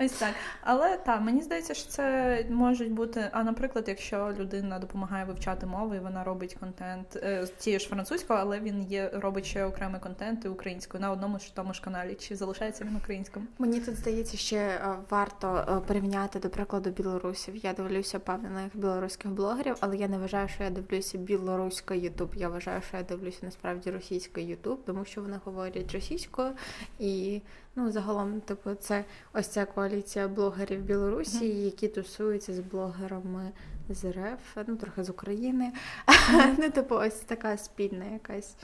Ось 0.00 0.12
так. 0.12 0.34
Але 0.60 0.96
так, 0.96 1.20
мені 1.20 1.42
здається, 1.42 1.74
що 1.74 1.88
це 1.88 2.44
можуть 2.50 2.92
бути. 2.92 3.28
А 3.32 3.44
наприклад, 3.44 3.84
якщо 3.88 4.32
людина 4.38 4.78
допомагає 4.78 5.24
вивчати 5.24 5.66
мови, 5.66 5.96
і 5.96 6.00
вона 6.00 6.24
робить 6.24 6.56
контент 6.60 7.16
е, 7.16 7.46
тією 7.58 7.80
ж 7.80 7.88
французькою, 7.88 8.38
але 8.38 8.60
він 8.60 8.82
є 8.82 9.10
робить 9.14 9.46
ще 9.46 9.64
окремий 9.64 10.00
контент 10.00 10.44
і 10.44 10.48
українською 10.48 11.00
на 11.00 11.10
одному 11.10 11.38
ж 11.38 11.54
тому 11.54 11.74
ж 11.74 11.82
каналі. 11.82 12.14
Чи 12.14 12.36
залишається 12.36 12.84
він 12.84 12.96
українським? 12.96 13.48
Мені 13.58 13.80
тут 13.80 13.96
здається, 13.96 14.36
ще 14.36 14.80
варто 15.10 15.64
е, 15.68 15.80
порівняти 15.86 16.38
до 16.38 16.50
прикладу 16.50 16.90
білорусів. 16.90 17.56
Я 17.56 17.72
дивлюся 17.72 18.18
певних 18.18 18.76
білоруських 18.76 19.30
блогерів, 19.30 19.76
але 19.80 19.96
я 19.96 20.08
не 20.08 20.18
вважаю, 20.18 20.48
що 20.48 20.64
я 20.64 20.70
дивлюся 20.70 21.18
білоруський 21.18 22.00
Ютуб. 22.00 22.34
Я 22.34 22.48
вважаю, 22.48 22.82
що 22.82 22.96
я 22.96 23.02
дивлюся 23.02 23.38
насправді 23.42 23.90
російський 23.90 24.46
Ютуб, 24.46 24.84
тому 24.84 25.04
що 25.04 25.22
вони 25.22 25.40
говорять 25.44 25.92
російською. 25.92 26.50
І 26.98 27.40
ну, 27.78 27.90
загалом, 27.90 28.40
типу, 28.40 28.74
це 28.74 29.04
ось 29.32 29.46
ця 29.46 29.64
коаліція 29.64 30.28
блогерів 30.28 30.80
Білорусі, 30.80 31.44
mm-hmm. 31.44 31.64
які 31.64 31.88
тусуються 31.88 32.54
з 32.54 32.58
блогерами 32.58 33.52
з 33.88 34.04
РФ, 34.04 34.56
ну 34.66 34.76
трохи 34.76 35.04
з 35.04 35.10
України. 35.10 35.72
Mm-hmm. 36.06 36.54
Ну, 36.58 36.70
типу, 36.70 36.94
ось 36.94 37.14
така 37.14 37.56
спільна 37.56 38.04
якась. 38.04 38.56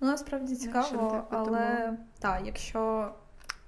Ну, 0.00 0.06
насправді 0.06 0.56
цікаво, 0.56 1.24
але 1.30 1.92
так, 2.18 2.42
якщо 2.44 3.12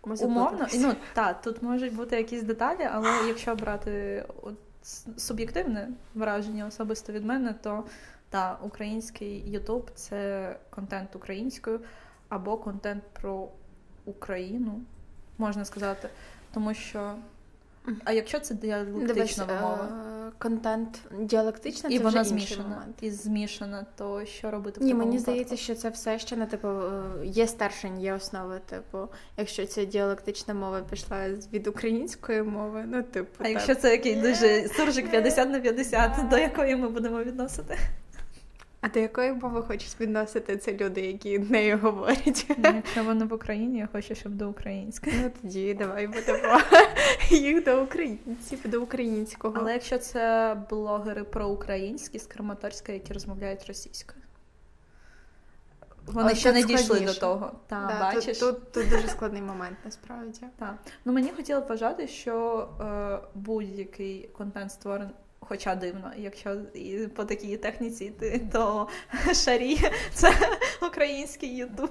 умовно, 0.02 0.66
ну 0.74 0.94
так, 1.14 1.42
тут 1.42 1.62
можуть 1.62 1.94
бути 1.94 2.16
якісь 2.16 2.42
деталі, 2.42 2.88
але 2.92 3.28
якщо 3.28 3.54
брати 3.54 4.24
от, 4.42 4.54
суб'єктивне 5.16 5.88
враження 6.14 6.66
особисто 6.66 7.12
від 7.12 7.24
мене, 7.24 7.54
то 7.62 7.84
та 8.30 8.58
український 8.62 9.50
Ютуб 9.50 9.90
це 9.94 10.56
контент 10.70 11.16
українською 11.16 11.80
або 12.28 12.56
контент 12.56 13.04
про 13.12 13.48
Україну, 14.04 14.80
можна 15.38 15.64
сказати. 15.64 16.08
Тому 16.54 16.74
що. 16.74 17.14
А 18.04 18.12
якщо 18.12 18.40
це 18.40 18.54
діалектична 18.54 19.14
Дивись, 19.44 19.62
мова? 19.62 19.88
Е, 20.28 20.32
контент 20.38 21.00
діалектична, 21.20 21.90
і 21.90 21.98
це 21.98 22.04
вона 22.04 22.20
вже 22.20 22.30
змішана. 22.30 22.68
момент. 22.68 22.96
І 23.00 23.10
змішана, 23.10 23.86
то 23.96 24.24
що 24.24 24.50
робити 24.50 24.80
в 24.80 24.82
Ні, 24.82 24.94
мені 24.94 25.10
випадку? 25.10 25.22
здається, 25.22 25.56
що 25.56 25.74
це 25.74 25.88
все 25.88 26.18
ще 26.18 26.36
не 26.36 26.46
типу 26.46 26.68
є 27.24 27.46
старшень, 27.46 28.00
є 28.00 28.14
основи. 28.14 28.60
Типу, 28.66 29.08
якщо 29.36 29.66
ця 29.66 29.84
діалектична 29.84 30.54
мова 30.54 30.80
пішла 30.80 31.28
від 31.52 31.66
української 31.66 32.42
мови, 32.42 32.84
ну 32.86 33.02
типу. 33.02 33.34
А 33.38 33.42
так. 33.42 33.52
якщо 33.52 33.74
це 33.74 33.90
який 33.90 34.14
дуже 34.16 34.68
суржик 34.68 35.10
50 35.10 35.50
на 35.50 35.60
50, 35.60 36.28
до 36.30 36.38
якої 36.38 36.76
ми 36.76 36.88
будемо 36.88 37.22
відносити? 37.22 37.78
А 38.82 38.88
до 38.88 39.00
якої 39.00 39.32
мови 39.32 39.62
хочуть 39.62 39.96
відносити 40.00 40.56
це 40.56 40.72
люди, 40.72 41.00
які 41.00 41.38
нею 41.38 41.78
говорять? 41.78 42.46
Ну, 42.48 42.72
якщо 42.74 43.04
вони 43.04 43.24
в 43.24 43.32
Україні, 43.32 43.78
я 43.78 43.88
хочу, 43.92 44.14
щоб 44.14 44.32
до 44.32 44.48
української. 44.48 45.16
Ну 45.22 45.30
тоді 45.42 45.74
давай 45.74 46.06
будемо 46.06 46.60
їх 47.30 47.64
до 47.64 47.82
українців, 47.82 48.58
до 48.64 48.82
українського. 48.82 49.54
Але 49.58 49.72
якщо 49.72 49.98
це 49.98 50.56
блогери 50.70 51.24
проукраїнські 51.24 52.18
з 52.18 52.26
Краматорська, 52.26 52.92
які 52.92 53.12
розмовляють 53.12 53.66
російською. 53.66 54.22
Вони 56.06 56.32
О, 56.32 56.34
ще 56.34 56.52
не 56.52 56.62
дійшли 56.62 57.00
до 57.00 57.14
того. 57.14 57.52
Та, 57.66 57.86
да, 57.86 58.00
бачиш? 58.00 58.38
Тут, 58.38 58.56
тут 58.56 58.72
тут, 58.72 58.90
дуже 58.90 59.08
складний 59.08 59.42
момент, 59.42 59.76
насправді. 59.84 60.40
Так. 60.58 60.74
Ну 61.04 61.12
мені 61.12 61.30
хотіло 61.36 61.60
б 61.60 61.66
вважати, 61.68 62.08
що 62.08 62.68
е, 62.80 63.18
будь-який 63.34 64.28
контент 64.32 64.72
створений 64.72 65.14
Хоча 65.48 65.74
дивно, 65.74 66.12
якщо 66.16 66.56
по 67.14 67.24
такій 67.24 67.56
техніці 67.56 68.04
йти, 68.04 68.48
то 68.52 68.88
шарі 69.44 69.78
це 70.14 70.34
український 70.82 71.56
Ютуб. 71.56 71.90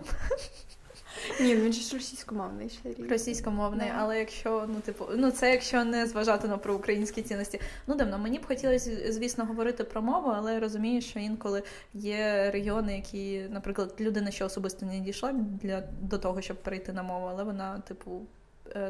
Ні, 1.41 1.55
ну 1.55 1.63
він 1.63 1.73
ж 1.73 1.95
російськомовний 1.95 2.69
шарі. 2.83 3.07
Російськомовний, 3.09 3.87
yeah. 3.87 3.95
але 3.97 4.19
якщо, 4.19 4.65
ну, 4.67 4.79
типу, 4.79 5.05
ну 5.15 5.31
це 5.31 5.51
якщо 5.51 5.83
не 5.83 6.07
зважати 6.07 6.47
на 6.47 6.57
про 6.57 6.75
українські 6.75 7.21
цінності. 7.21 7.59
Ну 7.87 7.95
дивно, 7.95 8.17
мені 8.17 8.39
б 8.39 8.45
хотілося, 8.45 9.11
звісно, 9.13 9.45
говорити 9.45 9.83
про 9.83 10.01
мову, 10.01 10.31
але 10.35 10.53
я 10.53 10.59
розумію, 10.59 11.01
що 11.01 11.19
інколи 11.19 11.63
є 11.93 12.51
регіони, 12.53 12.95
які, 12.95 13.45
наприклад, 13.49 13.95
людина 13.99 14.31
ще 14.31 14.45
особисто 14.45 14.85
не 14.85 14.99
дійшла 14.99 15.31
для 15.33 15.81
до 16.01 16.17
того, 16.17 16.41
щоб 16.41 16.63
перейти 16.63 16.93
на 16.93 17.03
мову, 17.03 17.27
але 17.31 17.43
вона, 17.43 17.79
типу, 17.79 18.21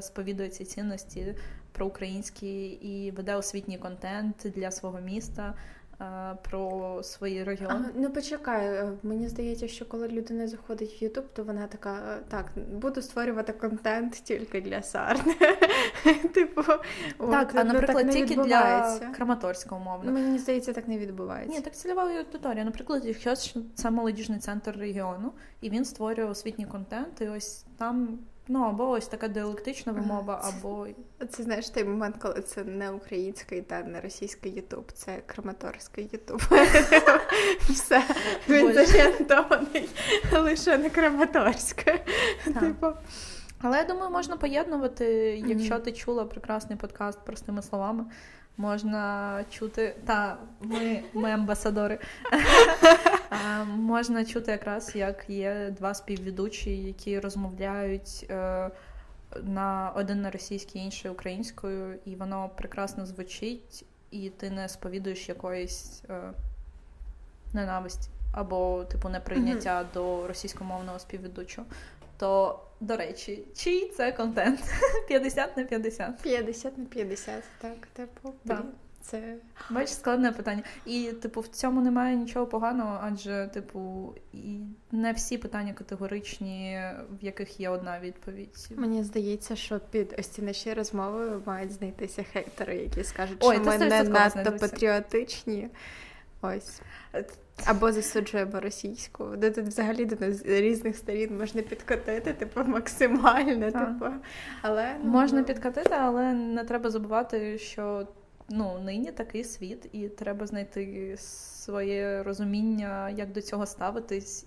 сповідує 0.02 0.50
ці 0.50 0.66
цінності 0.66 1.36
про 1.72 1.86
українські 1.86 2.66
і 2.68 3.12
веде 3.12 3.36
освітній 3.36 3.78
контент 3.78 4.36
для 4.56 4.72
свого 4.72 5.00
міста. 5.00 5.54
про 6.50 7.00
свої 7.04 7.44
регіони. 7.44 7.90
Ну 7.96 8.10
почекай, 8.10 8.68
е, 8.68 8.92
мені 9.04 9.28
здається, 9.28 9.68
що 9.68 9.86
коли 9.86 10.08
людина 10.08 10.48
заходить 10.48 11.02
в 11.02 11.04
Ютуб, 11.04 11.26
то 11.34 11.44
вона 11.44 11.68
така: 11.68 11.94
е, 11.94 12.22
так, 12.30 12.46
буду 12.72 13.02
створювати 13.02 13.54
контент 13.54 14.14
тільки 14.14 14.62
для 14.62 14.82
Сарни. 14.82 15.36
Типу, 16.34 16.64
так, 17.18 17.56
а 17.56 17.64
наприклад, 17.64 18.10
тільки 18.10 18.36
для 18.36 19.00
Краматорського 19.16 19.82
мовно. 19.82 20.12
Ну, 20.12 20.12
мені 20.12 20.40
здається, 20.40 20.74
так 20.74 20.88
не 20.88 20.98
відбувається. 20.98 21.58
Ні, 21.58 21.62
так 21.62 21.76
цільова 21.76 22.04
аудиторія. 22.04 22.64
Наприклад, 22.66 23.06
якщо 23.06 23.36
це 23.76 23.92
молодіжний 23.92 24.40
центр 24.40 24.78
регіону, 24.78 25.32
і 25.62 25.70
він 25.70 25.86
створює 25.86 26.26
освітній 26.26 26.66
контент, 26.66 27.22
і 27.22 27.28
ось 27.28 27.66
там. 27.78 28.20
Ну, 28.54 28.64
або 28.64 28.90
ось 28.90 29.08
така 29.08 29.28
діалектична 29.28 29.92
вимова, 29.92 30.42
або. 30.44 30.88
Це 31.30 31.44
знаєш 31.44 31.70
той 31.70 31.84
момент, 31.84 32.16
коли 32.22 32.42
це 32.42 32.64
не 32.64 32.92
український 32.92 33.62
та 33.62 33.84
не 33.84 34.02
російський 34.02 34.52
Ютуб, 34.52 34.92
це 34.94 35.22
Краматорський 35.26 36.10
Ютуб. 36.14 36.42
Все, 37.70 38.04
він 38.50 38.74
зорієнтований 38.74 39.90
лише 40.34 40.78
на 40.78 40.90
Краматорське. 40.90 42.06
Типу. 42.60 42.88
Але 43.62 43.78
я 43.78 43.84
думаю, 43.84 44.12
можна 44.12 44.38
поєднувати, 44.38 45.06
якщо 45.48 45.80
ти 45.80 45.92
чула 45.92 46.26
прекрасний 46.26 46.78
подкаст 46.78 47.20
простими 47.26 47.62
словами. 47.62 48.06
Можна 48.62 49.46
чути, 49.50 49.96
та 50.06 50.38
ми 50.62 51.04
ми 51.14 51.32
амбасадори. 51.32 52.00
Можна 53.66 54.26
чути 54.26 54.52
якраз, 54.52 54.96
як 54.96 55.30
є 55.30 55.74
два 55.78 55.94
співведучі, 55.94 56.78
які 56.78 57.20
розмовляють 57.20 58.26
е, 58.30 58.70
на 59.44 59.92
один 59.96 60.22
на 60.22 60.32
російській, 60.32 60.80
інший 60.80 61.12
українською, 61.12 62.00
і 62.06 62.16
воно 62.16 62.50
прекрасно 62.56 63.06
звучить, 63.06 63.86
і 64.12 64.30
ти 64.30 64.50
не 64.50 64.70
сповідуєш 64.70 65.30
якоїсь 65.30 66.04
е, 66.10 66.32
ненависті 67.54 68.10
або 68.34 68.84
типу 68.84 69.10
неприйняття 69.10 69.86
до 69.94 70.28
російськомовного 70.28 71.00
співведучого. 71.00 71.68
То, 72.18 72.60
до 72.82 72.98
речі, 72.98 73.44
чий 73.56 73.90
це 73.98 74.12
контент? 74.12 74.60
50 75.08 75.58
на 75.58 75.64
50? 75.64 76.22
50 76.22 76.78
на 76.78 76.86
50, 76.86 77.44
так, 77.62 77.88
типу. 77.94 78.34
Так. 78.48 78.66
Це 79.02 79.36
бачиш 79.70 79.94
складне 79.94 80.32
питання. 80.32 80.64
І, 80.86 81.12
типу, 81.22 81.42
в 81.42 81.48
цьому 81.48 81.82
немає 81.82 82.16
нічого 82.16 82.46
поганого, 82.46 83.00
адже, 83.02 83.50
типу, 83.54 84.14
і 84.34 84.60
не 84.92 85.12
всі 85.12 85.38
питання 85.38 85.74
категоричні, 85.74 86.82
в 87.22 87.26
яких 87.26 87.60
є 87.60 87.70
одна 87.70 88.00
відповідь. 88.00 88.70
Мені 88.76 89.04
здається, 89.04 89.56
що 89.56 89.80
під 89.80 90.16
ось 90.20 90.28
ці 90.28 90.42
наші 90.42 90.74
розмови 90.74 91.42
мають 91.46 91.72
знайтися 91.72 92.24
хейтери, 92.24 92.76
які 92.76 93.04
скажуть, 93.04 93.38
Ой, 93.42 93.56
що 93.56 93.66
ми 93.66 93.78
не 93.78 94.04
надто 94.04 94.52
патріотичні. 94.52 95.70
Ось. 96.42 96.82
Або 97.66 97.92
засуджуємо 97.92 98.60
російську, 98.60 99.26
де 99.38 99.52
тут 99.52 99.66
взагалі 99.66 100.06
до 100.06 100.26
нас 100.26 100.36
з 100.36 100.46
різних 100.46 100.98
сторін 100.98 101.38
можна 101.38 101.62
підкотити, 101.62 102.34
типу, 102.34 102.64
максимально. 102.64 103.72
Типу. 103.72 104.06
Але 104.62 104.96
ну, 105.04 105.10
Можна 105.10 105.40
ну. 105.40 105.46
підкотити, 105.46 105.96
але 106.00 106.34
не 106.34 106.64
треба 106.64 106.90
забувати, 106.90 107.58
що 107.58 108.08
ну, 108.50 108.80
нині 108.80 109.12
такий 109.12 109.44
світ, 109.44 109.90
і 109.92 110.10
треба 110.10 110.48
знайти 110.48 111.16
своє 111.18 112.24
розуміння, 112.24 113.10
як 113.10 113.32
до 113.32 113.42
цього 113.42 113.66
ставитись. 113.66 114.46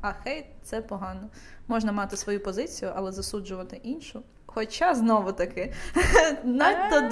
А 0.00 0.12
хейт 0.24 0.44
це 0.62 0.82
погано. 0.82 1.28
Можна 1.68 1.92
мати 1.92 2.16
свою 2.16 2.42
позицію, 2.42 2.92
але 2.94 3.12
засуджувати 3.12 3.80
іншу. 3.82 4.22
Хоча 4.54 4.94
знову 4.94 5.32
таки 5.32 5.72
надто 6.44 7.00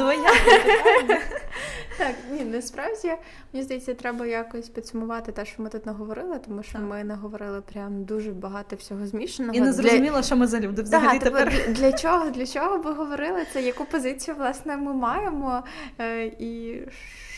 Так, 1.99 2.15
ні, 2.31 2.45
насправді 2.45 3.13
мені 3.53 3.65
здається, 3.65 3.95
треба 3.95 4.27
якось 4.27 4.69
підсумувати 4.69 5.33
те, 5.33 5.45
що 5.45 5.63
ми 5.63 5.69
тут 5.69 5.87
наговорили, 5.87 6.39
тому 6.39 6.63
що 6.63 6.79
ми 6.79 7.05
наговорили 7.05 7.61
прям 7.61 8.05
дуже 8.05 8.31
багато 8.31 8.77
всього 8.77 9.07
змішаного. 9.07 9.55
І 9.55 9.61
не 9.61 9.73
зрозуміло, 9.73 10.23
що 10.23 10.37
ми 10.37 10.47
за 10.47 10.61
люди 10.61 10.83
взагалі 10.83 11.19
типу, 11.19 11.37
тепер. 11.37 11.53
Для 11.69 11.93
чого 11.93 12.31
Для 12.31 12.47
чого 12.47 12.79
ви 12.79 12.93
говорили 12.93 13.47
це? 13.53 13.63
Яку 13.63 13.85
позицію 13.85 14.37
власне 14.37 14.77
ми 14.77 14.95
маємо? 14.95 15.65
Е, 16.01 16.25
і 16.25 16.83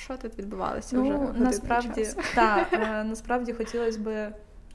що 0.04 0.16
тут 0.16 0.38
відбувалося? 0.38 0.96
Ну, 0.96 1.02
вже 1.02 1.44
насправді 1.44 2.08
так, 2.34 2.66
е, 2.72 3.04
насправді 3.04 3.52
хотілося 3.52 3.98
би 3.98 4.32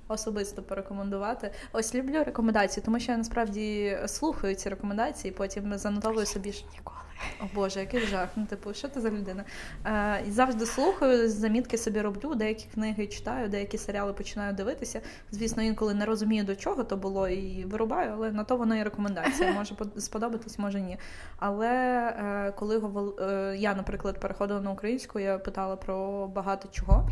особисто 0.10 0.64
порекомендувати. 0.64 1.52
Ось 1.74 1.96
люблю 1.96 2.24
рекомендації, 2.24 2.84
тому 2.86 3.00
що 3.00 3.12
я 3.12 3.18
насправді 3.18 3.98
слухаю 4.08 4.56
ці 4.56 4.70
рекомендації, 4.70 5.32
потім 5.32 5.78
занотовую 5.78 6.26
собі 6.26 6.52
ж 6.52 6.66
ніколи. 6.74 7.00
О 7.42 7.44
Боже, 7.56 7.80
який 7.80 8.00
жах. 8.00 8.30
Ну, 8.36 8.46
типу, 8.46 8.74
що 8.74 8.88
ти 8.88 9.02
за 9.02 9.10
людина? 9.10 9.44
Е, 9.86 10.24
І 10.28 10.32
завжди 10.32 10.66
слухаю, 10.66 11.30
замітки 11.30 11.78
собі 11.78 12.02
роблю, 12.02 12.36
деякі 12.36 12.68
книги 12.74 13.08
читаю, 13.08 13.50
деякі 13.50 13.78
серіали 13.78 14.14
починаю 14.14 14.54
дивитися. 14.54 15.02
Звісно, 15.32 15.64
інколи 15.64 15.94
не 15.94 16.06
розумію, 16.06 16.44
до 16.44 16.56
чого 16.56 16.84
то 16.84 16.98
було, 16.98 17.30
і 17.30 17.66
вирубаю, 17.66 18.12
але 18.14 18.32
на 18.32 18.44
то 18.44 18.58
воно 18.58 18.76
і 18.76 18.84
рекомендація. 18.84 19.52
Може 19.58 19.76
сподобатись, 19.98 20.60
може 20.60 20.82
ні. 20.82 20.98
Але 21.38 21.68
е, 21.68 22.52
коли 22.52 22.82
е, 23.22 23.58
я, 23.58 23.76
наприклад, 23.76 24.20
переходила 24.20 24.62
на 24.62 24.72
українську, 24.72 25.20
я 25.20 25.38
питала 25.38 25.76
про 25.76 26.28
багато 26.28 26.70
чого 26.72 27.10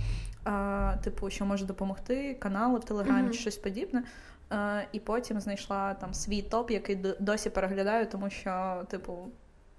а, 0.47 0.93
типу, 1.03 1.29
що 1.29 1.45
може 1.45 1.65
допомогти, 1.65 2.33
канали 2.39 2.79
в 2.79 2.83
Телеграмі 2.83 3.27
mm-hmm. 3.27 3.31
чи 3.31 3.39
щось 3.39 3.57
подібне. 3.57 4.03
А, 4.49 4.81
і 4.91 4.99
потім 4.99 5.39
знайшла 5.39 5.93
там 5.93 6.13
свій 6.13 6.41
топ, 6.41 6.71
який 6.71 6.95
досі 7.19 7.49
переглядаю, 7.49 8.05
тому 8.05 8.29
що, 8.29 8.83
типу, 8.89 9.17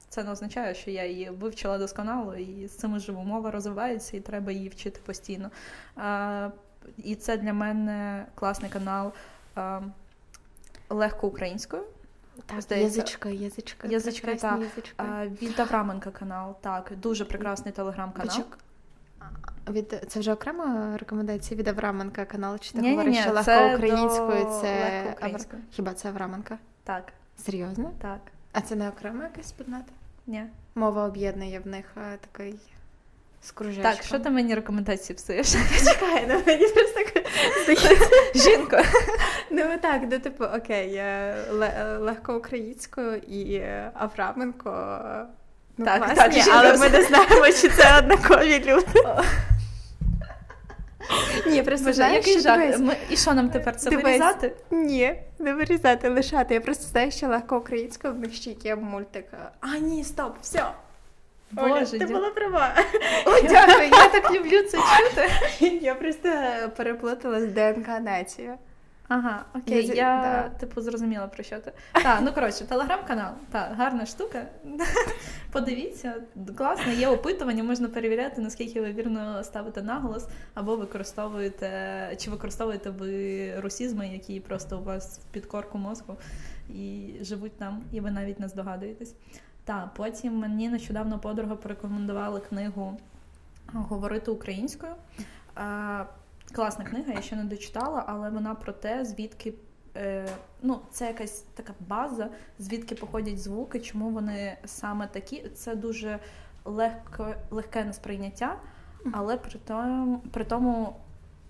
це 0.08 0.24
не 0.24 0.30
означає, 0.30 0.74
що 0.74 0.90
я 0.90 1.06
її 1.06 1.30
вивчила 1.30 1.78
досконало, 1.78 2.34
і 2.34 2.68
з 2.68 2.76
цим 2.76 2.98
живу 2.98 3.22
мова 3.22 3.50
розвивається, 3.50 4.16
і 4.16 4.20
треба 4.20 4.52
її 4.52 4.68
вчити 4.68 5.00
постійно. 5.06 5.50
А, 5.96 6.50
І 6.96 7.14
це 7.14 7.36
для 7.36 7.52
мене 7.52 8.26
класний 8.34 8.70
канал 8.70 9.12
а, 9.54 9.80
легко 10.90 11.26
українською. 11.26 11.82
Так, 12.46 12.62
здається. 12.62 13.00
Язичка, 13.00 13.28
язичка. 13.28 13.88
Язичка, 13.88 14.34
так. 14.34 14.60
Від 15.42 15.60
Авраменка 15.60 16.10
канал, 16.10 16.56
так, 16.60 16.92
дуже 16.96 17.24
прекрасний 17.24 17.72
телеграм-канал. 17.72 18.44
Від 19.70 20.04
це 20.08 20.20
вже 20.20 20.32
окрема 20.32 20.96
рекомендація 20.96 21.58
від 21.60 21.68
Авраменка 21.68 22.24
канал, 22.24 22.58
чи 22.58 22.72
ти 22.72 22.78
ні, 22.78 22.90
говориш, 22.90 23.14
ні, 23.14 23.22
що 23.22 23.32
легко 23.32 23.74
українською 23.74 24.44
це 24.60 25.02
Авр... 25.20 25.38
Хіба 25.70 25.94
це 25.94 26.08
Авраменка? 26.08 26.58
Так. 26.84 27.12
Серйозно? 27.36 27.92
Так. 28.02 28.20
А 28.52 28.60
це 28.60 28.76
не 28.76 28.88
окрема 28.88 29.24
якась 29.24 29.48
спільнота? 29.48 29.92
Ні. 30.26 30.44
Мова 30.74 31.04
об'єднує 31.04 31.60
в 31.60 31.66
них 31.66 31.84
а, 31.94 32.16
такий 32.16 32.58
з 33.42 33.52
Так, 33.82 34.02
що 34.02 34.18
ти 34.18 34.30
мені 34.30 34.54
рекомендації 34.54 35.16
псуєш? 35.16 35.46
Чекай, 35.84 36.26
ну 36.28 36.42
мені 36.46 36.66
просто 36.68 37.00
Жінка. 38.34 38.84
Ну 39.50 39.62
так, 39.82 40.02
ну 40.10 40.18
типу, 40.18 40.44
окей, 40.44 41.02
легко 41.98 42.36
українською 42.36 43.16
і 43.16 43.62
Авраменко. 43.94 44.98
Ну, 45.76 45.84
так, 45.84 46.04
класні, 46.04 46.42
так, 46.42 46.54
але 46.54 46.76
ми 46.76 46.88
не 46.88 47.02
знаємо, 47.02 47.46
чи 47.46 47.68
це 47.68 47.98
однакові 47.98 48.64
люди. 48.66 49.02
Ні, 51.46 51.62
просто 51.62 51.92
знаєш, 51.92 52.26
який 52.26 52.42
жах. 52.42 52.78
Ми... 52.78 52.96
І 53.10 53.16
що 53.16 53.34
нам 53.34 53.50
тепер 53.50 53.76
це 53.76 53.90
вирізати? 53.90 54.52
Ні, 54.70 55.14
не 55.38 55.54
вирізати, 55.54 56.08
лишати. 56.08 56.54
Я 56.54 56.60
просто 56.60 56.84
знаю, 56.84 57.10
що 57.10 57.26
легко 57.26 57.58
українською 57.58 58.14
в 58.14 58.18
них 58.18 58.34
ще 58.34 58.50
є 58.50 58.76
мультик. 58.76 59.26
А, 59.60 59.78
ні, 59.78 60.04
стоп, 60.04 60.36
все. 60.42 60.64
Боже, 61.50 61.72
Оля, 61.72 61.84
ти 61.84 61.98
дя... 61.98 62.06
була 62.06 62.30
права. 62.30 62.74
О, 63.26 63.30
дякую, 63.42 63.88
я 63.88 64.08
так 64.08 64.32
люблю 64.34 64.62
це 64.62 64.78
чути. 64.78 65.78
Я 65.80 65.94
просто 65.94 66.28
переплутала 66.76 67.40
з 67.40 67.46
ДНК 67.46 67.88
націю. 67.88 68.54
Ага, 69.08 69.44
окей, 69.54 69.86
я, 69.86 69.94
я 69.94 70.22
да. 70.22 70.58
типу 70.58 70.80
зрозуміла 70.80 71.26
про 71.26 71.42
що 71.42 71.58
ти. 71.58 71.72
Так, 71.92 72.20
ну 72.22 72.32
коротше, 72.32 72.64
телеграм-канал. 72.64 73.32
Так, 73.50 73.74
гарна 73.76 74.06
штука. 74.06 74.46
Подивіться, 75.52 76.14
класно, 76.56 76.92
є 76.92 77.08
опитування, 77.08 77.64
можна 77.64 77.88
перевіряти, 77.88 78.40
наскільки 78.40 78.80
ви 78.80 78.92
вірно 78.92 79.44
ставите 79.44 79.82
наголос, 79.82 80.28
або 80.54 80.76
використовуєте, 80.76 81.70
чи 82.18 82.30
використовуєте 82.30 82.90
ви 82.90 83.60
русізми, 83.60 84.08
які 84.08 84.40
просто 84.40 84.78
у 84.78 84.82
вас 84.82 85.18
в 85.18 85.32
підкорку 85.32 85.78
мозку 85.78 86.16
і 86.68 87.12
живуть 87.20 87.58
там, 87.58 87.82
і 87.92 88.00
ви 88.00 88.10
навіть 88.10 88.40
не 88.40 88.48
здогадуєтесь. 88.48 89.14
Так, 89.64 89.94
потім 89.94 90.36
мені 90.36 90.68
нещодавно 90.68 91.18
подруга 91.18 91.56
порекомендувала 91.56 92.40
книгу 92.40 92.98
Говорити 93.72 94.30
українською. 94.30 94.92
Класна 96.52 96.84
книга, 96.84 97.12
я 97.12 97.22
ще 97.22 97.36
не 97.36 97.44
дочитала, 97.44 98.04
але 98.06 98.30
вона 98.30 98.54
про 98.54 98.72
те, 98.72 99.04
звідки 99.04 99.54
е, 99.96 100.28
ну, 100.62 100.80
це 100.90 101.06
якась 101.06 101.40
така 101.40 101.74
база, 101.80 102.28
звідки 102.58 102.94
походять 102.94 103.38
звуки, 103.38 103.80
чому 103.80 104.10
вони 104.10 104.56
саме 104.64 105.06
такі. 105.06 105.48
Це 105.54 105.74
дуже 105.74 106.18
легко, 106.64 107.34
легке 107.50 107.84
несприйняття, 107.84 108.56
але 109.12 109.36
при 109.36 109.58
тому, 109.58 110.18
при 110.32 110.44
тому 110.44 110.96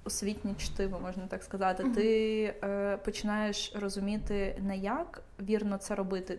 освітнє 0.05 0.55
чтиво, 0.59 1.01
можна 1.01 1.26
так 1.26 1.42
сказати. 1.42 1.82
Mm-hmm. 1.82 1.94
Ти 1.94 2.44
е, 2.64 2.96
починаєш 2.96 3.72
розуміти 3.76 4.59
не 4.62 4.76
як 4.76 5.22
вірно 5.40 5.76
це 5.76 5.94
робити, 5.94 6.38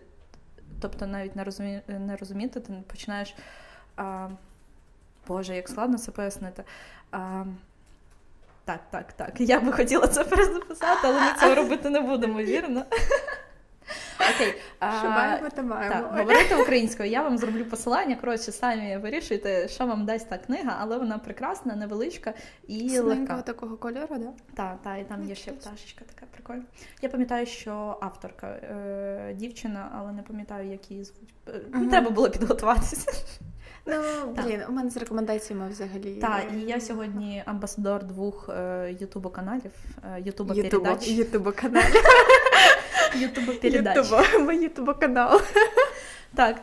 тобто 0.80 1.06
навіть 1.06 1.36
не 1.36 1.44
розумі, 1.44 1.80
не 1.88 2.16
розуміти, 2.16 2.60
ти 2.60 2.82
починаєш. 2.86 3.34
Е, 3.98 4.30
Боже, 5.28 5.56
як 5.56 5.68
складно 5.68 5.98
це 5.98 6.10
пояснити. 6.10 6.64
А, 7.10 7.44
Так, 8.70 8.80
так, 8.90 9.12
так. 9.12 9.40
Я 9.40 9.60
би 9.60 9.72
хотіла 9.72 10.06
це 10.06 10.24
перезаписати, 10.24 11.00
але 11.02 11.20
ми 11.20 11.26
цього 11.40 11.54
робити 11.54 11.90
не 11.90 12.00
будемо, 12.00 12.38
вірно? 12.42 12.84
Окей, 14.34 14.54
Що 15.00 15.10
маємо, 15.10 15.48
то 15.56 15.62
маємо. 15.62 15.94
Так, 15.94 16.18
говорити 16.18 16.56
українською. 16.56 17.10
Я 17.10 17.22
вам 17.22 17.38
зроблю 17.38 17.64
посилання. 17.64 18.16
Коротше, 18.16 18.52
самі 18.52 18.96
вирішуйте, 18.96 19.68
що 19.68 19.86
вам 19.86 20.04
дасть 20.04 20.28
та 20.28 20.38
книга, 20.38 20.76
але 20.80 20.98
вона 20.98 21.18
прекрасна, 21.18 21.76
невеличка 21.76 22.34
і 22.68 22.98
легка. 22.98 23.42
такого 23.42 23.76
кольору, 23.76 24.16
да? 24.18 24.32
Так, 24.54 24.78
так, 24.82 24.98
і 25.00 25.04
там 25.04 25.28
є 25.28 25.34
ще 25.34 25.52
пташечка 25.52 26.04
така 26.14 26.26
прикольна. 26.32 26.64
Я 27.02 27.08
пам'ятаю, 27.08 27.46
що 27.46 27.98
авторка 28.00 28.46
е, 28.46 29.34
дівчина, 29.34 29.90
але 29.98 30.12
не 30.12 30.22
пам'ятаю, 30.22 30.70
як 30.70 30.90
її 30.90 31.04
звуть. 31.04 31.34
Uh-huh. 31.46 31.90
Треба 31.90 32.10
було 32.10 32.30
підготуватися. 32.30 33.12
Ну, 33.86 34.02
блін, 34.26 34.62
у 34.68 34.72
мене 34.72 34.90
з 34.90 34.96
рекомендаціями 34.96 35.68
взагалі. 35.68 36.14
Так, 36.14 36.44
і 36.56 36.60
я 36.60 36.80
сьогодні 36.80 37.42
амбасадор 37.46 38.04
двох 38.04 38.48
е, 38.48 38.96
ютубо 39.00 39.30
каналів, 39.30 39.72
е, 40.16 40.20
ютубо 40.20 40.54
передач. 40.54 41.08
Ютубо 41.08 41.52
каналів. 41.52 42.04
Ютуб-канал. 44.62 45.40
Так, 46.34 46.62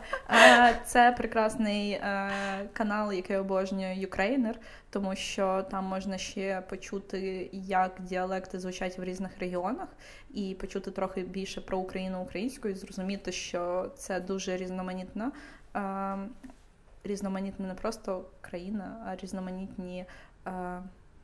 це 0.86 1.14
прекрасний 1.18 2.00
канал, 2.72 3.12
який 3.12 3.36
обожнює 3.36 3.94
Ukraїner, 3.96 4.58
тому 4.90 5.16
що 5.16 5.64
там 5.70 5.84
можна 5.84 6.18
ще 6.18 6.62
почути, 6.68 7.50
як 7.52 7.92
діалекти 8.00 8.58
звучать 8.58 8.98
в 8.98 9.04
різних 9.04 9.38
регіонах, 9.40 9.88
і 10.34 10.56
почути 10.60 10.90
трохи 10.90 11.22
більше 11.22 11.60
про 11.60 11.78
Україну 11.78 12.22
українською, 12.22 12.74
і 12.74 12.76
зрозуміти, 12.76 13.32
що 13.32 13.90
це 13.96 14.20
дуже 14.20 14.56
різноманітно. 14.56 15.32
Різноманітна 17.08 17.66
не 17.66 17.74
просто 17.74 18.24
країна, 18.40 19.06
а 19.06 19.16
різноманітні 19.16 20.06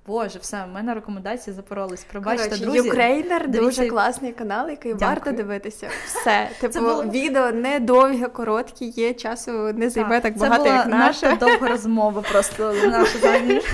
Боже, 0.07 0.39
все, 0.39 0.65
в 0.65 0.69
мене 0.69 0.95
рекомендації 0.95 1.57
запоролись. 1.57 2.05
Пробачте, 2.05 2.45
Короче, 2.45 2.65
друзі. 2.65 2.79
Ukraїner 2.79 3.51
дуже 3.51 3.89
класний 3.89 4.33
канал, 4.33 4.69
який 4.71 4.93
Дякую. 4.93 5.11
варто 5.11 5.33
дивитися. 5.33 5.89
Все. 6.07 6.49
Типу, 6.61 6.81
було... 6.81 7.05
відео 7.05 7.53
не 7.53 7.81
довге, 7.81 8.29
короткі, 8.29 8.85
є 8.85 9.15
часу 9.15 9.53
не 9.53 9.91
займе 9.91 10.21
так, 10.21 10.23
так 10.23 10.39
багато, 10.39 10.65
була 10.65 10.77
як 10.77 10.87
наше. 10.87 11.21
Це 11.21 11.37
довга 11.37 11.69
розмова 11.69 12.23
просто 12.23 12.73
наша 12.73 13.19
заміж. 13.19 13.65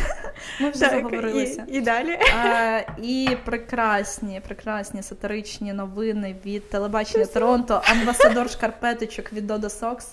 Ми 0.61 0.71
вже 0.71 0.81
так, 0.81 0.91
заговорилися. 0.91 1.65
І, 1.69 1.73
і 1.73 1.81
далі. 1.81 2.19
А, 2.45 2.81
І 3.03 3.37
прекрасні, 3.45 4.41
прекрасні 4.47 5.03
сатиричні 5.03 5.73
новини 5.73 6.37
від 6.45 6.71
телебачення 6.71 7.27
Торонто, 7.27 7.83
амбасадор 7.85 8.51
шкарпеточок 8.51 9.33
від 9.33 9.51
Dodo 9.51 9.81
Socks. 9.81 10.07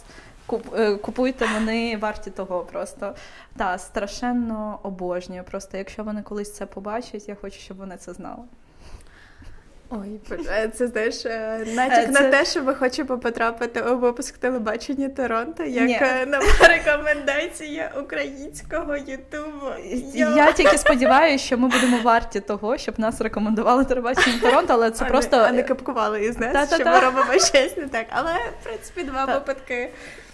Е, 0.77 0.95
купуйте, 0.95 1.47
вони 1.53 1.97
варті 1.97 2.31
того 2.31 2.59
просто. 2.71 3.15
Та, 3.57 3.77
страшенно 3.77 4.79
обожнюю. 4.83 5.43
Просто 5.43 5.77
якщо 5.77 6.03
вони 6.03 6.21
колись 6.21 6.53
це 6.53 6.65
побачать, 6.65 7.29
я 7.29 7.35
хочу, 7.35 7.59
щоб 7.59 7.77
вони 7.77 7.97
це 7.97 8.13
знали. 8.13 8.43
Ой, 9.89 10.19
е, 10.49 10.67
це 10.67 10.87
знаєш, 10.87 11.25
е, 11.25 11.65
натяк 11.75 12.05
це... 12.05 12.11
на 12.11 12.31
те, 12.31 12.45
що 12.45 12.63
ми 12.63 12.75
хочемо 12.75 13.17
потрапити 13.17 13.81
у 13.81 13.97
випуск 13.97 14.37
телебачення 14.37 15.09
Торонто, 15.09 15.63
як 15.63 15.87
Ні. 15.87 16.01
нова 16.31 16.45
рекомендація 16.67 17.91
українського 18.03 18.97
Ютубу. 18.97 19.67
Я 20.15 20.51
тільки 20.51 20.77
сподіваюся, 20.77 21.45
що 21.45 21.57
ми 21.57 21.67
будемо 21.67 21.97
варті 22.03 22.39
того, 22.39 22.77
щоб 22.77 22.99
нас 22.99 23.21
рекомендували 23.21 23.85
телебачення 23.85 24.39
Торонто, 24.41 24.73
але 24.73 24.91
це 24.91 25.05
а 25.05 25.07
просто 25.07 25.37
не, 25.37 25.43
а 25.43 25.51
не 25.51 25.63
капкували 25.63 26.25
із 26.25 26.39
нас, 26.39 26.53
Та-та-та. 26.53 26.75
що 26.75 26.91
ми 26.91 26.99
робимо 26.99 27.33
щось 27.33 27.77
не 27.77 27.87
так. 27.87 28.05
Але 28.09 28.33
в 28.33 28.63
принципі 28.63 29.03
два 29.03 29.25
випадки 29.25 29.89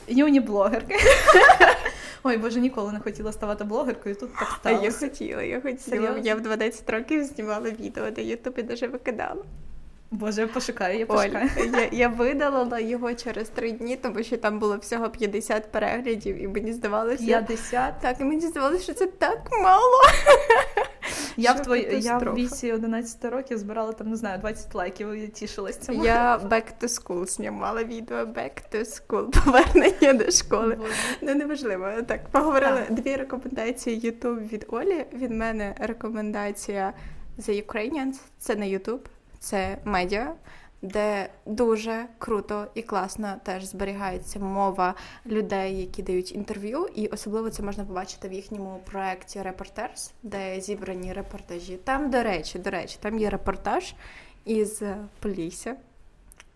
юні 0.07 0.39
блогерки. 0.39 0.95
Ой, 2.23 2.37
боже, 2.37 2.59
ніколи 2.59 2.91
не 2.91 2.99
хотіла 2.99 3.31
ставати 3.31 3.63
блогеркою. 3.63 4.15
Тут 4.15 4.35
так 4.35 4.57
сталося. 4.59 4.81
А 4.81 4.85
я 4.85 4.91
хотіла, 4.91 5.43
я 5.43 5.61
хотіла. 5.61 6.17
Я 6.23 6.35
в 6.35 6.41
12 6.41 6.89
років 6.89 7.23
знімала 7.23 7.69
відео, 7.69 8.11
де 8.11 8.23
Ютубі 8.23 8.63
дуже 8.63 8.87
викидала. 8.87 9.43
Боже, 10.13 10.41
я 10.41 10.47
пошукаю, 10.47 10.99
я 10.99 11.05
пошукаю. 11.05 11.49
Оль, 11.57 11.63
я 11.73 11.89
я 11.91 12.07
видалила 12.07 12.79
його 12.79 13.13
через 13.13 13.49
три 13.49 13.71
дні, 13.71 13.95
тому 13.95 14.23
що 14.23 14.37
там 14.37 14.59
було 14.59 14.77
всього 14.77 15.09
50 15.09 15.71
переглядів, 15.71 16.43
і 16.43 16.47
мені 16.47 16.73
здавалося. 16.73 17.25
50? 17.25 17.93
Так, 18.01 18.21
і 18.21 18.23
мені 18.23 18.41
здавалося, 18.41 18.83
що 18.83 18.93
це 18.93 19.07
так 19.07 19.39
мало. 19.63 20.01
Я 21.37 21.53
в 21.53 21.61
твої 21.61 21.99
я 22.01 22.17
в 22.17 22.33
віці 22.35 22.71
11 22.71 23.25
років 23.25 23.57
збирала 23.57 23.93
там, 23.93 24.09
не 24.09 24.15
знаю, 24.15 24.39
20 24.39 24.75
лайків 24.75 25.11
і 25.11 25.27
тішилась 25.27 25.77
цьому. 25.77 26.05
Я 26.05 26.37
back 26.37 26.63
to 26.81 26.87
school 26.87 27.27
знімала 27.27 27.83
відео 27.83 28.17
back 28.17 28.51
to 28.73 28.79
school, 28.79 29.43
повернення 29.45 30.13
до 30.13 30.31
школи. 30.31 30.77
Ну 31.21 31.35
неважливо. 31.35 31.91
Так, 32.07 32.29
поговорили 32.29 32.83
так. 32.87 32.93
дві 32.99 33.15
рекомендації 33.15 33.99
YouTube 33.99 34.47
від 34.47 34.65
Олі. 34.69 35.05
Від 35.13 35.31
мене 35.31 35.75
рекомендація 35.79 36.93
The 37.39 37.65
Ukrainians, 37.65 38.15
це 38.39 38.55
не 38.55 38.65
YouTube 38.65 38.99
це 39.43 39.77
медіа, 39.83 40.33
де 40.81 41.29
дуже 41.45 42.05
круто 42.17 42.67
і 42.73 42.81
класно 42.81 43.35
теж 43.43 43.63
зберігається 43.63 44.39
мова 44.39 44.95
людей, 45.25 45.79
які 45.79 46.03
дають 46.03 46.35
інтерв'ю, 46.35 46.87
і 46.95 47.07
особливо 47.07 47.49
це 47.49 47.63
можна 47.63 47.85
побачити 47.85 48.29
в 48.29 48.33
їхньому 48.33 48.81
проєкті 48.85 49.41
Репортерс, 49.41 50.13
де 50.23 50.61
зібрані 50.61 51.13
репортажі. 51.13 51.77
Там, 51.77 52.09
до 52.09 52.23
речі, 52.23 52.59
до 52.59 52.69
речі, 52.69 52.97
там 53.01 53.19
є 53.19 53.29
репортаж 53.29 53.93
із 54.45 54.81
Полісся. 55.19 55.75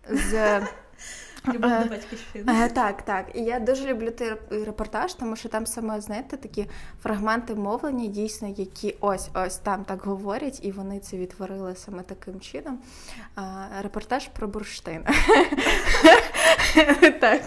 з 0.10 0.62
Любов 1.54 1.84
до 1.84 1.89
батьківщини. 1.89 2.70
Так, 2.74 3.02
так. 3.02 3.26
І 3.34 3.41
я 3.41 3.60
дуже 3.60 3.86
люблю 3.86 4.12
той 4.12 4.38
репортаж, 4.66 5.14
тому 5.14 5.36
що 5.36 5.50
там 5.50 5.66
саме, 5.66 6.02
знаєте, 6.02 6.38
такі 6.38 6.66
фрагменти 7.04 7.56
мовлення, 7.56 8.08
дійсно, 8.08 8.48
які 8.58 8.95
ось 9.00 9.30
ось 9.34 9.58
там 9.58 9.84
так 9.84 10.02
говорять, 10.02 10.60
і 10.64 10.72
вони 10.72 11.00
це 11.00 11.18
відтворили 11.18 11.76
саме 11.76 12.04
таким 12.04 12.39
чином. 12.39 12.80
Репортаж 13.82 14.28
про 14.28 14.48
бурштин. 14.48 15.06
Так. 17.20 17.41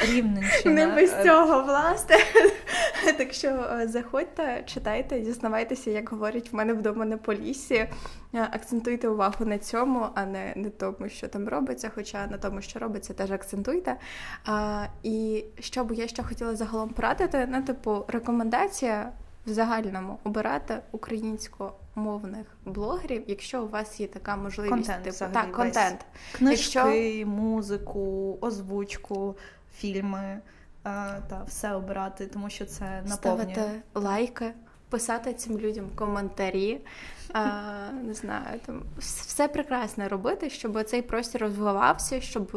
Рівненщина. 0.00 0.74
Не 0.74 0.86
без 0.86 1.22
цього, 1.24 1.62
власне. 1.62 2.16
Так 3.18 3.32
що 3.32 3.48
е, 3.48 3.88
заходьте, 3.88 4.62
читайте, 4.66 5.20
дізнавайтеся, 5.20 5.90
як 5.90 6.08
говорять 6.08 6.52
в 6.52 6.56
мене 6.56 6.72
вдома 6.72 7.04
на 7.04 7.16
полісі. 7.16 7.74
Е, 7.74 7.88
акцентуйте 8.32 9.08
увагу 9.08 9.44
на 9.44 9.58
цьому, 9.58 10.06
а 10.14 10.24
не 10.24 10.52
на 10.56 10.70
тому, 10.70 11.08
що 11.08 11.28
там 11.28 11.48
робиться. 11.48 11.90
Хоча 11.94 12.26
на 12.26 12.38
тому, 12.38 12.62
що 12.62 12.78
робиться, 12.78 13.14
теж 13.14 13.30
акцентуйте. 13.30 13.96
А, 14.44 14.86
І 15.02 15.44
що 15.60 15.84
би 15.84 15.94
я 15.94 16.08
ще 16.08 16.22
хотіла 16.22 16.56
загалом 16.56 16.88
порадити, 16.88 17.48
ну, 17.50 17.62
типу, 17.62 18.04
рекомендація 18.08 19.12
в 19.46 19.50
загальному 19.50 20.18
обирати 20.24 20.78
українськомовних 21.96 22.46
блогерів, 22.64 23.24
якщо 23.26 23.64
у 23.64 23.68
вас 23.68 24.00
є 24.00 24.06
така 24.06 24.36
можливість, 24.36 24.74
контент, 24.74 25.04
типу 25.04 25.14
взагалі, 25.14 25.34
так, 25.34 25.52
контент. 25.52 26.06
Книжки, 26.32 26.80
якщо... 26.80 27.26
музику, 27.26 28.38
озвучку, 28.40 29.36
фільми 29.74 30.40
та 30.82 31.44
все 31.46 31.74
обирати, 31.74 32.26
тому 32.26 32.50
що 32.50 32.66
це 32.66 33.02
наповнює. 33.06 33.52
Ставити 33.52 33.82
лайки, 33.94 34.52
писати 34.90 35.32
цим 35.34 35.58
людям 35.58 35.84
коментарі. 35.94 36.80
А, 37.32 37.90
Не 38.04 38.14
знаю, 38.14 38.60
там 38.66 38.82
все 38.98 39.48
прекрасне 39.48 40.08
робити, 40.08 40.50
щоб 40.50 40.84
цей 40.84 41.02
простір 41.02 41.40
розвивався, 41.40 42.20
щоб 42.20 42.56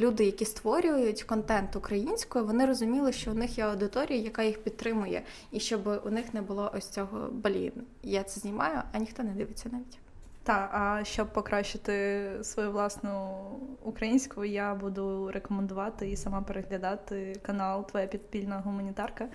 люди, 0.00 0.24
які 0.24 0.44
створюють 0.44 1.22
контент 1.22 1.76
українською, 1.76 2.44
вони 2.44 2.66
розуміли, 2.66 3.12
що 3.12 3.30
у 3.30 3.34
них 3.34 3.58
є 3.58 3.64
аудиторія, 3.64 4.20
яка 4.20 4.42
їх 4.42 4.62
підтримує, 4.62 5.22
і 5.52 5.60
щоб 5.60 6.02
у 6.04 6.10
них 6.10 6.34
не 6.34 6.42
було 6.42 6.72
ось 6.76 6.88
цього 6.88 7.28
блін. 7.32 7.72
Я 8.02 8.22
це 8.22 8.40
знімаю, 8.40 8.82
а 8.92 8.98
ніхто 8.98 9.22
не 9.22 9.30
дивиться 9.30 9.68
навіть. 9.72 9.98
Так, 10.46 10.70
а 10.72 11.04
щоб 11.04 11.32
покращити 11.32 12.28
свою 12.42 12.72
власну 12.72 13.36
українську, 13.82 14.44
я 14.44 14.74
буду 14.74 15.30
рекомендувати 15.30 16.10
і 16.10 16.16
сама 16.16 16.42
переглядати 16.42 17.40
канал 17.42 17.86
Твоя 17.86 18.06
підпільна 18.06 18.60
гуманітарка, 18.60 19.28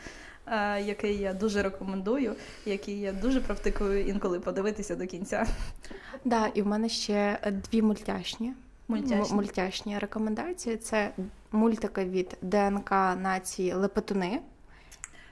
е, 0.47 0.81
який 0.81 1.17
я 1.17 1.33
дуже 1.33 1.63
рекомендую, 1.63 2.35
який 2.65 2.99
я 2.99 3.11
дуже 3.11 3.41
провтикую 3.41 4.05
інколи 4.05 4.39
подивитися 4.39 4.95
до 4.95 5.07
кінця. 5.07 5.45
Да, 6.25 6.47
і 6.47 6.61
в 6.61 6.67
мене 6.67 6.89
ще 6.89 7.39
дві 7.71 7.81
мультяшні. 7.81 8.53
Мультяшні. 8.87 9.35
мультяшні 9.35 9.99
рекомендації. 9.99 10.77
Це 10.77 11.11
мультики 11.51 12.05
від 12.05 12.37
ДНК 12.41 12.91
нації 13.21 13.73
Лепетуни 13.73 14.39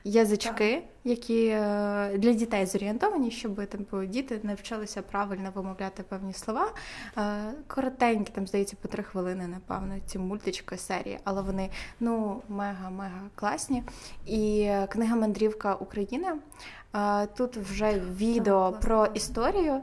язички, 0.03 0.75
так. 0.75 0.83
які 1.03 1.47
е, 1.47 2.17
для 2.17 2.33
дітей 2.33 2.65
зорієнтовані, 2.65 3.31
щоб 3.31 3.67
типу, 3.67 4.05
діти 4.05 4.39
навчилися 4.43 5.01
правильно 5.01 5.51
вимовляти 5.55 6.03
певні 6.03 6.33
слова. 6.33 6.71
Е, 7.17 7.53
коротенькі, 7.67 8.31
там 8.35 8.47
здається, 8.47 8.75
по 8.81 8.87
три 8.87 9.03
хвилини, 9.03 9.47
напевно, 9.47 9.95
ці 10.05 10.19
мультички 10.19 10.77
серії, 10.77 11.19
але 11.23 11.41
вони 11.41 11.69
ну 11.99 12.41
мега-мега 12.49 13.29
класні. 13.35 13.83
І 14.25 14.71
книга 14.89 15.15
Мандрівка 15.15 15.75
України. 15.75 16.27
Е, 16.95 17.25
тут 17.25 17.57
вже 17.57 17.99
відео 17.99 18.71
так, 18.71 18.79
про 18.79 19.05
історію, 19.05 19.81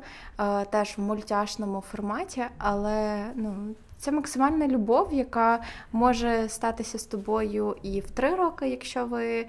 теж 0.71 0.95
в 0.97 1.01
мультяшному 1.01 1.81
форматі, 1.81 2.45
але 2.59 3.25
ну. 3.35 3.75
Це 3.99 4.13
максимальна 4.13 4.69
любов, 4.69 5.09
яка 5.13 5.63
може 5.93 6.49
статися 6.49 6.99
з 6.99 7.05
тобою 7.05 7.77
і 7.83 8.01
в 8.01 8.11
три 8.11 8.35
роки, 8.35 8.69
якщо 8.69 9.07
ви 9.07 9.47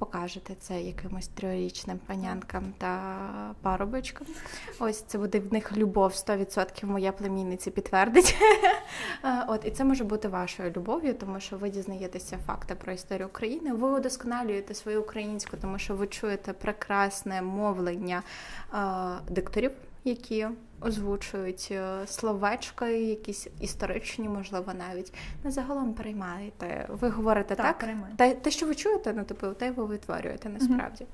покажете 0.00 0.54
це 0.60 0.82
якимось 0.82 1.28
трьохрічним 1.28 1.98
панянкам 2.06 2.74
та 2.78 3.16
парубочкам. 3.62 4.26
Ось 4.78 5.02
це 5.02 5.18
буде 5.18 5.38
в 5.40 5.52
них 5.52 5.76
любов 5.76 6.10
100% 6.10 6.86
моя 6.86 7.12
племінниця 7.12 7.70
підтвердить. 7.70 8.36
От 9.48 9.64
і 9.64 9.70
це 9.70 9.84
може 9.84 10.04
бути 10.04 10.28
вашою 10.28 10.70
любов'ю, 10.70 11.14
тому 11.14 11.40
що 11.40 11.56
ви 11.56 11.70
дізнаєтеся 11.70 12.38
факти 12.46 12.74
про 12.74 12.92
історію 12.92 13.28
України. 13.28 13.72
Ви 13.72 13.90
удосконалюєте 13.90 14.74
свою 14.74 15.00
українську, 15.00 15.56
тому 15.60 15.78
що 15.78 15.94
ви 15.94 16.06
чуєте 16.06 16.52
прекрасне 16.52 17.42
мовлення 17.42 18.22
дикторів, 19.28 19.72
які 20.04 20.48
озвучують 20.80 21.68
е, 21.70 22.06
словечка, 22.06 22.88
якісь 22.88 23.48
історичні, 23.60 24.28
можливо, 24.28 24.72
навіть 24.74 25.12
не 25.44 25.50
загалом 25.50 25.94
переймаєте. 25.94 26.86
Ви 26.88 27.08
говорите 27.08 27.54
так, 27.54 27.78
так? 27.78 27.90
Те, 28.16 28.34
те, 28.34 28.50
що 28.50 28.66
ви 28.66 28.74
чуєте, 28.74 29.12
ну 29.16 29.24
типу, 29.24 29.46
те 29.46 29.70
ви 29.70 29.84
витворюєте 29.84 30.48
насправді. 30.48 31.04
Угу. 31.04 31.12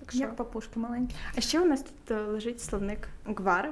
Так 0.00 0.12
що... 0.12 0.20
Як 0.20 0.36
папушки 0.36 0.80
маленькі. 0.80 1.14
А 1.36 1.40
ще 1.40 1.60
у 1.60 1.64
нас 1.64 1.82
тут 1.82 2.10
е, 2.10 2.20
лежить 2.20 2.60
словник 2.60 3.08
гвари. 3.24 3.70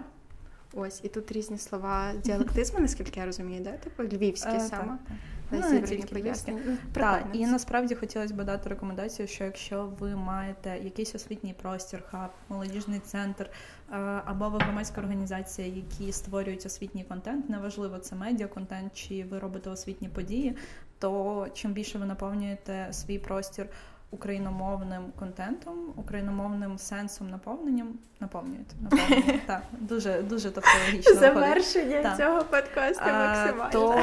Ось, 0.74 1.01
і 1.05 1.09
тут 1.09 1.33
різні 1.33 1.59
слова 1.59 2.12
діалектизму, 2.24 2.80
наскільки 2.80 3.20
я 3.20 3.26
розумію, 3.26 3.61
да? 3.61 3.72
Типу 3.72 4.03
львівські 4.03 4.57
е, 4.57 4.61
саме. 4.61 4.83
Так, 4.83 4.99
так. 5.09 5.16
Ну, 5.61 5.68
зібрані 5.68 6.03
пояснення. 6.03 6.76
Так, 6.92 7.24
і 7.32 7.46
насправді 7.46 7.94
хотілося 7.94 8.34
б 8.34 8.44
дати 8.44 8.68
рекомендацію, 8.68 9.28
що 9.28 9.44
якщо 9.44 9.88
ви 9.98 10.16
маєте 10.16 10.78
якийсь 10.84 11.14
освітній 11.14 11.55
простір, 11.62 12.03
хаб, 12.11 12.30
молодіжний 12.48 13.00
центр 13.00 13.50
е, 13.92 13.96
або 14.24 14.48
ви 14.48 14.59
громадська 14.59 15.00
організація, 15.00 15.68
які 15.68 16.12
створюють 16.12 16.66
освітній 16.66 17.05
контент, 17.05 17.50
неважливо 17.50 17.98
це 17.98 18.16
медіа-контент, 18.16 18.90
чи 18.94 19.24
ви 19.30 19.38
робите 19.38 19.70
освітні 19.70 20.09
події, 20.09 20.57
то 20.98 21.46
чим 21.55 21.72
більше 21.72 21.98
ви 21.98 22.07
наповнюєте 22.07 22.88
свій 22.90 23.18
простір. 23.18 23.66
Україномовним 24.14 25.03
контентом, 25.18 25.74
україномовним 25.96 26.78
сенсом 26.78 27.30
наповненням 27.30 27.88
наповнюєте. 28.20 28.74
наповнюєте. 28.80 29.40
Так, 29.46 29.62
дуже 29.80 30.22
дуже 30.22 30.50
тавтологічно. 30.50 31.14
Завершення 31.14 32.16
цього 32.16 32.44
подкасту 32.44 33.05
максимально. 33.05 33.70
То 33.72 34.00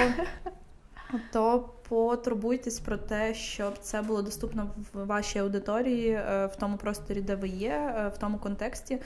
то 1.31 1.69
потурбуйтесь 1.89 2.79
про 2.79 2.97
те, 2.97 3.33
щоб 3.33 3.77
це 3.77 4.01
було 4.01 4.21
доступно 4.21 4.69
в 4.93 5.05
вашій 5.05 5.39
аудиторії, 5.39 6.09
е, 6.09 6.45
в 6.45 6.55
тому 6.55 6.77
просторі, 6.77 7.21
де 7.21 7.35
ви 7.35 7.47
є, 7.47 7.93
е, 7.97 8.07
в 8.07 8.17
тому 8.17 8.37
контексті. 8.37 8.99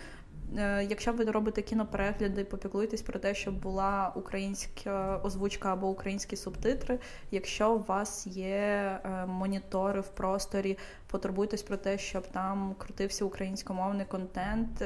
Е, 0.58 0.84
якщо 0.89 1.14
ви 1.14 1.24
робите 1.24 1.62
кіноперегляди, 1.62 2.43
попіклуйтесь 2.43 3.01
про 3.01 3.20
те, 3.20 3.36
щоб 3.36 3.62
була 3.62 4.12
українська 4.16 5.18
озвучка 5.24 5.74
або 5.74 5.89
українські 5.89 6.36
субтитри. 6.36 6.99
Якщо 7.32 7.74
у 7.74 7.84
вас 7.84 8.28
є 8.28 8.99
монітори 9.28 10.01
в 10.01 10.08
просторі, 10.08 10.78
потурбуйтесь 11.08 11.64
про 11.64 11.78
те, 11.78 11.97
щоб 11.97 12.28
там 12.28 12.76
крутився 12.78 13.26
українськомовний 13.26 14.06
контент, 14.06 14.84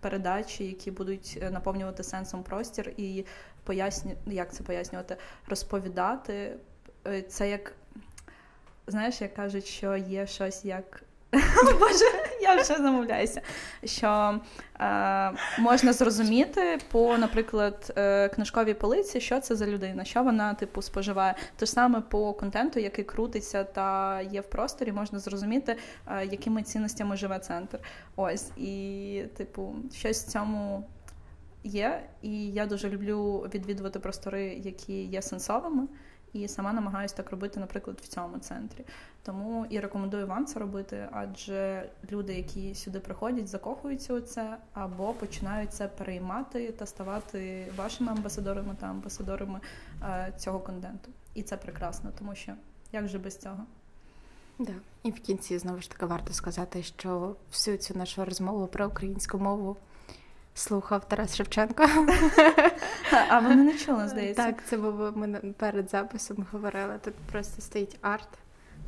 передачі, 0.00 0.64
які 0.64 0.90
будуть 0.90 1.42
наповнювати 1.52 2.02
сенсом 2.02 2.42
простір 2.42 2.92
і 2.96 3.24
поясню, 3.68 4.12
як 4.26 4.52
це 4.52 4.62
пояснювати, 4.62 5.16
розповідати. 5.48 6.56
Е, 7.06 7.22
це 7.22 7.50
як, 7.50 7.72
знаєш, 8.86 9.20
як 9.20 9.34
кажуть, 9.34 9.66
що 9.66 9.96
є 9.96 10.26
щось 10.26 10.64
як. 10.64 11.02
Боже, 11.80 12.04
я 12.42 12.54
вже 12.54 12.76
замовляюся. 12.76 13.42
Що 13.84 14.40
е, 14.80 15.32
можна 15.58 15.92
зрозуміти 15.92 16.78
по, 16.90 17.18
наприклад, 17.18 17.92
е, 17.96 18.28
книжковій 18.28 18.74
полиці, 18.74 19.20
що 19.20 19.40
це 19.40 19.56
за 19.56 19.66
людина, 19.66 20.04
що 20.04 20.22
вона, 20.22 20.54
типу, 20.54 20.82
споживає. 20.82 21.34
Те 21.56 21.66
ж 21.66 21.72
саме 21.72 22.00
по 22.00 22.32
контенту, 22.32 22.80
який 22.80 23.04
крутиться 23.04 23.64
та 23.64 24.20
є 24.20 24.40
в 24.40 24.50
просторі, 24.50 24.92
можна 24.92 25.18
зрозуміти, 25.18 25.76
е, 26.06 26.26
якими 26.26 26.62
цінностями 26.62 27.16
живе 27.16 27.38
центр. 27.38 27.78
Ось. 28.16 28.50
І, 28.56 29.22
типу, 29.36 29.74
щось 29.94 30.24
в 30.24 30.28
цьому 30.28 30.84
є, 31.68 32.08
і 32.22 32.50
я 32.50 32.66
дуже 32.66 32.88
люблю 32.88 33.48
відвідувати 33.54 33.98
простори, 33.98 34.44
які 34.44 35.04
є 35.04 35.22
сенсовими. 35.22 35.88
І 36.32 36.48
сама 36.48 36.72
намагаюся 36.72 37.16
так 37.16 37.30
робити, 37.30 37.60
наприклад, 37.60 38.00
в 38.02 38.08
цьому 38.08 38.38
центрі. 38.38 38.84
Тому 39.22 39.66
і 39.70 39.80
рекомендую 39.80 40.26
вам 40.26 40.46
це 40.46 40.58
робити, 40.58 41.08
адже 41.12 41.88
люди, 42.12 42.34
які 42.34 42.74
сюди 42.74 43.00
приходять, 43.00 43.48
закохуються 43.48 44.14
у 44.14 44.20
це 44.20 44.56
або 44.72 45.12
починають 45.12 45.72
це 45.72 45.88
переймати 45.88 46.72
та 46.72 46.86
ставати 46.86 47.66
вашими 47.76 48.12
амбасадорами 48.12 48.76
та 48.80 48.86
амбасадорами 48.86 49.60
е, 50.02 50.32
цього 50.38 50.60
контенту. 50.60 51.10
І 51.34 51.42
це 51.42 51.56
прекрасно, 51.56 52.10
тому 52.18 52.34
що 52.34 52.52
як 52.92 53.08
же 53.08 53.18
без 53.18 53.38
цього? 53.38 53.66
Да. 54.58 54.72
І 55.02 55.10
в 55.10 55.20
кінці 55.20 55.58
знову 55.58 55.80
ж 55.80 55.90
таки 55.90 56.06
варто 56.06 56.32
сказати, 56.32 56.82
що 56.82 57.36
всю 57.50 57.76
цю 57.76 57.98
нашу 57.98 58.24
розмову 58.24 58.66
про 58.66 58.86
українську 58.86 59.38
мову 59.38 59.76
слухав 60.58 61.08
Тарас 61.08 61.36
Шевченко. 61.36 61.86
А 63.28 63.40
вони 63.40 63.54
не 63.56 63.78
чули, 63.78 64.08
здається. 64.08 64.42
Так, 64.42 64.64
це 64.64 64.76
було 64.76 65.12
ми 65.16 65.40
перед 65.56 65.90
записом 65.90 66.46
говорили. 66.52 66.98
Тут 67.04 67.14
просто 67.14 67.62
стоїть 67.62 67.98
арт. 68.02 68.28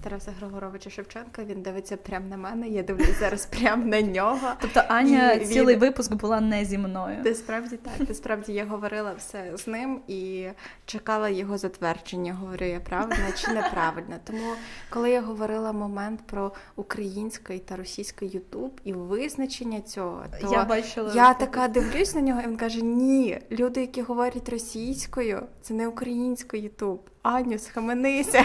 Тараса 0.03 0.32
Григоровича 0.40 0.90
Шевченка. 0.90 1.44
Він 1.44 1.62
дивиться 1.62 1.96
прямо 1.96 2.28
на 2.28 2.36
мене. 2.36 2.68
Я 2.68 2.82
дивлюсь 2.82 3.18
зараз 3.20 3.46
прямо 3.46 3.86
на 3.86 4.03
нього. 4.03 4.53
Тобто 4.61 4.82
Аня 4.88 5.32
і 5.32 5.46
цілий 5.46 5.74
він... 5.74 5.80
випуск 5.80 6.14
була 6.14 6.40
не 6.40 6.64
зі 6.64 6.78
мною. 6.78 7.16
Ти 7.22 7.34
справді 7.34 7.76
так. 7.76 8.07
Ти 8.07 8.14
справді 8.14 8.53
я 8.53 8.64
говорила 8.64 9.12
все 9.18 9.53
з 9.57 9.66
ним 9.66 10.01
і 10.09 10.48
чекала 10.86 11.28
його 11.28 11.59
затвердження. 11.59 12.34
Говорю, 12.34 12.66
я 12.66 12.80
правильно 12.80 13.26
чи 13.36 13.53
неправильно. 13.53 14.16
Тому 14.24 14.53
коли 14.90 15.11
я 15.11 15.20
говорила 15.20 15.72
момент 15.72 16.20
про 16.26 16.53
український 16.76 17.59
та 17.59 17.76
російський 17.76 18.28
Ютуб 18.28 18.80
і 18.84 18.92
визначення 18.92 19.80
цього, 19.80 20.24
то 20.40 20.53
я 20.53 20.64
бачила 20.64 21.12
я 21.14 21.34
така 21.34 21.68
дивлюсь 21.68 22.14
на 22.14 22.20
нього, 22.20 22.40
і 22.40 22.46
він 22.46 22.57
каже: 22.57 22.82
Ні, 22.82 23.40
люди, 23.51 23.80
які 23.80 24.03
говорять 24.03 24.48
російською, 24.48 25.42
це 25.62 25.74
не 25.74 25.88
український 25.88 26.61
Ютуб. 26.61 27.01
Аню, 27.22 27.59
схаменися. 27.59 28.44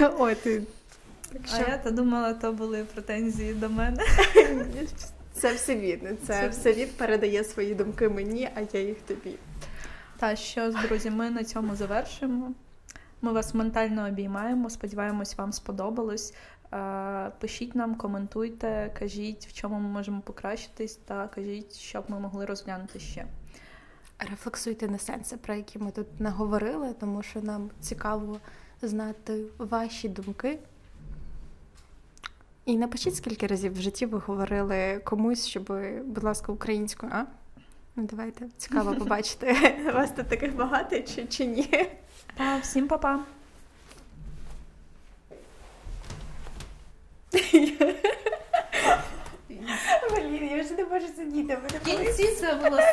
Ой, 0.18 0.34
ти. 0.34 0.62
А 1.52 1.58
я 1.58 1.78
то 1.78 1.90
думала, 1.90 2.34
то 2.34 2.52
були 2.52 2.84
претензії 2.84 3.54
до 3.54 3.68
мене. 3.68 4.02
Це 5.32 5.54
все 5.54 5.76
він. 5.76 6.00
Це, 6.00 6.26
це 6.26 6.48
все 6.48 6.72
він 6.72 6.88
передає 6.96 7.44
свої 7.44 7.74
думки 7.74 8.08
мені, 8.08 8.50
а 8.54 8.60
я 8.72 8.80
їх 8.80 9.00
тобі. 9.00 9.34
Та 10.18 10.36
що 10.36 10.70
ж, 10.70 10.78
друзі, 10.86 11.10
ми 11.10 11.30
на 11.30 11.44
цьому 11.44 11.76
завершимо. 11.76 12.52
Ми 13.22 13.32
вас 13.32 13.54
ментально 13.54 14.08
обіймаємо. 14.08 14.70
Сподіваємось, 14.70 15.38
вам 15.38 15.52
сподобалось. 15.52 16.34
Пишіть 17.40 17.74
нам, 17.74 17.94
коментуйте, 17.94 18.94
кажіть, 18.98 19.46
в 19.46 19.52
чому 19.52 19.78
ми 19.78 19.88
можемо 19.88 20.20
покращитись, 20.20 20.96
та 20.96 21.28
кажіть, 21.28 21.76
що 21.76 22.00
б 22.00 22.04
ми 22.08 22.20
могли 22.20 22.44
розглянути 22.44 23.00
ще. 23.00 23.26
Рефлексуйте 24.18 24.88
на 24.88 24.98
сенси, 24.98 25.36
про 25.36 25.54
які 25.54 25.78
ми 25.78 25.90
тут 25.90 26.20
наговорили, 26.20 26.94
тому 27.00 27.22
що 27.22 27.42
нам 27.42 27.70
цікаво 27.80 28.40
знати 28.88 29.44
ваші 29.58 30.08
думки. 30.08 30.58
І 32.64 32.76
напишіть, 32.76 33.16
скільки 33.16 33.46
разів 33.46 33.72
в 33.72 33.80
житті 33.80 34.06
ви 34.06 34.18
говорили 34.18 35.00
комусь, 35.04 35.46
щоб, 35.46 35.72
будь 36.04 36.24
ласка, 36.24 36.52
українською, 36.52 37.12
а? 37.14 37.24
Ну, 37.96 38.08
давайте 38.10 38.46
цікаво 38.56 38.94
побачити, 38.98 39.56
вас 39.94 40.10
тут 40.10 40.28
таких 40.28 40.56
багато 40.56 41.00
чи, 41.00 41.26
чи 41.26 41.46
ні. 41.46 41.86
Та, 42.36 42.58
всім 42.58 42.88
па-па. 42.88 43.20
Блін, 50.10 50.48
я 50.56 50.62
вже 50.62 50.74
не 50.74 50.84
можу 50.84 51.06
сидіти. 51.16 51.58
В 51.80 51.84
кінці 51.84 52.26
це 52.26 52.54
було 52.54 52.80